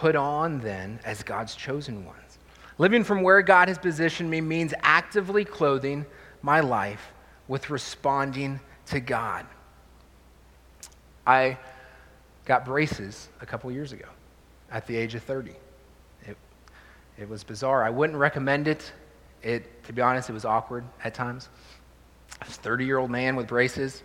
Put 0.00 0.16
on, 0.16 0.60
then, 0.60 0.98
as 1.04 1.22
God's 1.22 1.54
chosen 1.54 2.06
ones. 2.06 2.38
Living 2.78 3.04
from 3.04 3.20
where 3.20 3.42
God 3.42 3.68
has 3.68 3.76
positioned 3.76 4.30
me 4.30 4.40
means 4.40 4.72
actively 4.80 5.44
clothing 5.44 6.06
my 6.40 6.60
life 6.60 7.12
with 7.48 7.68
responding 7.68 8.60
to 8.86 8.98
God. 8.98 9.44
I 11.26 11.58
got 12.46 12.64
braces 12.64 13.28
a 13.42 13.44
couple 13.44 13.70
years 13.70 13.92
ago 13.92 14.06
at 14.70 14.86
the 14.86 14.96
age 14.96 15.14
of 15.14 15.22
30. 15.22 15.52
It, 16.26 16.38
it 17.18 17.28
was 17.28 17.44
bizarre. 17.44 17.84
I 17.84 17.90
wouldn't 17.90 18.18
recommend 18.18 18.68
it. 18.68 18.90
it. 19.42 19.84
To 19.84 19.92
be 19.92 20.00
honest, 20.00 20.30
it 20.30 20.32
was 20.32 20.46
awkward 20.46 20.84
at 21.04 21.12
times. 21.12 21.50
I 22.40 22.46
was 22.46 22.56
a 22.56 22.60
30 22.62 22.86
year 22.86 22.96
old 22.96 23.10
man 23.10 23.36
with 23.36 23.48
braces. 23.48 24.02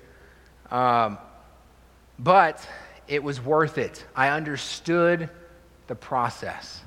Um, 0.72 1.20
but 2.20 2.68
it 3.08 3.24
was 3.24 3.40
worth 3.40 3.78
it. 3.78 4.06
I 4.14 4.28
understood 4.28 5.30
the 5.88 5.96
process. 5.96 6.82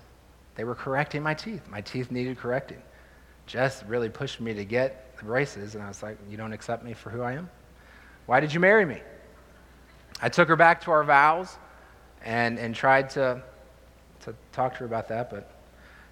They 0.54 0.64
were 0.64 0.74
correcting 0.74 1.22
my 1.22 1.34
teeth. 1.34 1.68
My 1.68 1.80
teeth 1.80 2.10
needed 2.10 2.36
correcting. 2.38 2.82
Jess 3.46 3.82
really 3.84 4.08
pushed 4.08 4.40
me 4.40 4.52
to 4.54 4.64
get 4.64 5.16
the 5.16 5.24
braces, 5.24 5.74
and 5.74 5.82
I 5.82 5.88
was 5.88 6.02
like, 6.02 6.18
You 6.28 6.36
don't 6.36 6.52
accept 6.52 6.84
me 6.84 6.92
for 6.92 7.10
who 7.10 7.22
I 7.22 7.32
am? 7.32 7.48
Why 8.26 8.40
did 8.40 8.52
you 8.52 8.60
marry 8.60 8.84
me? 8.84 9.00
I 10.20 10.28
took 10.28 10.48
her 10.48 10.56
back 10.56 10.80
to 10.82 10.90
our 10.90 11.04
vows 11.04 11.56
and, 12.24 12.58
and 12.58 12.74
tried 12.74 13.10
to, 13.10 13.40
to 14.20 14.34
talk 14.52 14.74
to 14.74 14.80
her 14.80 14.86
about 14.86 15.08
that, 15.08 15.30
but 15.30 15.50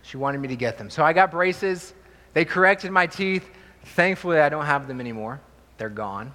she 0.03 0.17
wanted 0.17 0.41
me 0.41 0.49
to 0.49 0.57
get 0.57 0.79
them. 0.79 0.89
So 0.89 1.05
I 1.05 1.13
got 1.13 1.31
braces. 1.31 1.93
They 2.33 2.45
corrected 2.45 2.93
my 2.93 3.07
teeth. 3.07 3.49
Thankfully, 3.83 4.39
I 4.39 4.49
don't 4.49 4.65
have 4.65 4.87
them 4.87 5.01
anymore. 5.01 5.41
They're 5.79 5.89
gone. 5.89 6.35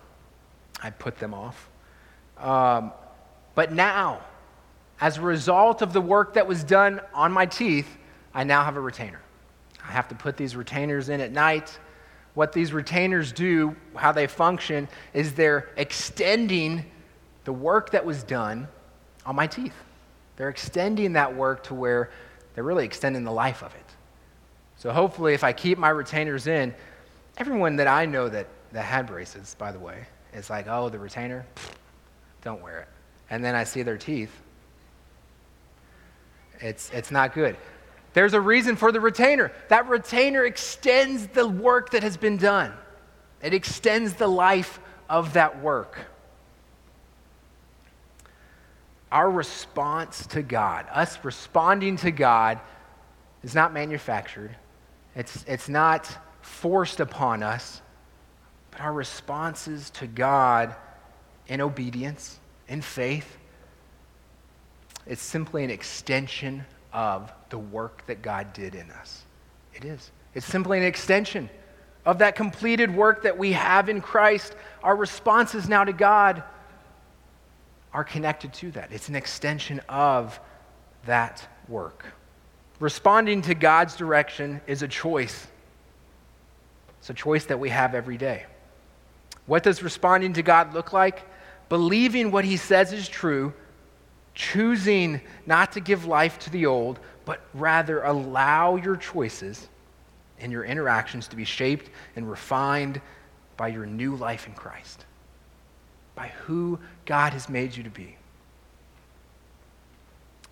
I 0.84 0.90
put 0.90 1.18
them 1.18 1.34
off. 1.34 1.70
Um, 2.38 2.92
but 3.56 3.72
now, 3.72 4.22
as 5.02 5.18
a 5.18 5.22
result 5.22 5.82
of 5.82 5.94
the 5.94 6.00
work 6.00 6.36
that 6.36 6.48
was 6.48 6.64
done 6.64 7.02
on 7.14 7.32
my 7.32 7.48
teeth, 7.48 7.98
I 8.34 8.44
now 8.44 8.64
have 8.64 8.78
a 8.78 8.80
retainer. 8.80 9.20
I 9.84 9.92
have 9.92 10.08
to 10.10 10.16
put 10.16 10.38
these 10.38 10.56
retainers 10.56 11.10
in 11.10 11.20
at 11.20 11.32
night. 11.32 11.78
What 12.36 12.54
these 12.54 12.72
retainers 12.72 13.32
do, 13.32 13.76
how 13.96 14.12
they 14.12 14.28
function, 14.28 14.88
is 15.14 15.34
they're 15.34 15.70
extending 15.76 16.86
the 17.44 17.52
work 17.52 17.90
that 17.92 18.06
was 18.06 18.22
done 18.24 18.68
on 19.26 19.36
my 19.36 19.48
teeth. 19.48 19.74
They're 20.38 20.50
extending 20.50 21.14
that 21.14 21.36
work 21.36 21.64
to 21.64 21.74
where 21.74 22.12
they're 22.54 22.64
really 22.64 22.86
extending 22.86 23.24
the 23.24 23.32
life 23.32 23.64
of 23.64 23.74
it. 23.74 23.86
So 24.78 24.92
hopefully, 24.92 25.34
if 25.34 25.44
I 25.44 25.52
keep 25.52 25.78
my 25.78 25.90
retainers 25.90 26.48
in, 26.48 26.74
everyone 27.38 27.76
that 27.78 27.88
I 27.88 28.06
know 28.06 28.30
that, 28.30 28.48
that 28.72 28.84
had 28.84 29.08
braces, 29.08 29.56
by 29.58 29.72
the 29.72 29.80
way, 29.80 30.06
is 30.34 30.50
like, 30.50 30.68
oh, 30.68 30.90
the 30.90 31.00
retainer, 31.00 31.46
don't 32.44 32.62
wear 32.62 32.82
it. 32.82 32.88
And 33.30 33.44
then 33.44 33.56
I 33.56 33.64
see 33.64 33.82
their 33.82 33.98
teeth. 33.98 34.32
It's, 36.62 36.90
it's 36.92 37.12
not 37.12 37.34
good. 37.34 37.58
There's 38.14 38.34
a 38.34 38.42
reason 38.42 38.76
for 38.76 38.92
the 38.92 39.00
retainer. 39.00 39.52
That 39.70 39.88
retainer 39.88 40.46
extends 40.46 41.28
the 41.28 41.48
work 41.48 41.92
that 41.92 42.04
has 42.04 42.18
been 42.18 42.38
done, 42.38 42.74
it 43.42 43.54
extends 43.54 44.14
the 44.14 44.28
life 44.28 44.80
of 45.10 45.34
that 45.34 45.62
work. 45.62 46.00
Our 49.12 49.30
response 49.30 50.26
to 50.28 50.42
God, 50.42 50.86
us 50.90 51.20
responding 51.24 51.98
to 51.98 52.12
God, 52.12 52.62
is 53.44 53.54
not 53.54 53.74
manufactured, 53.74 54.56
it's, 55.16 55.44
it's 55.48 55.68
not 55.68 56.10
forced 56.42 57.02
upon 57.02 57.44
us, 57.44 57.82
but 58.72 58.80
our 58.80 58.94
responses 58.94 59.90
to 59.92 60.08
God 60.08 60.76
in 61.48 61.60
obedience, 61.60 62.40
in 62.70 62.82
faith, 62.82 63.38
it's 65.12 65.22
simply 65.22 65.66
an 65.66 65.70
extension 65.70 66.64
of 66.94 67.34
the 67.50 67.58
work 67.58 68.06
that 68.08 68.22
God 68.22 68.54
did 68.54 68.76
in 68.76 68.90
us. 68.92 69.24
It 69.74 69.84
is. 69.84 70.10
It's 70.36 70.46
simply 70.46 70.78
an 70.78 70.86
extension 70.86 71.50
of 72.06 72.20
that 72.20 72.38
completed 72.38 72.96
work 72.96 73.24
that 73.24 73.38
we 73.38 73.52
have 73.52 73.90
in 73.90 74.00
Christ. 74.00 74.56
Our 74.82 74.96
responses 74.96 75.68
now 75.68 75.84
to 75.84 75.92
God 75.92 76.42
are 77.94 78.06
connected 78.06 78.54
to 78.54 78.72
that. 78.72 78.94
It's 78.94 79.10
an 79.10 79.18
extension 79.18 79.82
of 79.90 80.40
that 81.06 81.46
work. 81.68 82.06
Responding 82.80 83.42
to 83.42 83.54
God's 83.54 83.98
direction 83.98 84.62
is 84.66 84.82
a 84.82 84.88
choice. 84.88 85.46
It's 87.00 87.10
a 87.10 87.14
choice 87.14 87.44
that 87.48 87.60
we 87.60 87.68
have 87.68 87.96
every 87.96 88.16
day. 88.16 88.46
What 89.46 89.64
does 89.64 89.84
responding 89.84 90.32
to 90.34 90.42
God 90.42 90.74
look 90.74 90.94
like? 90.94 91.24
Believing 91.68 92.32
what 92.32 92.46
He 92.46 92.56
says 92.56 92.94
is 92.94 93.10
true 93.10 93.54
choosing 94.34 95.22
not 95.46 95.74
to 95.74 95.80
give 95.80 96.06
life 96.06 96.40
to 96.40 96.50
the 96.50 96.66
old, 96.66 97.00
but 97.26 97.42
rather 97.54 98.02
allow 98.04 98.76
your 98.76 98.96
choices 98.96 99.68
and 100.40 100.52
your 100.52 100.64
interactions 100.64 101.28
to 101.30 101.36
be 101.36 101.46
shaped 101.46 101.90
and 102.16 102.30
refined 102.30 103.02
by 103.58 103.68
your 103.68 103.86
new 103.86 104.16
life 104.16 104.48
in 104.48 104.54
Christ, 104.54 105.06
by 106.16 106.30
who 106.46 106.80
God 107.06 107.34
has 107.34 107.48
made 107.48 107.76
you 107.76 107.84
to 107.84 107.90
be. 107.90 108.18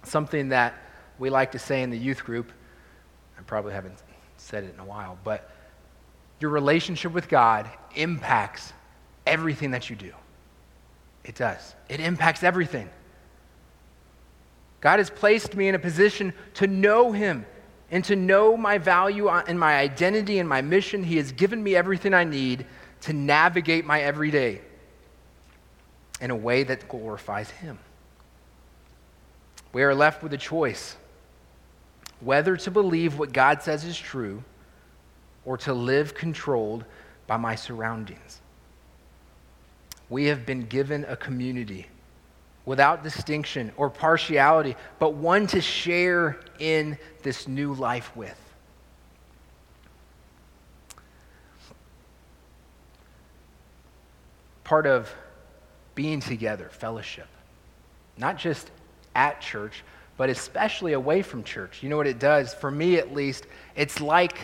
Something 0.04 0.50
that 0.50 0.76
we 1.18 1.30
like 1.30 1.52
to 1.54 1.60
say 1.60 1.82
in 1.82 1.90
the 1.90 1.98
youth 1.98 2.24
group, 2.24 2.52
I 3.38 3.42
probably 3.42 3.74
haven't 3.74 3.98
said 4.38 4.64
it 4.64 4.74
in 4.74 4.80
a 4.80 4.86
while, 4.86 5.18
but 5.24 5.50
your 6.40 6.52
relationship 6.52 7.12
with 7.12 7.28
God 7.28 7.70
impacts 7.96 8.72
everything 9.26 9.72
that 9.72 9.90
you 9.90 9.96
do. 9.96 10.14
It 11.24 11.36
does. 11.36 11.76
It 11.90 12.00
impacts 12.00 12.44
everything. 12.44 12.90
God 14.82 15.00
has 15.00 15.10
placed 15.10 15.56
me 15.56 15.68
in 15.68 15.76
a 15.76 15.80
position 15.80 16.34
to 16.56 16.68
know 16.68 17.12
Him 17.12 17.46
and 17.92 18.04
to 18.06 18.16
know 18.16 18.56
my 18.56 18.78
value 18.78 19.30
and 19.30 19.60
my 19.60 19.78
identity 19.78 20.40
and 20.40 20.48
my 20.48 20.62
mission. 20.62 21.04
He 21.04 21.18
has 21.18 21.32
given 21.32 21.62
me 21.62 21.76
everything 21.76 22.14
I 22.14 22.24
need 22.24 22.66
to 23.02 23.14
navigate 23.14 23.86
my 23.86 24.02
everyday 24.02 24.62
in 26.22 26.32
a 26.32 26.36
way 26.36 26.64
that 26.64 26.88
glorifies 26.88 27.50
Him. 27.50 27.80
We 29.74 29.84
are 29.84 29.94
left 29.94 30.24
with 30.24 30.34
a 30.34 30.38
choice 30.38 30.96
whether 32.22 32.58
to 32.58 32.72
believe 32.72 33.18
what 33.18 33.32
God 33.32 33.62
says 33.62 33.86
is 33.86 33.98
true 33.98 34.44
or 35.46 35.58
to 35.58 35.74
live 35.74 36.14
controlled 36.14 36.84
by 37.28 37.38
my 37.38 37.56
surroundings. 37.56 38.42
We 40.10 40.26
have 40.26 40.46
been 40.46 40.66
given 40.66 41.06
a 41.08 41.16
community 41.16 41.88
without 42.66 43.04
distinction 43.04 43.72
or 43.78 43.90
partiality, 43.90 44.76
but 45.00 45.14
one 45.14 45.48
to 45.48 45.62
share 45.62 46.40
in 46.60 46.98
this 47.24 47.48
new 47.48 47.74
life 47.74 48.16
with. 48.16 48.40
Part 54.64 54.86
of 54.86 55.10
being 55.96 56.20
together, 56.20 56.70
fellowship, 56.72 57.28
not 58.18 58.38
just 58.38 58.70
at 59.16 59.42
church, 59.42 59.84
but 60.16 60.30
especially 60.30 60.94
away 60.94 61.22
from 61.22 61.44
church. 61.44 61.82
You 61.82 61.90
know 61.90 61.98
what 61.98 62.06
it 62.06 62.20
does? 62.20 62.54
For 62.54 62.70
me, 62.70 62.98
at 62.98 63.14
least, 63.14 63.48
it's 63.76 64.00
like, 64.00 64.38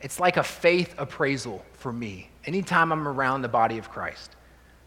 it's 0.00 0.20
like 0.20 0.36
a 0.36 0.42
faith 0.42 0.94
appraisal 0.96 1.64
for 1.72 1.92
me. 1.92 2.28
Anytime 2.46 2.92
I'm 2.92 3.08
around 3.08 3.42
the 3.42 3.48
body 3.48 3.78
of 3.78 3.90
Christ, 3.90 4.36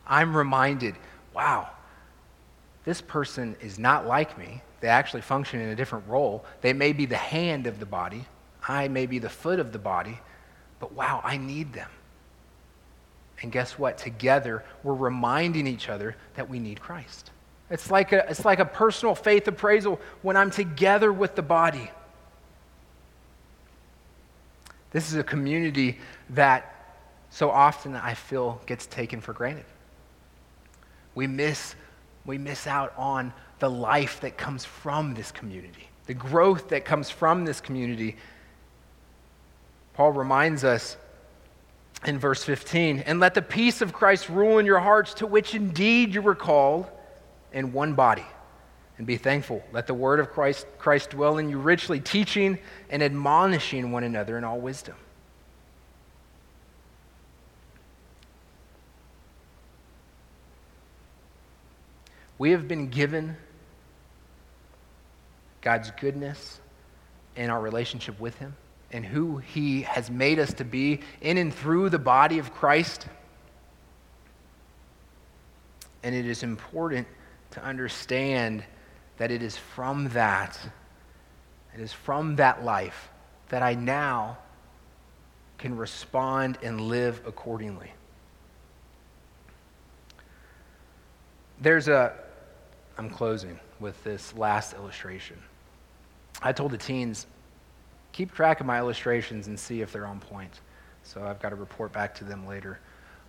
I'm 0.05 0.37
reminded 0.37 0.95
wow, 1.33 1.69
this 2.88 3.01
person 3.01 3.57
is 3.59 3.77
not 3.77 4.07
like 4.07 4.38
me. 4.38 4.61
They 4.80 4.88
actually 4.88 5.19
function 5.19 5.59
in 5.59 5.68
a 5.68 5.76
different 5.76 6.07
role. 6.07 6.45
They 6.61 6.72
may 6.72 6.93
be 6.93 7.05
the 7.05 7.18
hand 7.18 7.68
of 7.68 7.81
the 7.81 7.85
body, 7.85 8.26
I 8.65 8.88
may 8.88 9.07
be 9.07 9.19
the 9.19 9.27
foot 9.30 9.59
of 9.59 9.73
the 9.73 9.77
body, 9.77 10.18
but 10.80 10.93
wow, 10.93 11.19
I 11.22 11.35
need 11.35 11.73
them. 11.73 11.89
And 13.41 13.51
guess 13.51 13.77
what? 13.77 13.97
Together, 13.97 14.64
we're 14.84 14.93
reminding 14.93 15.68
each 15.68 15.89
other 15.89 16.15
that 16.35 16.49
we 16.49 16.59
need 16.59 16.80
Christ. 16.80 17.31
It's 17.69 17.91
like 17.91 18.14
a, 18.14 18.26
it's 18.30 18.45
like 18.45 18.59
a 18.59 18.65
personal 18.65 19.15
faith 19.15 19.49
appraisal 19.49 19.99
when 20.22 20.38
I'm 20.38 20.49
together 20.49 21.11
with 21.11 21.35
the 21.35 21.41
body. 21.41 21.91
This 24.91 25.09
is 25.09 25.15
a 25.18 25.26
community 25.26 25.99
that 26.30 26.95
so 27.31 27.51
often 27.51 27.95
I 27.95 28.14
feel 28.14 28.61
gets 28.65 28.85
taken 28.85 29.19
for 29.19 29.34
granted. 29.34 29.65
We 31.15 31.27
miss, 31.27 31.76
we 32.27 32.37
miss 32.37 32.67
out 32.67 32.93
on 32.97 33.33
the 33.57 33.69
life 33.69 34.19
that 34.21 34.37
comes 34.37 34.63
from 34.63 35.15
this 35.15 35.31
community, 35.31 35.89
the 36.05 36.13
growth 36.13 36.69
that 36.69 36.85
comes 36.85 37.09
from 37.09 37.45
this 37.45 37.59
community. 37.59 38.17
Paul 39.93 40.11
reminds 40.11 40.63
us 40.63 40.97
in 42.05 42.19
verse 42.19 42.43
15, 42.43 42.99
and 42.99 43.19
let 43.19 43.33
the 43.33 43.41
peace 43.41 43.81
of 43.81 43.93
Christ 43.93 44.29
rule 44.29 44.59
in 44.59 44.67
your 44.67 44.77
hearts, 44.77 45.15
to 45.15 45.25
which 45.25 45.55
indeed 45.55 46.13
you 46.13 46.21
were 46.21 46.35
called 46.35 46.85
in 47.51 47.73
one 47.73 47.93
body. 47.95 48.25
And 48.99 49.07
be 49.07 49.17
thankful. 49.17 49.63
Let 49.71 49.87
the 49.87 49.93
word 49.93 50.19
of 50.19 50.31
Christ, 50.31 50.67
Christ 50.77 51.11
dwell 51.11 51.37
in 51.37 51.49
you 51.49 51.57
richly, 51.57 51.99
teaching 51.99 52.59
and 52.89 53.01
admonishing 53.01 53.91
one 53.91 54.03
another 54.03 54.37
in 54.37 54.43
all 54.43 54.59
wisdom. 54.59 54.95
We 62.38 62.51
have 62.51 62.68
been 62.68 62.89
given 62.89 63.35
God's 65.61 65.91
goodness 65.99 66.59
and 67.35 67.51
our 67.51 67.59
relationship 67.59 68.19
with 68.19 68.38
Him 68.38 68.55
and 68.91 69.05
who 69.05 69.38
He 69.38 69.81
has 69.81 70.09
made 70.09 70.39
us 70.39 70.53
to 70.53 70.64
be 70.64 71.01
in 71.22 71.38
and 71.38 71.53
through 71.53 71.89
the 71.89 71.99
body 71.99 72.39
of 72.39 72.53
Christ. 72.53 73.07
And 76.03 76.14
it 76.14 76.26
is 76.26 76.43
important 76.43 77.07
to 77.51 77.64
understand 77.64 78.64
that 79.18 79.31
it 79.31 79.41
is 79.41 79.57
from 79.57 80.09
that, 80.09 80.59
it 81.73 81.81
is 81.81 81.91
from 81.91 82.35
that 82.35 82.64
life 82.64 83.09
that 83.49 83.64
I 83.64 83.73
now 83.73 84.38
can 85.57 85.76
respond 85.76 86.57
and 86.61 86.81
live 86.81 87.22
accordingly. 87.26 87.91
There's 91.59 91.88
a, 91.88 92.14
I'm 92.97 93.09
closing 93.09 93.59
with 93.79 94.03
this 94.03 94.35
last 94.35 94.73
illustration. 94.73 95.37
I 96.41 96.51
told 96.51 96.71
the 96.71 96.77
teens, 96.77 97.27
keep 98.11 98.33
track 98.33 98.59
of 98.59 98.65
my 98.65 98.79
illustrations 98.79 99.47
and 99.47 99.59
see 99.59 99.81
if 99.81 99.91
they're 99.91 100.07
on 100.07 100.19
point. 100.19 100.61
So 101.03 101.23
I've 101.23 101.39
got 101.39 101.49
to 101.49 101.55
report 101.55 101.93
back 101.93 102.15
to 102.15 102.23
them 102.23 102.47
later 102.47 102.79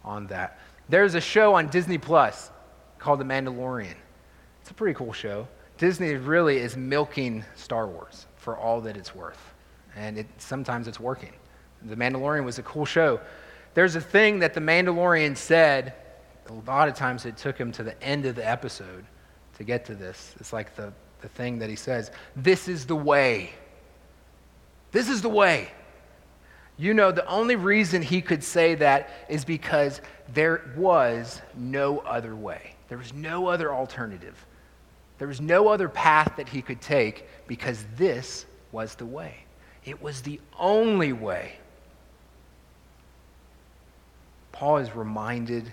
on 0.04 0.26
that. 0.28 0.58
There's 0.88 1.14
a 1.14 1.20
show 1.20 1.54
on 1.54 1.68
Disney 1.68 1.98
Plus 1.98 2.50
called 2.98 3.20
The 3.20 3.24
Mandalorian. 3.24 3.94
It's 4.62 4.70
a 4.70 4.74
pretty 4.74 4.94
cool 4.94 5.12
show. 5.12 5.46
Disney 5.76 6.14
really 6.14 6.58
is 6.58 6.76
milking 6.76 7.44
Star 7.54 7.86
Wars 7.86 8.26
for 8.36 8.56
all 8.56 8.80
that 8.80 8.96
it's 8.96 9.14
worth. 9.14 9.52
And 9.94 10.18
it, 10.18 10.26
sometimes 10.38 10.88
it's 10.88 10.98
working. 10.98 11.32
The 11.82 11.96
Mandalorian 11.96 12.44
was 12.44 12.58
a 12.58 12.62
cool 12.62 12.86
show. 12.86 13.20
There's 13.74 13.96
a 13.96 14.00
thing 14.00 14.38
that 14.40 14.54
the 14.54 14.60
Mandalorian 14.60 15.36
said, 15.36 15.94
a 16.48 16.52
lot 16.66 16.88
of 16.88 16.94
times 16.94 17.26
it 17.26 17.36
took 17.36 17.58
him 17.58 17.70
to 17.72 17.82
the 17.82 18.02
end 18.02 18.24
of 18.26 18.34
the 18.34 18.48
episode 18.48 19.04
to 19.59 19.64
get 19.64 19.85
to 19.86 19.94
this. 19.94 20.35
It's 20.40 20.52
like 20.52 20.74
the, 20.74 20.93
the 21.20 21.28
thing 21.28 21.59
that 21.59 21.68
he 21.68 21.76
says 21.76 22.10
This 22.35 22.68
is 22.68 22.86
the 22.86 22.97
way. 22.97 23.51
This 24.90 25.09
is 25.09 25.20
the 25.20 25.28
way. 25.28 25.68
You 26.78 26.94
know, 26.94 27.10
the 27.10 27.26
only 27.26 27.56
reason 27.56 28.02
he 28.02 28.22
could 28.22 28.43
say 28.43 28.76
that 28.76 29.10
is 29.28 29.44
because 29.44 30.01
there 30.32 30.72
was 30.76 31.43
no 31.56 31.98
other 31.98 32.36
way. 32.36 32.74
There 32.89 32.98
was 32.98 33.12
no 33.12 33.48
other 33.48 33.74
alternative. 33.74 34.47
There 35.18 35.26
was 35.26 35.40
no 35.40 35.68
other 35.68 35.89
path 35.89 36.35
that 36.36 36.48
he 36.48 36.62
could 36.62 36.80
take 36.80 37.26
because 37.48 37.85
this 37.97 38.47
was 38.70 38.94
the 38.94 39.06
way. 39.06 39.35
It 39.85 40.01
was 40.01 40.22
the 40.22 40.40
only 40.59 41.12
way. 41.12 41.56
Paul 44.52 44.78
is 44.78 44.94
reminded 44.94 45.72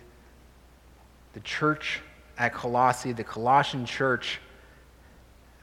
the 1.34 1.40
church 1.41 2.02
at 2.38 2.53
Colossae, 2.53 3.12
the 3.12 3.24
Colossian 3.24 3.86
church, 3.86 4.40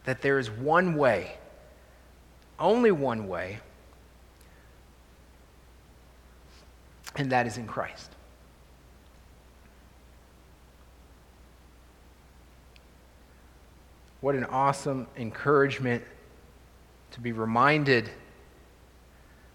that 0.04 0.22
there 0.22 0.38
is 0.38 0.50
one 0.50 0.94
way, 0.96 1.36
only 2.58 2.90
one 2.90 3.28
way, 3.28 3.60
and 7.16 7.30
that 7.30 7.46
is 7.46 7.58
in 7.58 7.66
Christ. 7.66 8.10
What 14.20 14.34
an 14.34 14.44
awesome 14.44 15.08
encouragement 15.16 16.04
to 17.10 17.20
be 17.20 17.32
reminded 17.32 18.08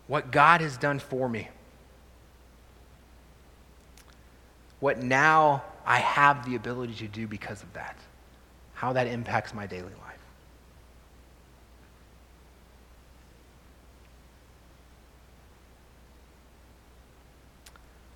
what 0.08 0.32
God 0.32 0.62
has 0.62 0.78
done 0.78 1.00
for 1.00 1.28
me. 1.28 1.48
What 4.80 5.02
now 5.02 5.64
I 5.88 6.00
have 6.00 6.46
the 6.46 6.56
ability 6.56 6.96
to 6.96 7.08
do 7.08 7.28
because 7.28 7.64
of 7.64 7.72
that. 7.72 7.96
How 8.74 8.92
that 8.94 9.08
impacts 9.08 9.54
my 9.54 9.66
daily 9.66 9.84
life. 9.84 10.20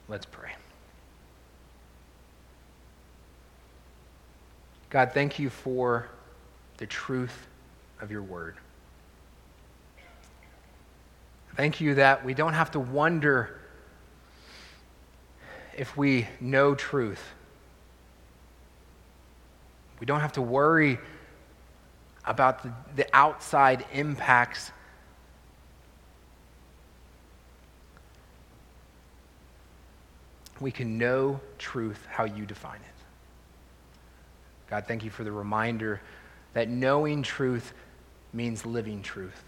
Let's 0.09 0.25
pray. 0.25 0.51
God, 4.89 5.11
thank 5.13 5.39
you 5.39 5.49
for 5.49 6.09
the 6.75 6.85
truth 6.85 7.47
of 8.01 8.11
your 8.11 8.21
word. 8.21 8.57
Thank 11.55 11.79
you 11.79 11.95
that 11.95 12.25
we 12.25 12.33
don't 12.33 12.53
have 12.53 12.71
to 12.71 12.81
wonder 12.81 13.61
if 15.77 15.95
we 15.95 16.27
know 16.41 16.75
truth. 16.75 17.23
We 20.01 20.07
don't 20.07 20.19
have 20.19 20.33
to 20.33 20.41
worry 20.41 20.97
about 22.25 22.63
the, 22.63 22.73
the 22.95 23.07
outside 23.15 23.85
impacts. 23.93 24.71
We 30.59 30.71
can 30.71 30.97
know 30.97 31.39
truth 31.59 32.03
how 32.09 32.23
you 32.23 32.47
define 32.47 32.77
it. 32.77 33.03
God, 34.71 34.85
thank 34.87 35.03
you 35.03 35.11
for 35.11 35.23
the 35.23 35.31
reminder 35.31 36.01
that 36.53 36.67
knowing 36.67 37.21
truth 37.21 37.73
means 38.33 38.65
living 38.65 39.03
truth. 39.03 39.43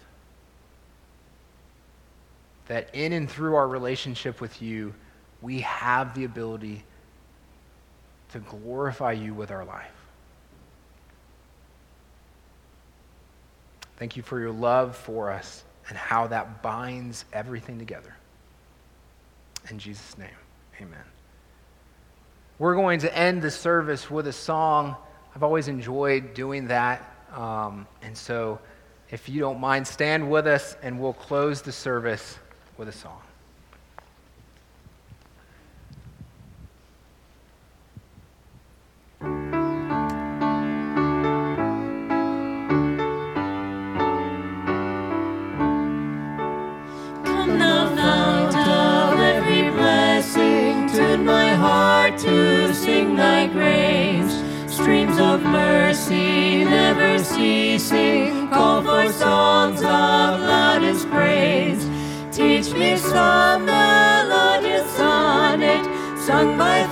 That 2.68 2.94
in 2.94 3.12
and 3.12 3.28
through 3.28 3.56
our 3.56 3.66
relationship 3.66 4.40
with 4.40 4.62
you, 4.62 4.94
we 5.42 5.62
have 5.62 6.14
the 6.14 6.24
ability 6.24 6.84
to 8.30 8.38
glorify 8.38 9.12
you 9.12 9.34
with 9.34 9.50
our 9.50 9.64
life. 9.64 9.93
Thank 13.96 14.16
you 14.16 14.22
for 14.22 14.40
your 14.40 14.50
love 14.50 14.96
for 14.96 15.30
us 15.30 15.64
and 15.88 15.96
how 15.96 16.26
that 16.28 16.62
binds 16.62 17.24
everything 17.32 17.78
together. 17.78 18.14
In 19.70 19.78
Jesus' 19.78 20.18
name, 20.18 20.28
amen. 20.80 21.04
We're 22.58 22.74
going 22.74 23.00
to 23.00 23.16
end 23.16 23.42
the 23.42 23.50
service 23.50 24.10
with 24.10 24.26
a 24.26 24.32
song. 24.32 24.96
I've 25.34 25.42
always 25.42 25.68
enjoyed 25.68 26.34
doing 26.34 26.68
that. 26.68 27.10
Um, 27.32 27.86
and 28.02 28.16
so, 28.16 28.60
if 29.10 29.28
you 29.28 29.40
don't 29.40 29.60
mind, 29.60 29.86
stand 29.86 30.30
with 30.30 30.46
us 30.46 30.76
and 30.82 31.00
we'll 31.00 31.12
close 31.12 31.62
the 31.62 31.72
service 31.72 32.38
with 32.76 32.88
a 32.88 32.92
song. 32.92 33.20
Never 57.36 57.78
ceasing, 57.78 58.48
call 58.48 58.82
for 58.82 59.12
songs 59.12 59.80
of 59.80 60.40
loudest 60.40 61.08
praise. 61.10 61.88
Teach 62.32 62.72
me 62.74 62.96
some 62.96 63.64
melodious 63.66 64.90
sonnet, 64.96 65.84
sung 66.18 66.56
by 66.58 66.86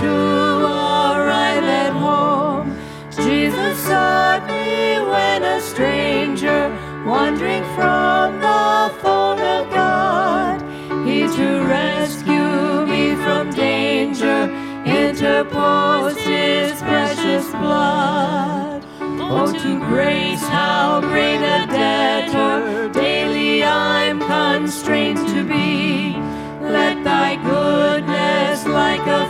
to 0.00 0.14
arrive 0.14 1.64
at 1.64 1.92
home. 1.92 2.76
Jesus 3.10 3.76
sought 3.78 4.46
me 4.46 5.00
when 5.00 5.42
a 5.42 5.60
stranger, 5.60 6.70
wandering 7.04 7.64
from 7.74 8.38
the 8.40 8.94
fold 9.00 9.40
of 9.40 9.68
God, 9.70 10.62
He 11.06 11.26
to 11.26 11.64
rescue 11.66 12.86
me 12.86 13.16
from 13.16 13.50
danger 13.50 14.48
interposed 14.86 16.20
His 16.20 16.80
precious 16.80 17.48
blood. 17.50 18.84
Oh, 19.00 19.52
to 19.52 19.78
grace, 19.88 20.42
how 20.42 21.00
great 21.00 21.36
a 21.36 21.66
debtor 21.66 22.88
daily 22.92 23.64
I'm 23.64 24.20
constrained 24.20 25.26
to 25.34 25.42
be. 25.42 26.16
Let 26.60 27.02
thy 27.02 27.36
goodness, 27.36 28.66
like 28.66 29.06
a 29.06 29.27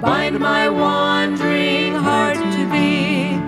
bind 0.00 0.38
my 0.38 0.68
wandering 0.68 1.94
heart 1.94 2.36
to 2.36 2.66
thee. 2.72 3.40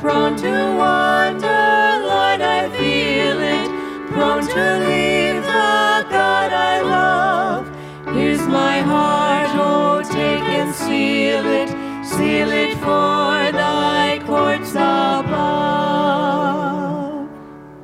Prone 0.00 0.36
to 0.36 0.76
wander, 0.76 2.06
Lord, 2.06 2.40
I 2.40 2.68
feel 2.76 3.40
it. 3.40 3.68
Prone 4.12 4.46
to 4.46 4.78
leave 4.86 5.42
the 5.42 6.06
God 6.10 6.52
I 6.52 6.80
love. 6.82 7.66
Here's 8.14 8.46
my 8.46 8.80
heart, 8.80 9.48
oh, 9.54 10.02
take 10.02 10.42
and 10.42 10.74
seal 10.74 11.44
it, 11.44 11.68
seal 12.04 12.50
it 12.50 12.74
for 12.78 13.52
thy 13.52 14.20
courts 14.24 14.72
above. 14.72 15.26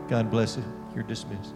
God 0.08 0.30
bless 0.30 0.56
you. 0.56 0.64
You're 0.94 1.04
dismissed. 1.04 1.54